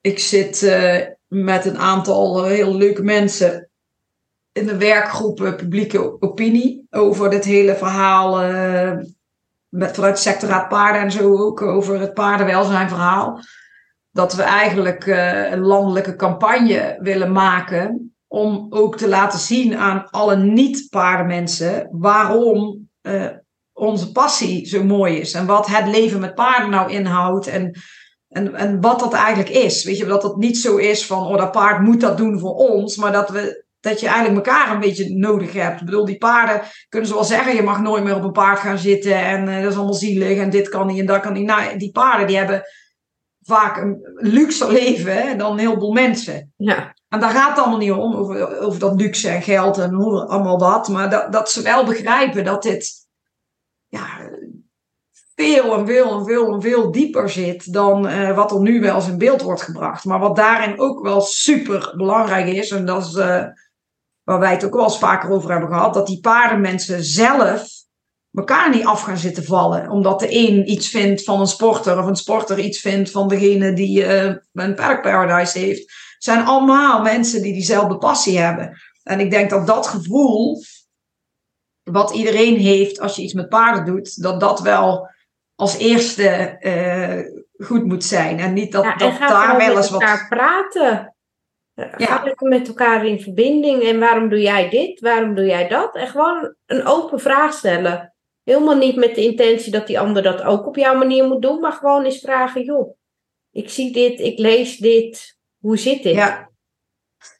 ik 0.02 0.20
zit 0.20 0.64
eh, 0.64 1.02
met 1.28 1.66
een 1.66 1.78
aantal 1.78 2.44
heel 2.44 2.76
leuke 2.76 3.04
mensen 3.04 3.70
in 4.52 4.66
de 4.66 4.78
werkgroep 4.78 5.36
publieke 5.58 6.22
opinie 6.22 6.88
over 6.90 7.30
dit 7.30 7.46
hele 7.46 7.76
verhaal. 7.76 8.42
eh, 8.42 8.98
met, 9.76 9.96
vanuit 9.96 10.20
sectoraat 10.20 10.70
paarden 10.70 11.02
en 11.02 11.12
zo 11.12 11.38
ook 11.38 11.62
over 11.62 12.00
het 12.00 12.14
paardenwelzijn 12.14 12.90
verhaal. 12.90 13.40
Dat 14.12 14.34
we 14.34 14.44
eigenlijk 14.44 15.06
eh, 15.06 15.52
een 15.52 15.62
landelijke 15.62 16.16
campagne 16.16 16.98
willen 17.00 17.32
maken. 17.32 18.16
Om 18.28 18.68
ook 18.70 18.98
te 18.98 19.08
laten 19.08 19.40
zien 19.40 19.78
aan 19.78 20.10
alle 20.10 20.36
niet-paardenmensen 20.36 21.88
waarom 21.92 22.90
eh, 23.02 23.28
onze 23.74 24.12
passie 24.12 24.68
zo 24.68 24.84
mooi 24.84 25.18
is. 25.20 25.34
En 25.34 25.46
wat 25.46 25.68
het 25.68 25.88
leven 25.88 26.20
met 26.20 26.36
paarden 26.36 26.70
nou 26.70 26.92
inhoudt. 26.92 27.48
En, 27.48 27.80
en, 28.28 28.56
en 28.56 28.82
wat 28.82 29.00
dat 29.00 29.14
eigenlijk 29.14 29.50
is. 29.50 29.84
Weet 29.84 29.98
je, 29.98 30.06
dat 30.06 30.24
het 30.24 30.36
niet 30.36 30.58
zo 30.58 30.78
is 30.78 31.06
van, 31.06 31.28
oh, 31.28 31.38
dat 31.38 31.52
paard 31.52 31.82
moet 31.82 32.02
dat 32.02 32.18
doen 32.18 32.40
voor 32.40 32.54
ons. 32.54 32.96
Maar 32.96 33.12
dat, 33.12 33.30
we, 33.30 33.65
dat 33.86 34.00
je 34.00 34.08
eigenlijk 34.08 34.48
elkaar 34.48 34.72
een 34.72 34.80
beetje 34.80 35.16
nodig 35.16 35.54
hebt. 35.54 35.80
Ik 35.80 35.86
bedoel, 35.86 36.06
die 36.06 36.18
paarden 36.18 36.62
kunnen 36.90 37.10
ze 37.10 37.16
wel 37.16 37.24
zeggen, 37.24 37.56
je 37.56 37.62
mag 37.62 37.82
nooit 37.82 38.04
meer 38.04 38.16
op 38.16 38.24
een 38.24 38.32
paard 38.32 38.60
gaan 38.60 38.78
zitten. 38.78 39.16
En 39.16 39.48
eh, 39.48 39.62
dat 39.62 39.72
is 39.72 39.78
allemaal 39.78 39.94
zielig. 39.94 40.38
En 40.38 40.50
dit 40.50 40.70
kan 40.70 40.88
niet 40.88 41.00
en 41.00 41.06
dat 41.06 41.20
kan 41.20 41.34
niet. 41.34 41.46
Nou, 41.46 41.78
die 41.78 41.92
paarden 41.92 42.28
die 42.28 42.38
hebben 42.38 42.64
vaak 43.42 43.78
een 43.78 44.00
luxe 44.16 44.72
leven 44.72 45.14
hè, 45.14 45.36
dan 45.36 45.52
een 45.52 45.60
heleboel 45.60 45.94
mensen. 45.94 46.54
Ja, 46.58 46.96
En 47.10 47.20
daar 47.20 47.30
gaat 47.30 47.50
het 47.50 47.60
allemaal 47.60 47.80
niet 47.80 47.92
om, 47.92 48.16
over, 48.16 48.60
over 48.60 48.80
dat 48.80 49.02
luxe 49.02 49.30
en 49.30 49.42
geld 49.42 49.78
en 49.78 49.94
hoe, 49.94 50.26
allemaal 50.26 50.58
dat. 50.58 50.88
Maar 50.88 51.10
dat, 51.10 51.32
dat 51.32 51.52
ze 51.52 51.62
wel 51.62 51.86
begrijpen 51.86 52.44
dat 52.44 52.64
dit 52.64 53.08
ja, 53.88 54.30
veel 55.36 55.78
en 55.78 55.86
veel 55.86 56.20
en 56.20 56.26
veel 56.26 56.54
en 56.54 56.62
veel 56.62 56.92
dieper 56.92 57.30
zit 57.30 57.74
dan 57.74 58.08
eh, 58.08 58.36
wat 58.36 58.52
er 58.52 58.62
nu 58.62 58.82
wel 58.82 58.96
eens 58.96 59.08
in 59.08 59.18
beeld 59.18 59.42
wordt 59.42 59.62
gebracht. 59.62 60.06
Maar 60.06 60.20
wat 60.20 60.36
daarin 60.36 60.80
ook 60.80 61.04
wel 61.04 61.22
super 61.22 61.94
belangrijk 61.98 62.48
is, 62.48 62.72
en 62.72 62.86
dat 62.86 63.06
is 63.06 63.14
eh, 63.16 63.44
waar 64.26 64.40
wij 64.40 64.52
het 64.52 64.66
ook 64.66 64.74
wel 64.74 64.84
eens 64.84 65.00
vaker 65.00 65.30
over 65.30 65.52
hebben 65.52 65.70
gehad, 65.70 65.94
dat 65.94 66.08
die 66.08 66.20
paardenmensen 66.20 67.04
zelf 67.04 67.68
elkaar 68.34 68.70
niet 68.70 68.86
af 68.86 69.02
gaan 69.02 69.18
zitten 69.18 69.44
vallen. 69.44 69.90
Omdat 69.90 70.20
de 70.20 70.28
een 70.30 70.72
iets 70.72 70.90
vindt 70.90 71.24
van 71.24 71.40
een 71.40 71.48
sporter 71.48 72.00
of 72.00 72.06
een 72.06 72.16
sporter 72.16 72.60
iets 72.60 72.80
vindt 72.80 73.12
van 73.12 73.28
degene 73.28 73.74
die 73.74 74.06
eh, 74.06 74.36
een 74.54 74.76
Park 74.76 75.02
Paradise 75.02 75.60
heeft. 75.60 75.80
Het 75.80 76.24
zijn 76.24 76.46
allemaal 76.46 77.02
mensen 77.02 77.42
die 77.42 77.54
diezelfde 77.54 77.98
passie 77.98 78.40
hebben. 78.40 78.78
En 79.04 79.20
ik 79.20 79.32
denk 79.32 79.50
dat 79.50 79.68
dat 79.68 79.88
gevoel, 79.88 80.64
wat 81.84 82.12
iedereen 82.12 82.58
heeft 82.58 83.00
als 83.00 83.16
je 83.16 83.22
iets 83.22 83.34
met 83.34 83.50
paarden 83.50 83.86
doet, 83.86 84.22
dat 84.22 84.40
dat 84.40 84.60
wel 84.60 85.10
als 85.56 85.78
eerste 85.78 86.28
eh, 86.60 87.20
goed 87.66 87.86
moet 87.86 88.04
zijn. 88.04 88.40
En 88.40 88.54
niet 88.54 88.72
dat, 88.72 88.84
ja 88.84 88.98
en 88.98 88.98
dat 88.98 89.20
daar 89.20 89.58
wel 89.58 89.78
eens 89.78 89.90
wat... 89.90 90.02
elkaar 90.02 90.28
Ga 91.76 91.94
Ja. 91.98 92.24
lekker 92.24 92.48
met 92.48 92.68
elkaar 92.68 93.06
in 93.06 93.22
verbinding. 93.22 93.84
En 93.84 94.00
waarom 94.00 94.30
doe 94.30 94.42
jij 94.42 94.70
dit? 94.70 95.00
Waarom 95.00 95.36
doe 95.36 95.46
jij 95.46 95.68
dat? 95.68 95.96
En 95.96 96.08
gewoon 96.08 96.56
een 96.66 96.86
open 96.86 97.20
vraag 97.20 97.54
stellen. 97.54 98.14
Helemaal 98.44 98.78
niet 98.78 98.96
met 98.96 99.16
de 99.16 99.24
intentie 99.24 99.72
dat 99.72 99.88
die 99.88 100.00
ander 100.00 100.24
dat 100.24 100.42
ook 100.44 100.68
op 100.68 100.76
jouw 100.76 100.98
manier 100.98 101.28
moet 101.28 101.42
doen. 101.42 101.60
Maar 101.60 101.72
gewoon 101.72 102.04
eens 102.04 102.20
vragen, 102.20 102.64
joh. 102.64 102.98
Ik 103.52 103.70
zie 103.70 103.92
dit, 103.94 104.20
ik 104.20 104.40
lees 104.40 104.78
dit. 104.78 105.38
Hoe 105.60 105.78
zit 105.78 106.04
dit? 106.04 106.14
Ja. 106.14 106.50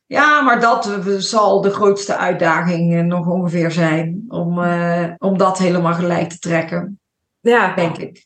ja, 0.06 0.42
maar 0.42 0.60
dat 0.60 0.86
eh, 0.86 1.16
zal 1.16 1.62
de 1.62 1.70
grootste 1.70 2.16
uitdaging 2.16 2.96
eh, 2.96 3.02
nog 3.02 3.28
ongeveer 3.28 3.72
zijn. 3.72 4.26
Om, 4.28 4.64
eh, 4.64 5.14
om 5.18 5.38
dat 5.38 5.58
helemaal 5.58 5.94
gelijk 5.94 6.30
te 6.30 6.40
trekken, 6.40 7.00
ja. 7.40 7.76
denk 7.76 7.98
ik. 7.98 8.26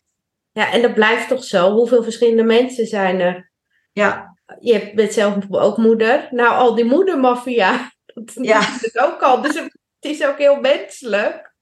Ja, 0.52 0.72
en 0.72 0.82
dat 0.82 0.94
blijft 0.94 1.28
toch 1.28 1.44
zo. 1.44 1.72
Hoeveel 1.72 2.04
verschillende 2.04 2.44
mensen 2.44 2.86
zijn 2.86 3.20
er? 3.20 3.52
Ja, 3.92 4.29
Je 4.60 4.92
bent 4.96 5.14
zelf 5.14 5.36
ook 5.50 5.78
moeder. 5.78 6.28
Nou, 6.32 6.54
al 6.56 6.76
die 6.76 6.86
moedermafia. 6.86 7.92
Dat 8.14 8.34
Ja. 8.42 8.60
is 8.60 8.82
het 8.82 8.98
ook 9.00 9.22
al. 9.22 9.42
Dus 9.42 9.56
het 9.56 9.72
is 10.00 10.26
ook 10.26 10.38
heel 10.38 10.60
menselijk. 10.60 11.54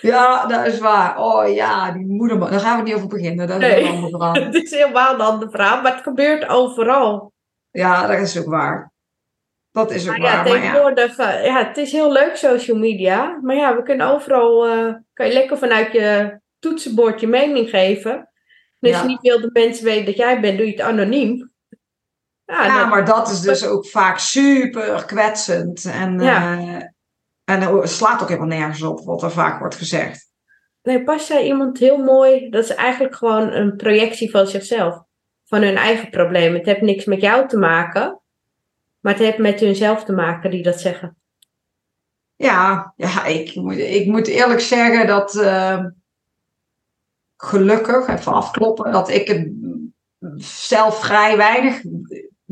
ja, 0.00 0.46
dat 0.46 0.66
is 0.66 0.78
waar. 0.78 1.18
Oh 1.18 1.54
ja, 1.54 1.92
die 1.92 2.06
moeder, 2.06 2.38
daar 2.40 2.60
gaan 2.60 2.76
we 2.76 2.82
niet 2.82 2.94
over 2.94 3.08
beginnen. 3.08 3.46
Dat 3.48 3.62
is 3.62 3.68
Nee. 3.68 3.82
een 3.84 3.88
ander 3.94 4.10
verhaal. 4.10 4.34
Het 4.44 4.54
is 4.54 4.70
helemaal 4.70 5.14
een 5.14 5.20
ander 5.20 5.50
verhaal. 5.50 5.82
Maar 5.82 5.92
het 5.92 6.02
gebeurt 6.02 6.48
overal. 6.48 7.32
Ja, 7.70 8.06
dat 8.06 8.18
is 8.18 8.38
ook 8.38 8.46
waar. 8.46 8.92
Dat 9.70 9.90
is 9.90 10.08
ook 10.08 10.18
Maar 10.18 10.20
waar. 10.20 10.46
Ja, 10.48 10.52
tegenwoordig, 10.60 11.16
eh, 11.16 11.44
ja, 11.44 11.66
het 11.66 11.76
is 11.76 11.92
heel 11.92 12.12
leuk 12.12 12.36
social 12.36 12.76
media. 12.78 13.38
Maar 13.42 13.56
ja, 13.56 13.76
we 13.76 13.82
kunnen 13.82 14.06
overal, 14.06 14.66
eh, 14.66 14.94
kan 15.12 15.26
je 15.26 15.32
lekker 15.32 15.58
vanuit 15.58 15.92
je 15.92 16.40
toetsenbord 16.58 17.20
je 17.20 17.26
mening 17.26 17.70
geven. 17.70 18.30
Ja. 18.78 19.00
je 19.00 19.06
niet 19.06 19.20
wil 19.20 19.40
dat 19.40 19.52
mensen 19.52 19.84
weten 19.84 20.04
dat 20.04 20.16
jij 20.16 20.40
bent, 20.40 20.56
doe 20.56 20.66
je 20.66 20.72
het 20.72 20.80
anoniem. 20.80 21.51
Ja, 22.52 22.86
maar 22.86 23.04
dat 23.04 23.30
is 23.30 23.40
dus 23.40 23.66
ook 23.66 23.86
vaak 23.86 24.18
super 24.18 25.04
kwetsend. 25.04 25.84
En, 25.84 26.20
Ja. 26.20 26.58
eh, 26.58 26.84
en 27.44 27.60
het 27.60 27.90
slaat 27.90 28.22
ook 28.22 28.28
helemaal 28.28 28.58
nergens 28.58 28.82
op 28.82 29.00
wat 29.04 29.22
er 29.22 29.30
vaak 29.30 29.58
wordt 29.58 29.74
gezegd. 29.74 30.30
Nee, 30.82 31.04
pas 31.04 31.26
zei 31.26 31.44
iemand 31.44 31.78
heel 31.78 31.98
mooi. 31.98 32.50
Dat 32.50 32.64
is 32.64 32.74
eigenlijk 32.74 33.14
gewoon 33.14 33.52
een 33.52 33.76
projectie 33.76 34.30
van 34.30 34.46
zichzelf. 34.46 35.02
Van 35.44 35.62
hun 35.62 35.76
eigen 35.76 36.10
problemen. 36.10 36.58
Het 36.58 36.66
heeft 36.66 36.80
niks 36.80 37.04
met 37.04 37.20
jou 37.20 37.48
te 37.48 37.58
maken. 37.58 38.20
Maar 39.00 39.12
het 39.12 39.22
heeft 39.22 39.38
met 39.38 39.60
hunzelf 39.60 40.04
te 40.04 40.12
maken 40.12 40.50
die 40.50 40.62
dat 40.62 40.80
zeggen. 40.80 41.16
Ja, 42.36 42.92
ja 42.96 43.24
ik, 43.24 43.54
moet, 43.54 43.76
ik 43.76 44.06
moet 44.06 44.26
eerlijk 44.26 44.60
zeggen 44.60 45.06
dat 45.06 45.34
eh, 45.36 45.84
gelukkig, 47.36 48.08
even 48.08 48.32
afkloppen, 48.32 48.92
dat 48.92 49.08
ik 49.08 49.28
het 49.28 49.52
zelf 50.44 51.00
vrij 51.00 51.36
weinig 51.36 51.82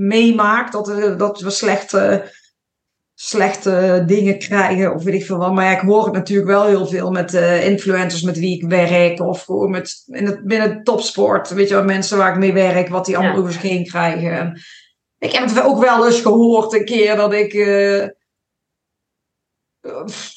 meemaak. 0.00 0.72
Dat, 0.72 0.88
eh, 0.88 1.18
dat 1.18 1.40
we 1.40 1.50
slechte, 1.50 2.32
slechte 3.14 4.02
dingen 4.06 4.38
krijgen 4.38 4.94
of 4.94 5.02
weet 5.02 5.14
ik 5.14 5.24
veel 5.24 5.36
wat. 5.36 5.52
Maar 5.52 5.64
ja, 5.64 5.70
ik 5.70 5.88
hoor 5.88 6.04
het 6.04 6.12
natuurlijk 6.12 6.48
wel 6.48 6.66
heel 6.66 6.86
veel 6.86 7.10
met 7.10 7.34
uh, 7.34 7.66
influencers 7.66 8.22
met 8.22 8.38
wie 8.38 8.56
ik 8.56 8.68
werk. 8.68 9.20
Of 9.20 9.42
gewoon 9.42 9.70
met, 9.70 10.02
in 10.06 10.26
het, 10.26 10.44
binnen 10.44 10.82
topsport. 10.82 11.48
Weet 11.48 11.68
je 11.68 11.74
wel, 11.74 11.84
mensen 11.84 12.18
waar 12.18 12.32
ik 12.32 12.38
mee 12.38 12.52
werk. 12.52 12.88
Wat 12.88 13.06
die 13.06 13.16
allemaal 13.16 13.36
over 13.36 13.52
zich 13.52 13.62
heen 13.62 13.84
krijgen. 13.86 14.32
En 14.32 14.60
ik 15.18 15.32
heb 15.32 15.48
het 15.48 15.62
ook 15.62 15.80
wel 15.80 16.06
eens 16.06 16.20
gehoord 16.20 16.72
een 16.72 16.84
keer 16.84 17.16
dat 17.16 17.32
ik... 17.32 17.52
Uh, 17.54 18.06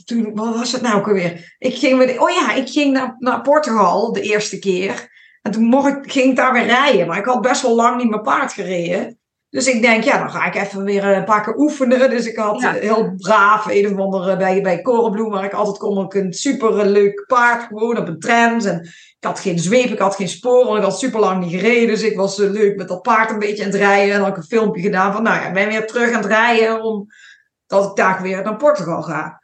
toen, 0.06 0.36
wat 0.36 0.56
was 0.56 0.72
het 0.72 0.82
nou 0.82 1.00
ook 1.00 1.08
alweer? 1.08 1.56
Ik 1.58 1.76
ging 1.76 1.98
met, 1.98 2.20
oh 2.20 2.30
ja, 2.30 2.54
ik 2.54 2.70
ging 2.70 2.94
naar, 2.94 3.16
naar 3.20 3.42
Portugal 3.42 4.14
de 4.14 4.22
eerste 4.22 4.60
keer. 4.60 5.12
En 5.42 5.52
toen 5.52 5.64
mocht 5.64 5.88
ik, 5.88 6.12
ging 6.12 6.30
ik 6.30 6.36
daar 6.36 6.54
weer 6.54 6.66
rijden. 6.66 7.08
Maar 7.08 7.18
ik 7.18 7.26
had 7.26 7.42
best 7.42 7.62
wel 7.62 7.76
lang 7.76 7.98
niet 7.98 8.10
mijn 8.10 8.22
paard 8.22 8.54
gereden. 8.54 9.20
Dus 9.54 9.68
ik 9.68 9.82
denk, 9.82 10.04
ja, 10.04 10.18
dan 10.18 10.32
ga 10.32 10.46
ik 10.46 10.56
even 10.56 10.84
weer 10.84 11.04
een 11.04 11.24
paar 11.24 11.44
keer 11.44 11.58
oefenen. 11.58 12.10
Dus 12.10 12.26
ik 12.26 12.38
had 12.38 12.62
heel 12.62 13.14
braaf 13.18 13.68
een 13.70 13.94
of 13.94 14.00
andere 14.00 14.38
bij, 14.38 14.62
bij 14.62 14.82
Korenbloem, 14.82 15.32
waar 15.32 15.44
ik 15.44 15.54
altijd 15.54 15.78
kom, 15.78 16.00
ook 16.00 16.14
een 16.14 16.34
super 16.34 16.86
leuk 16.86 17.24
paard, 17.28 17.64
gewoon 17.64 17.98
op 17.98 18.08
een 18.08 18.20
trend. 18.20 18.66
En 18.66 18.82
ik 18.82 19.18
had 19.20 19.40
geen 19.40 19.60
zweep, 19.60 19.90
ik 19.90 20.00
had 20.00 20.16
geen 20.16 20.28
sporen, 20.28 20.78
ik 20.78 20.84
had 20.84 21.00
super 21.00 21.20
lang 21.20 21.44
niet 21.44 21.52
gereden. 21.52 21.88
Dus 21.88 22.04
ik 22.04 22.16
was 22.16 22.40
uh, 22.40 22.52
leuk 22.52 22.78
met 22.78 22.88
dat 22.88 23.02
paard 23.02 23.30
een 23.30 23.40
beetje 23.40 23.64
aan 23.64 23.70
het 23.70 23.80
rijden. 23.80 24.14
En 24.14 24.20
dan 24.20 24.28
had 24.28 24.38
ik 24.38 24.44
een 24.44 24.58
filmpje 24.58 24.82
gedaan 24.82 25.14
van, 25.14 25.24
nou 25.24 25.36
ja, 25.36 25.48
ik 25.48 25.54
ben 25.54 25.68
weer 25.68 25.88
terug 25.88 26.12
aan 26.12 26.22
het 26.22 26.32
rijden, 26.32 26.84
omdat 26.84 27.90
ik 27.90 27.96
daar 27.96 28.22
weer 28.22 28.44
naar 28.44 28.56
Portugal 28.56 29.02
ga. 29.02 29.42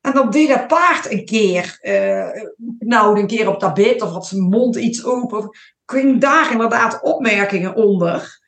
En 0.00 0.12
dan 0.12 0.30
deed 0.30 0.48
dat 0.48 0.66
paard 0.66 1.10
een 1.10 1.24
keer, 1.24 1.78
uh, 1.82 2.42
nou 2.78 3.20
een 3.20 3.26
keer 3.26 3.48
op 3.48 3.60
dat 3.60 3.74
bit, 3.74 4.02
of 4.02 4.10
had 4.10 4.26
zijn 4.26 4.42
mond 4.42 4.76
iets 4.76 5.04
open. 5.04 5.50
Ging 5.86 6.20
daar 6.20 6.52
inderdaad 6.52 7.02
opmerkingen 7.02 7.74
onder. 7.74 8.40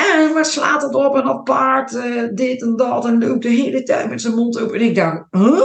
En 0.00 0.34
wat 0.34 0.46
slaat 0.46 0.82
het 0.82 0.94
op 0.94 1.16
en 1.16 1.24
dat 1.24 1.44
paard 1.44 1.92
uh, 1.92 2.28
dit 2.32 2.62
en 2.62 2.76
dat 2.76 3.04
en 3.04 3.18
loopt 3.18 3.42
de 3.42 3.48
hele 3.48 3.82
tijd 3.82 4.08
met 4.08 4.20
zijn 4.20 4.34
mond 4.34 4.60
open. 4.60 4.74
En 4.74 4.86
ik 4.86 4.94
dacht, 4.94 5.26
huh? 5.30 5.62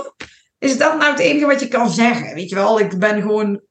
Is 0.59 0.77
dat 0.77 0.97
nou 0.97 1.11
het 1.11 1.19
enige 1.19 1.45
wat 1.45 1.59
je 1.59 1.67
kan 1.67 1.89
zeggen? 1.89 2.33
Weet 2.33 2.49
je 2.49 2.55
wel, 2.55 2.79
ik 2.79 2.99
ben 2.99 3.21
gewoon 3.21 3.61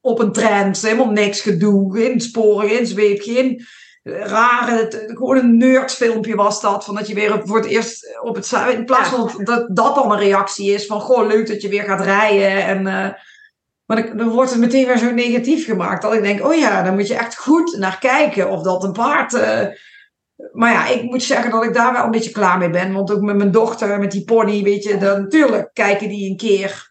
op 0.00 0.18
een 0.18 0.32
trend, 0.32 0.82
helemaal 0.82 1.10
niks 1.10 1.40
gedoe, 1.40 1.96
geen 1.96 2.20
sporen, 2.20 2.68
geen 2.68 2.86
zweep, 2.86 3.20
geen 3.20 3.64
rare, 4.02 5.04
gewoon 5.06 5.36
een 5.36 5.56
nerdfilmpje 5.56 6.34
was 6.34 6.60
dat. 6.60 6.84
Van 6.84 6.94
dat 6.94 7.06
je 7.06 7.14
weer 7.14 7.40
voor 7.44 7.56
het 7.56 7.66
eerst 7.66 8.20
op 8.22 8.34
het 8.34 8.52
in 8.72 8.84
plaats 8.84 9.08
van 9.08 9.44
dat 9.44 9.76
dat 9.76 9.94
dan 9.94 10.12
een 10.12 10.18
reactie 10.18 10.72
is 10.72 10.86
van 10.86 11.00
goh, 11.00 11.26
leuk 11.26 11.46
dat 11.46 11.62
je 11.62 11.68
weer 11.68 11.84
gaat 11.84 12.04
rijden. 12.04 12.64
En, 12.66 12.86
uh, 12.86 13.08
maar 13.90 14.16
dan 14.16 14.28
wordt 14.28 14.50
het 14.50 14.60
meteen 14.60 14.86
weer 14.86 14.98
zo 14.98 15.10
negatief 15.10 15.64
gemaakt. 15.64 16.02
Dat 16.02 16.14
ik 16.14 16.22
denk, 16.22 16.46
oh 16.46 16.54
ja, 16.54 16.82
dan 16.82 16.94
moet 16.94 17.06
je 17.06 17.14
echt 17.14 17.36
goed 17.36 17.76
naar 17.78 17.98
kijken 17.98 18.50
of 18.50 18.62
dat 18.62 18.84
een 18.84 18.92
paard. 18.92 19.32
Uh, 19.32 19.66
maar 20.52 20.72
ja, 20.72 20.86
ik 20.86 21.02
moet 21.02 21.22
zeggen 21.22 21.50
dat 21.50 21.64
ik 21.64 21.74
daar 21.74 21.92
wel 21.92 22.04
een 22.04 22.10
beetje 22.10 22.30
klaar 22.30 22.58
mee 22.58 22.70
ben. 22.70 22.92
Want 22.92 23.12
ook 23.12 23.20
met 23.20 23.36
mijn 23.36 23.50
dochter, 23.50 23.98
met 23.98 24.10
die 24.10 24.24
pony, 24.24 24.62
weet 24.62 24.84
je, 24.84 24.96
dan 24.96 25.20
natuurlijk 25.20 25.70
kijken 25.72 26.08
die 26.08 26.30
een 26.30 26.36
keer 26.36 26.89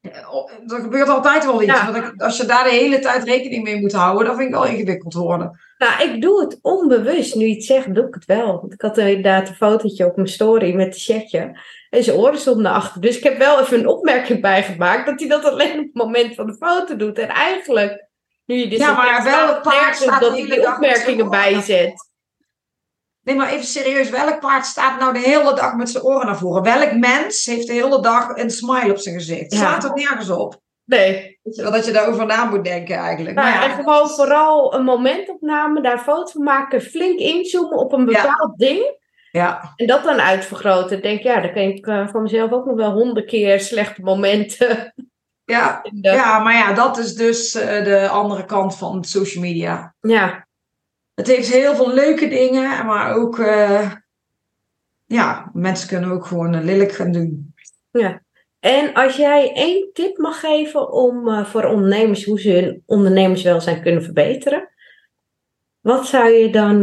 er 0.00 0.80
gebeurt 0.80 1.08
altijd 1.08 1.44
wel 1.44 1.62
iets. 1.62 1.84
Want 1.84 2.22
als 2.22 2.36
je 2.36 2.46
daar 2.46 2.64
de 2.64 2.70
hele 2.70 2.98
tijd 2.98 3.24
rekening 3.24 3.62
mee 3.62 3.80
moet 3.80 3.92
houden, 3.92 4.26
dan 4.26 4.36
vind 4.36 4.48
ik 4.48 4.54
wel 4.54 4.66
ingewikkeld 4.66 5.14
worden. 5.14 5.58
Nou, 5.78 6.02
ik 6.02 6.22
doe 6.22 6.40
het 6.40 6.58
onbewust. 6.62 7.34
Nu 7.34 7.50
het 7.50 7.64
zegt, 7.64 7.94
doe 7.94 8.06
ik 8.06 8.14
het 8.14 8.24
wel. 8.24 8.60
Want 8.60 8.72
ik 8.72 8.80
had 8.80 8.98
inderdaad 8.98 9.48
een 9.48 9.54
fotootje 9.54 10.06
op 10.06 10.16
mijn 10.16 10.28
story 10.28 10.74
met 10.74 10.92
de 10.92 11.00
chatje. 11.00 11.60
En 11.90 12.04
zijn 12.04 12.16
oren 12.16 12.38
stonden 12.38 12.62
naar 12.62 12.74
achter. 12.74 13.00
Dus 13.00 13.16
ik 13.16 13.22
heb 13.22 13.38
wel 13.38 13.60
even 13.60 13.78
een 13.78 13.88
opmerking 13.88 14.40
bijgemaakt 14.40 15.06
dat 15.06 15.20
hij 15.20 15.28
dat 15.28 15.44
alleen 15.44 15.78
op 15.78 15.84
het 15.84 15.94
moment 15.94 16.34
van 16.34 16.46
de 16.46 16.56
foto 16.56 16.96
doet. 16.96 17.18
En 17.18 17.28
eigenlijk, 17.28 18.08
nu 18.44 18.56
je 18.56 18.68
dit 18.68 18.78
Ja, 18.78 18.94
maar 18.94 19.24
wel 19.24 19.60
paard 19.60 20.20
dat 20.20 20.32
hij 20.32 20.46
die 20.46 20.68
opmerkingen 20.68 21.30
bijzet. 21.30 22.07
Nee, 23.28 23.36
maar 23.36 23.48
even 23.48 23.66
serieus. 23.66 24.10
Welk 24.10 24.40
paard 24.40 24.66
staat 24.66 24.98
nou 24.98 25.12
de 25.12 25.18
hele 25.18 25.54
dag 25.54 25.74
met 25.74 25.90
zijn 25.90 26.04
oren 26.04 26.26
naar 26.26 26.38
voren? 26.38 26.62
Welk 26.62 26.92
mens 26.92 27.44
heeft 27.44 27.66
de 27.66 27.72
hele 27.72 28.00
dag 28.00 28.36
een 28.36 28.50
smile 28.50 28.90
op 28.90 28.98
zijn 28.98 29.14
gezicht? 29.14 29.52
Ja. 29.52 29.58
Slaat 29.58 29.84
er 29.84 29.94
nergens 29.94 30.30
op. 30.30 30.60
Nee. 30.84 31.38
Dat 31.42 31.86
je 31.86 31.92
daarover 31.92 32.26
na 32.26 32.44
moet 32.44 32.64
denken 32.64 32.96
eigenlijk. 32.96 33.36
Nou, 33.36 33.48
ja, 33.48 33.64
en 33.64 33.74
gewoon 33.74 34.08
vooral 34.08 34.74
een 34.74 34.84
momentopname, 34.84 35.82
daar 35.82 35.98
foto 35.98 36.30
van 36.32 36.42
maken, 36.42 36.82
flink 36.82 37.18
inzoomen 37.18 37.78
op 37.78 37.92
een 37.92 38.04
bepaald 38.04 38.58
ding. 38.58 38.96
Ja. 39.30 39.72
En 39.76 39.86
dat 39.86 40.04
dan 40.04 40.20
uitvergroten. 40.20 41.02
Denk, 41.02 41.22
ja, 41.22 41.40
dan 41.40 41.52
kan 41.52 41.62
ik 41.62 41.86
uh, 41.86 42.08
van 42.08 42.22
mezelf 42.22 42.50
ook 42.50 42.64
nog 42.64 42.76
wel 42.76 42.92
honderd 42.92 43.26
keer 43.26 43.60
slechte 43.60 44.02
momenten. 44.02 44.94
Ja, 45.44 45.80
ja 46.00 46.38
maar 46.38 46.54
ja, 46.54 46.72
dat 46.72 46.98
is 46.98 47.14
dus 47.14 47.54
uh, 47.54 47.84
de 47.84 48.08
andere 48.08 48.44
kant 48.44 48.76
van 48.76 49.04
social 49.04 49.42
media. 49.42 49.94
Ja 50.00 50.46
het 51.18 51.26
heeft 51.26 51.52
heel 51.52 51.74
veel 51.74 51.94
leuke 51.94 52.28
dingen, 52.28 52.86
maar 52.86 53.14
ook, 53.14 53.38
uh, 53.38 53.92
ja, 55.04 55.50
mensen 55.52 55.88
kunnen 55.88 56.10
ook 56.10 56.26
gewoon 56.26 56.54
uh, 56.54 56.62
lelijk 56.62 56.92
gaan 56.92 57.12
doen. 57.12 57.54
Ja. 57.90 58.22
En 58.60 58.94
als 58.94 59.16
jij 59.16 59.52
één 59.52 59.90
tip 59.92 60.18
mag 60.18 60.40
geven 60.40 60.92
om 60.92 61.28
uh, 61.28 61.44
voor 61.44 61.64
ondernemers 61.64 62.24
hoe 62.24 62.40
ze 62.40 62.50
hun 62.50 62.82
ondernemerswelzijn 62.86 63.82
kunnen 63.82 64.02
verbeteren, 64.02 64.68
wat 65.80 66.06
zou 66.06 66.28
je 66.28 66.50
dan 66.50 66.80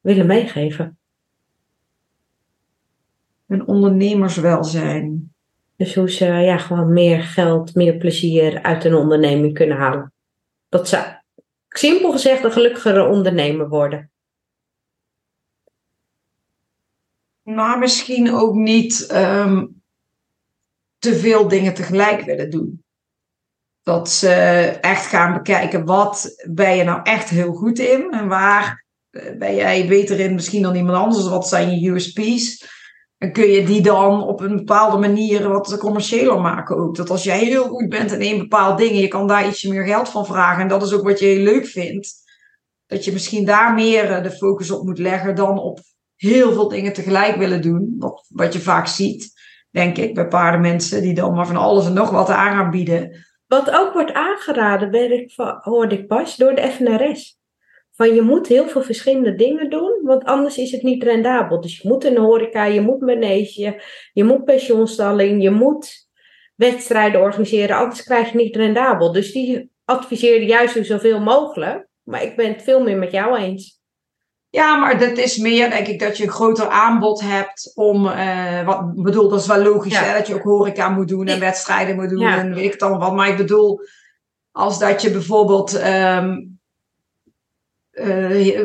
willen 0.00 0.26
meegeven? 0.26 0.98
Hun 3.46 3.66
ondernemerswelzijn. 3.66 5.34
Dus 5.76 5.94
hoe 5.94 6.10
ze 6.10 6.24
ja, 6.24 6.58
gewoon 6.58 6.92
meer 6.92 7.22
geld, 7.22 7.74
meer 7.74 7.96
plezier 7.96 8.62
uit 8.62 8.84
een 8.84 8.94
onderneming 8.94 9.54
kunnen 9.54 9.76
halen. 9.76 10.12
Dat 10.68 10.88
zou, 10.88 11.04
simpel 11.78 12.12
gezegd 12.12 12.44
een 12.44 12.52
gelukkigere 12.52 13.08
ondernemer 13.08 13.68
worden? 13.68 14.10
Nou, 17.42 17.78
misschien 17.78 18.34
ook 18.34 18.54
niet 18.54 19.08
um, 19.12 19.82
te 20.98 21.14
veel 21.14 21.48
dingen 21.48 21.74
tegelijk 21.74 22.22
willen 22.22 22.50
doen. 22.50 22.84
Dat 23.82 24.10
ze 24.10 24.30
echt 24.80 25.06
gaan 25.06 25.32
bekijken, 25.32 25.84
wat 25.84 26.42
ben 26.50 26.76
je 26.76 26.84
nou 26.84 27.00
echt 27.02 27.28
heel 27.28 27.52
goed 27.52 27.78
in? 27.78 28.10
En 28.12 28.28
waar 28.28 28.84
eh, 29.10 29.36
ben 29.38 29.54
jij 29.54 29.88
beter 29.88 30.20
in 30.20 30.34
misschien 30.34 30.62
dan 30.62 30.74
iemand 30.74 30.98
anders? 30.98 31.28
Wat 31.28 31.48
zijn 31.48 31.80
je 31.80 31.90
USP's? 31.90 32.74
Kun 33.32 33.50
je 33.50 33.64
die 33.64 33.82
dan 33.82 34.22
op 34.22 34.40
een 34.40 34.56
bepaalde 34.56 34.98
manier 34.98 35.48
wat 35.48 35.78
commerciëler 35.78 36.40
maken 36.40 36.76
ook. 36.76 36.96
Dat 36.96 37.10
als 37.10 37.24
jij 37.24 37.38
heel 37.38 37.64
goed 37.64 37.88
bent 37.88 38.12
in 38.12 38.20
een 38.20 38.38
bepaald 38.38 38.78
ding, 38.78 38.98
je 38.98 39.08
kan 39.08 39.26
daar 39.26 39.46
ietsje 39.46 39.68
meer 39.68 39.84
geld 39.84 40.08
van 40.08 40.26
vragen. 40.26 40.62
En 40.62 40.68
dat 40.68 40.82
is 40.82 40.92
ook 40.92 41.04
wat 41.04 41.18
je 41.18 41.26
heel 41.26 41.42
leuk 41.42 41.66
vindt. 41.66 42.14
Dat 42.86 43.04
je 43.04 43.12
misschien 43.12 43.44
daar 43.44 43.74
meer 43.74 44.10
eh, 44.10 44.22
de 44.22 44.30
focus 44.30 44.70
op 44.70 44.84
moet 44.84 44.98
leggen 44.98 45.34
dan 45.34 45.58
op 45.58 45.78
heel 46.16 46.52
veel 46.52 46.68
dingen 46.68 46.92
tegelijk 46.92 47.36
willen 47.36 47.62
doen. 47.62 47.94
Wat, 47.98 48.26
wat 48.28 48.52
je 48.52 48.60
vaak 48.60 48.86
ziet, 48.86 49.32
denk 49.70 49.96
ik, 49.96 50.14
bij 50.14 50.28
paardenmensen 50.28 51.02
die 51.02 51.14
dan 51.14 51.34
maar 51.34 51.46
van 51.46 51.56
alles 51.56 51.86
en 51.86 51.92
nog 51.92 52.10
wat 52.10 52.30
aan 52.30 52.56
gaan 52.56 52.70
bieden. 52.70 53.26
Wat 53.46 53.70
ook 53.70 53.92
wordt 53.92 54.12
aangeraden, 54.12 55.12
ik, 55.12 55.32
hoorde 55.60 55.98
ik 55.98 56.06
pas, 56.06 56.36
door 56.36 56.54
de 56.54 56.70
FNRS. 56.70 57.38
Van 57.96 58.14
je 58.14 58.22
moet 58.22 58.46
heel 58.46 58.68
veel 58.68 58.82
verschillende 58.82 59.34
dingen 59.34 59.70
doen, 59.70 60.00
want 60.02 60.24
anders 60.24 60.58
is 60.58 60.70
het 60.70 60.82
niet 60.82 61.02
rendabel. 61.02 61.60
Dus 61.60 61.80
je 61.80 61.88
moet 61.88 62.04
een 62.04 62.16
horeca, 62.16 62.64
je 62.64 62.80
moet 62.80 63.00
manege, 63.00 63.82
je 64.12 64.24
moet 64.24 64.44
pensioenstalling, 64.44 65.42
je 65.42 65.50
moet 65.50 66.08
wedstrijden 66.54 67.20
organiseren, 67.20 67.76
anders 67.76 68.02
krijg 68.02 68.30
je 68.30 68.36
niet 68.36 68.56
rendabel. 68.56 69.12
Dus 69.12 69.32
die 69.32 69.70
adviseerde 69.84 70.46
juist 70.46 70.86
zoveel 70.86 71.20
mogelijk. 71.20 71.86
Maar 72.02 72.22
ik 72.22 72.36
ben 72.36 72.48
het 72.48 72.62
veel 72.62 72.82
meer 72.82 72.96
met 72.96 73.10
jou 73.10 73.38
eens. 73.38 73.80
Ja, 74.48 74.76
maar 74.76 74.98
dat 74.98 75.18
is 75.18 75.36
meer, 75.36 75.70
denk 75.70 75.86
ik, 75.86 76.00
dat 76.00 76.16
je 76.16 76.24
een 76.24 76.30
groter 76.30 76.68
aanbod 76.68 77.20
hebt 77.20 77.72
om, 77.74 78.06
uh, 78.06 78.64
wat 78.64 78.94
bedoel, 78.94 79.28
dat 79.28 79.40
is 79.40 79.46
wel 79.46 79.62
logisch, 79.62 79.98
hè, 79.98 80.18
dat 80.18 80.26
je 80.26 80.34
ook 80.34 80.42
horeca 80.42 80.88
moet 80.88 81.08
doen 81.08 81.26
en 81.26 81.40
wedstrijden 81.40 81.96
moet 81.96 82.10
doen 82.10 82.26
en 82.26 82.54
weet 82.54 82.72
ik 82.72 82.78
dan 82.78 82.98
wat. 82.98 83.14
Maar 83.14 83.28
ik 83.28 83.36
bedoel, 83.36 83.80
als 84.50 84.78
dat 84.78 85.02
je 85.02 85.10
bijvoorbeeld 85.10 85.84
um, 85.84 86.55
uh, 87.96 88.60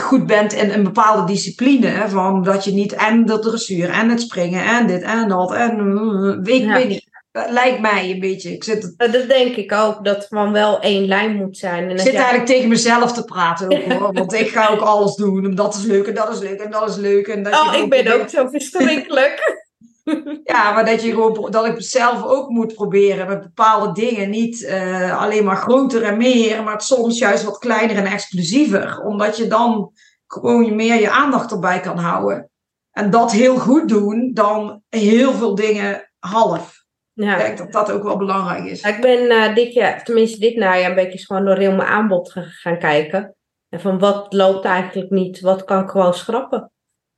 goed 0.00 0.26
bent 0.26 0.52
in 0.52 0.70
een 0.70 0.82
bepaalde 0.82 1.32
discipline. 1.32 2.08
Van 2.08 2.42
dat 2.42 2.64
je 2.64 2.72
niet 2.72 2.92
en 2.92 3.24
de 3.24 3.38
dressuur 3.38 3.90
en 3.90 4.08
het 4.08 4.20
springen 4.20 4.64
en 4.64 4.86
dit 4.86 5.02
en 5.02 5.28
dat. 5.28 5.52
En 5.52 5.78
uh, 5.78 6.36
weet, 6.42 6.62
ja. 6.62 6.74
weet 6.74 6.88
niet. 6.88 7.14
Dat 7.32 7.50
lijkt 7.50 7.80
mij 7.80 8.10
een 8.10 8.20
beetje. 8.20 8.52
Ik 8.52 8.64
zit 8.64 8.82
het... 8.82 9.12
Dat 9.12 9.28
denk 9.28 9.56
ik 9.56 9.72
ook, 9.72 10.04
dat 10.04 10.26
van 10.28 10.52
wel 10.52 10.80
één 10.80 11.06
lijn 11.06 11.36
moet 11.36 11.56
zijn. 11.56 11.84
En 11.84 11.90
ik 11.90 11.98
zit 11.98 12.12
jij... 12.12 12.20
eigenlijk 12.20 12.46
tegen 12.46 12.68
mezelf 12.68 13.12
te 13.12 13.24
praten 13.24 13.72
ook, 13.72 13.92
hoor. 13.92 14.12
Want 14.12 14.32
ik 14.32 14.48
ga 14.48 14.68
ook 14.68 14.80
alles 14.92 15.14
doen. 15.14 15.44
En 15.44 15.54
dat 15.54 15.74
is 15.74 15.82
leuk 15.84 16.06
en 16.06 16.14
dat 16.14 16.32
is 16.32 16.40
leuk 16.40 16.60
en 16.60 16.70
dat 16.70 16.88
is 16.88 16.96
leuk. 16.96 17.26
En 17.26 17.42
dat 17.42 17.52
oh, 17.52 17.74
ik 17.74 17.90
ben 17.90 18.20
ook 18.20 18.28
zo 18.28 18.48
verschrikkelijk. 18.48 19.64
Ja, 20.44 20.72
maar 20.72 20.84
dat, 20.84 21.02
je 21.02 21.10
gewoon, 21.10 21.50
dat 21.50 21.66
ik 21.66 21.74
zelf 21.78 22.24
ook 22.24 22.48
moet 22.48 22.74
proberen 22.74 23.26
met 23.26 23.42
bepaalde 23.42 23.92
dingen. 23.92 24.30
Niet 24.30 24.60
uh, 24.60 25.20
alleen 25.20 25.44
maar 25.44 25.56
groter 25.56 26.02
en 26.02 26.16
meer, 26.16 26.62
maar 26.62 26.80
soms 26.80 27.18
juist 27.18 27.44
wat 27.44 27.58
kleiner 27.58 27.96
en 27.96 28.06
exclusiever. 28.06 29.00
Omdat 29.04 29.36
je 29.36 29.46
dan 29.46 29.92
gewoon 30.26 30.76
meer 30.76 31.00
je 31.00 31.10
aandacht 31.10 31.50
erbij 31.50 31.80
kan 31.80 31.98
houden. 31.98 32.50
En 32.90 33.10
dat 33.10 33.32
heel 33.32 33.56
goed 33.56 33.88
doen 33.88 34.30
dan 34.34 34.82
heel 34.88 35.32
veel 35.32 35.54
dingen 35.54 36.10
half. 36.18 36.84
Ik 37.14 37.36
denk 37.36 37.58
dat 37.58 37.72
dat 37.72 37.90
ook 37.90 38.02
wel 38.02 38.16
belangrijk 38.16 38.64
is. 38.64 38.82
Ik 38.82 39.00
ben 39.00 39.30
uh, 39.30 39.54
dit 39.54 39.72
jaar, 39.72 40.04
tenminste 40.04 40.38
dit 40.38 40.56
najaar, 40.56 40.88
een 40.88 40.94
beetje 40.94 41.26
gewoon 41.26 41.44
door 41.44 41.56
heel 41.56 41.74
mijn 41.74 41.88
aanbod 41.88 42.32
gaan 42.32 42.78
kijken. 42.78 43.36
En 43.68 43.80
van 43.80 43.98
wat 43.98 44.32
loopt 44.32 44.64
eigenlijk 44.64 45.10
niet, 45.10 45.40
wat 45.40 45.64
kan 45.64 45.82
ik 45.82 45.90
gewoon 45.90 46.14
schrappen. 46.14 46.70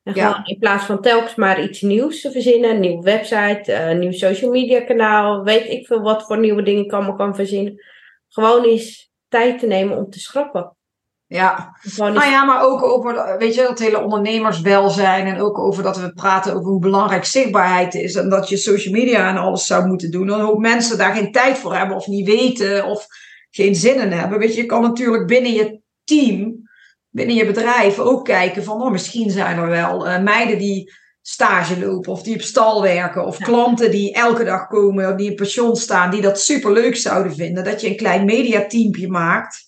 En 0.09 0.15
gewoon 0.15 0.45
in 0.45 0.59
plaats 0.59 0.85
van 0.85 1.01
telkens 1.01 1.35
maar 1.35 1.63
iets 1.63 1.81
nieuws 1.81 2.21
te 2.21 2.31
verzinnen, 2.31 2.71
een 2.71 2.81
nieuwe 2.81 3.03
website, 3.03 3.73
een 3.73 3.99
nieuw 3.99 4.13
social 4.13 4.51
media 4.51 4.81
kanaal, 4.81 5.43
weet 5.43 5.67
ik 5.71 5.87
veel 5.87 6.01
wat 6.01 6.27
voor 6.27 6.39
nieuwe 6.39 6.63
dingen 6.63 6.85
ik 6.85 6.93
allemaal 6.93 7.17
kan 7.17 7.35
verzinnen. 7.35 7.85
Gewoon 8.29 8.65
eens 8.65 9.11
tijd 9.29 9.59
te 9.59 9.67
nemen 9.67 9.97
om 9.97 10.11
te 10.11 10.21
schrappen. 10.21 10.77
Ja, 11.27 11.77
nou 11.97 12.25
ja, 12.31 12.45
maar 12.45 12.63
ook 12.63 12.83
over, 12.83 13.39
weet 13.39 13.55
je, 13.55 13.63
dat 13.63 13.79
hele 13.79 14.03
ondernemerswelzijn 14.03 15.27
en 15.27 15.41
ook 15.41 15.59
over 15.59 15.83
dat 15.83 15.99
we 15.99 16.13
praten 16.13 16.55
over 16.55 16.69
hoe 16.69 16.81
belangrijk 16.81 17.25
zichtbaarheid 17.25 17.95
is 17.95 18.15
en 18.15 18.29
dat 18.29 18.49
je 18.49 18.57
social 18.57 18.95
media 18.95 19.29
en 19.29 19.37
alles 19.37 19.67
zou 19.67 19.87
moeten 19.87 20.11
doen. 20.11 20.33
En 20.33 20.41
hoe 20.41 20.61
mensen 20.61 20.99
daar 20.99 21.15
geen 21.15 21.33
tijd 21.33 21.59
voor 21.59 21.75
hebben 21.75 21.97
of 21.97 22.07
niet 22.07 22.27
weten 22.27 22.85
of 22.85 23.07
geen 23.51 23.75
zin 23.75 24.01
in 24.01 24.13
hebben. 24.13 24.39
Weet 24.39 24.55
je, 24.55 24.61
je 24.61 24.67
kan 24.67 24.83
natuurlijk 24.83 25.27
binnen 25.27 25.53
je 25.53 25.81
team, 26.05 26.58
binnen 27.19 27.37
je 27.37 27.47
bedrijf 27.47 27.99
ook 27.99 28.25
kijken 28.25 28.65
van, 28.65 28.83
oh, 28.83 28.91
misschien 28.91 29.31
zijn 29.31 29.59
er 29.59 29.69
wel 29.69 30.07
uh, 30.07 30.23
meiden 30.23 30.59
die 30.59 30.93
stage 31.23 31.79
lopen 31.79 32.13
of 32.13 32.23
die 32.23 32.35
op 32.35 32.41
stal 32.41 32.83
werken 32.83 33.27
of 33.27 33.39
klanten 33.39 33.91
die 33.91 34.13
elke 34.13 34.45
dag 34.45 34.67
komen 34.67 35.11
of 35.11 35.17
die 35.17 35.31
in 35.31 35.37
pensioen 35.37 35.77
staan, 35.77 36.11
die 36.11 36.21
dat 36.21 36.41
super 36.41 36.73
leuk 36.73 36.97
zouden 36.97 37.35
vinden. 37.35 37.65
Dat 37.65 37.81
je 37.81 37.89
een 37.89 37.97
klein 37.97 38.25
mediateampje 38.25 39.09
maakt 39.09 39.67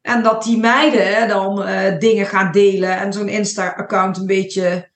en 0.00 0.22
dat 0.22 0.42
die 0.42 0.58
meiden 0.58 1.28
dan 1.28 1.68
uh, 1.68 1.98
dingen 1.98 2.26
gaan 2.26 2.52
delen 2.52 2.98
en 2.98 3.12
zo'n 3.12 3.28
Insta-account 3.28 4.16
een 4.16 4.26
beetje 4.26 4.92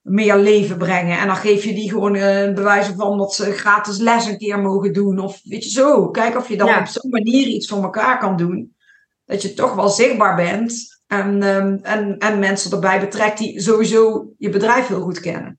meer 0.00 0.36
leven 0.36 0.78
brengen. 0.78 1.18
En 1.18 1.26
dan 1.26 1.36
geef 1.36 1.64
je 1.64 1.74
die 1.74 1.90
gewoon 1.90 2.14
uh, 2.14 2.52
bewijzen 2.52 2.96
van 2.96 3.18
dat 3.18 3.34
ze 3.34 3.52
gratis 3.52 3.98
les 3.98 4.26
een 4.26 4.38
keer 4.38 4.58
mogen 4.58 4.92
doen. 4.92 5.18
Of 5.18 5.40
weet 5.44 5.64
je 5.64 5.70
zo, 5.70 6.10
kijk 6.10 6.36
of 6.36 6.48
je 6.48 6.56
dan 6.56 6.78
op 6.78 6.86
zo'n 6.86 7.10
manier 7.10 7.46
iets 7.46 7.68
voor 7.68 7.82
elkaar 7.82 8.18
kan 8.18 8.36
doen. 8.36 8.76
Dat 9.24 9.42
je 9.42 9.54
toch 9.54 9.74
wel 9.74 9.88
zichtbaar 9.88 10.36
bent 10.36 10.92
en, 11.12 11.42
um, 11.42 11.78
en, 11.82 12.18
en 12.18 12.38
mensen 12.38 12.70
erbij 12.72 13.00
betrekt 13.00 13.38
die 13.38 13.60
sowieso 13.60 14.32
je 14.38 14.48
bedrijf 14.48 14.86
heel 14.86 15.00
goed 15.00 15.20
kennen. 15.20 15.58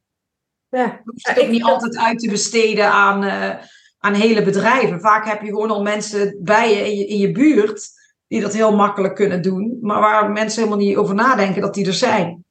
Ja. 0.69 1.01
Je 1.03 1.29
het 1.29 1.39
ook 1.39 1.49
niet 1.49 1.63
altijd 1.63 1.97
uit 1.97 2.19
te 2.19 2.29
besteden 2.29 2.91
aan, 2.91 3.23
uh, 3.23 3.55
aan 3.97 4.13
hele 4.13 4.43
bedrijven. 4.43 4.99
Vaak 4.99 5.25
heb 5.25 5.41
je 5.41 5.47
gewoon 5.47 5.71
al 5.71 5.81
mensen 5.81 6.39
bij 6.41 6.69
je 6.69 6.91
in 6.91 6.97
je, 6.97 7.07
in 7.07 7.17
je 7.17 7.31
buurt 7.31 7.89
die 8.27 8.41
dat 8.41 8.53
heel 8.53 8.75
makkelijk 8.75 9.15
kunnen 9.15 9.41
doen, 9.41 9.77
maar 9.81 9.99
waar 9.99 10.31
mensen 10.31 10.63
helemaal 10.63 10.85
niet 10.85 10.97
over 10.97 11.15
nadenken 11.15 11.61
dat 11.61 11.73
die 11.73 11.85
er 11.85 11.93
zijn. 11.93 12.45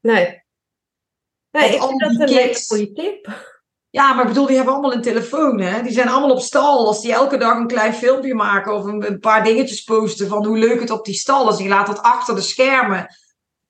Nee. 0.00 0.42
Nee, 1.50 1.74
ik 1.74 1.82
vind 1.82 2.00
dat 2.00 2.10
een 2.10 2.28
hele 2.28 2.64
goede 2.66 2.92
tip. 2.92 3.46
Ja, 3.90 4.12
maar 4.12 4.22
ik 4.22 4.28
bedoel, 4.28 4.46
die 4.46 4.56
hebben 4.56 4.74
allemaal 4.74 4.92
een 4.92 5.02
telefoon. 5.02 5.60
Hè? 5.60 5.82
Die 5.82 5.92
zijn 5.92 6.08
allemaal 6.08 6.30
op 6.30 6.40
stal. 6.40 6.86
Als 6.86 7.00
die 7.00 7.12
elke 7.12 7.36
dag 7.36 7.56
een 7.56 7.66
klein 7.66 7.94
filmpje 7.94 8.34
maken 8.34 8.74
of 8.74 8.84
een, 8.84 9.06
een 9.06 9.18
paar 9.18 9.44
dingetjes 9.44 9.82
posten 9.82 10.28
van 10.28 10.46
hoe 10.46 10.58
leuk 10.58 10.80
het 10.80 10.90
op 10.90 11.04
die 11.04 11.14
stal 11.14 11.50
is. 11.50 11.56
Die 11.56 11.68
laat 11.68 11.86
dat 11.86 12.02
achter 12.02 12.34
de 12.34 12.40
schermen 12.40 13.06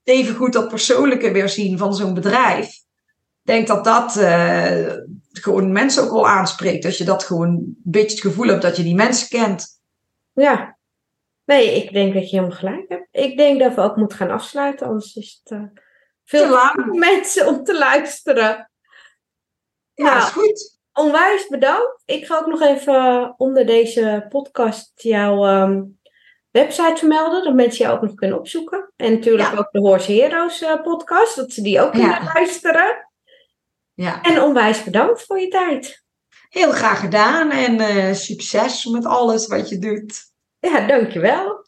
even 0.04 0.34
goed 0.34 0.52
dat 0.52 0.68
persoonlijke 0.68 1.30
weer 1.30 1.48
zien 1.48 1.78
van 1.78 1.94
zo'n 1.94 2.14
bedrijf. 2.14 2.66
Ik 2.66 3.54
denk 3.54 3.66
dat 3.66 3.84
dat 3.84 4.16
uh, 4.16 4.92
gewoon 5.32 5.72
mensen 5.72 6.02
ook 6.02 6.10
wel 6.10 6.28
aanspreekt. 6.28 6.84
Als 6.84 6.98
je 6.98 7.04
dat 7.04 7.24
gewoon 7.24 7.48
een 7.48 7.80
beetje 7.84 8.10
het 8.10 8.20
gevoel 8.20 8.46
hebt 8.46 8.62
dat 8.62 8.76
je 8.76 8.82
die 8.82 8.94
mensen 8.94 9.28
kent. 9.28 9.66
Ja, 10.32 10.78
Nee, 11.48 11.74
ik 11.74 11.92
denk 11.92 12.14
dat 12.14 12.30
je 12.30 12.36
helemaal 12.36 12.58
gelijk 12.58 12.88
hebt. 12.88 13.08
Ik 13.10 13.36
denk 13.36 13.60
dat 13.60 13.74
we 13.74 13.80
ook 13.80 13.96
moeten 13.96 14.18
gaan 14.18 14.30
afsluiten, 14.30 14.86
anders 14.86 15.14
is 15.14 15.40
het 15.42 15.58
uh, 15.58 15.66
veel 16.24 16.42
te 16.42 16.50
lang 16.50 16.94
mensen 17.10 17.46
om 17.46 17.64
te 17.64 17.78
luisteren. 17.78 18.67
Ja, 19.98 20.04
nou, 20.04 20.18
is 20.18 20.28
goed. 20.28 20.78
Onwijs 20.92 21.46
bedankt. 21.48 22.02
Ik 22.04 22.26
ga 22.26 22.38
ook 22.38 22.46
nog 22.46 22.60
even 22.60 23.34
onder 23.36 23.66
deze 23.66 24.26
podcast 24.28 24.92
jouw 24.94 25.62
um, 25.62 26.00
website 26.50 26.96
vermelden, 26.96 27.44
dat 27.44 27.54
mensen 27.54 27.84
jou 27.84 27.96
ook 27.96 28.02
nog 28.02 28.14
kunnen 28.14 28.38
opzoeken. 28.38 28.92
En 28.96 29.12
natuurlijk 29.12 29.58
ook 29.58 29.68
de 29.70 29.78
Horse 29.78 30.12
Heroes 30.12 30.62
uh, 30.62 30.82
podcast, 30.82 31.36
dat 31.36 31.52
ze 31.52 31.62
die 31.62 31.80
ook 31.80 31.92
kunnen 31.92 32.22
luisteren. 32.34 33.10
Ja. 33.94 34.22
En 34.22 34.42
onwijs 34.42 34.84
bedankt 34.84 35.22
voor 35.22 35.40
je 35.40 35.48
tijd. 35.48 36.04
Heel 36.48 36.70
graag 36.70 37.00
gedaan 37.00 37.50
en 37.50 37.80
uh, 37.80 38.12
succes 38.12 38.84
met 38.84 39.06
alles 39.06 39.46
wat 39.46 39.68
je 39.68 39.78
doet. 39.78 40.32
Ja, 40.58 40.86
dankjewel. 40.86 41.67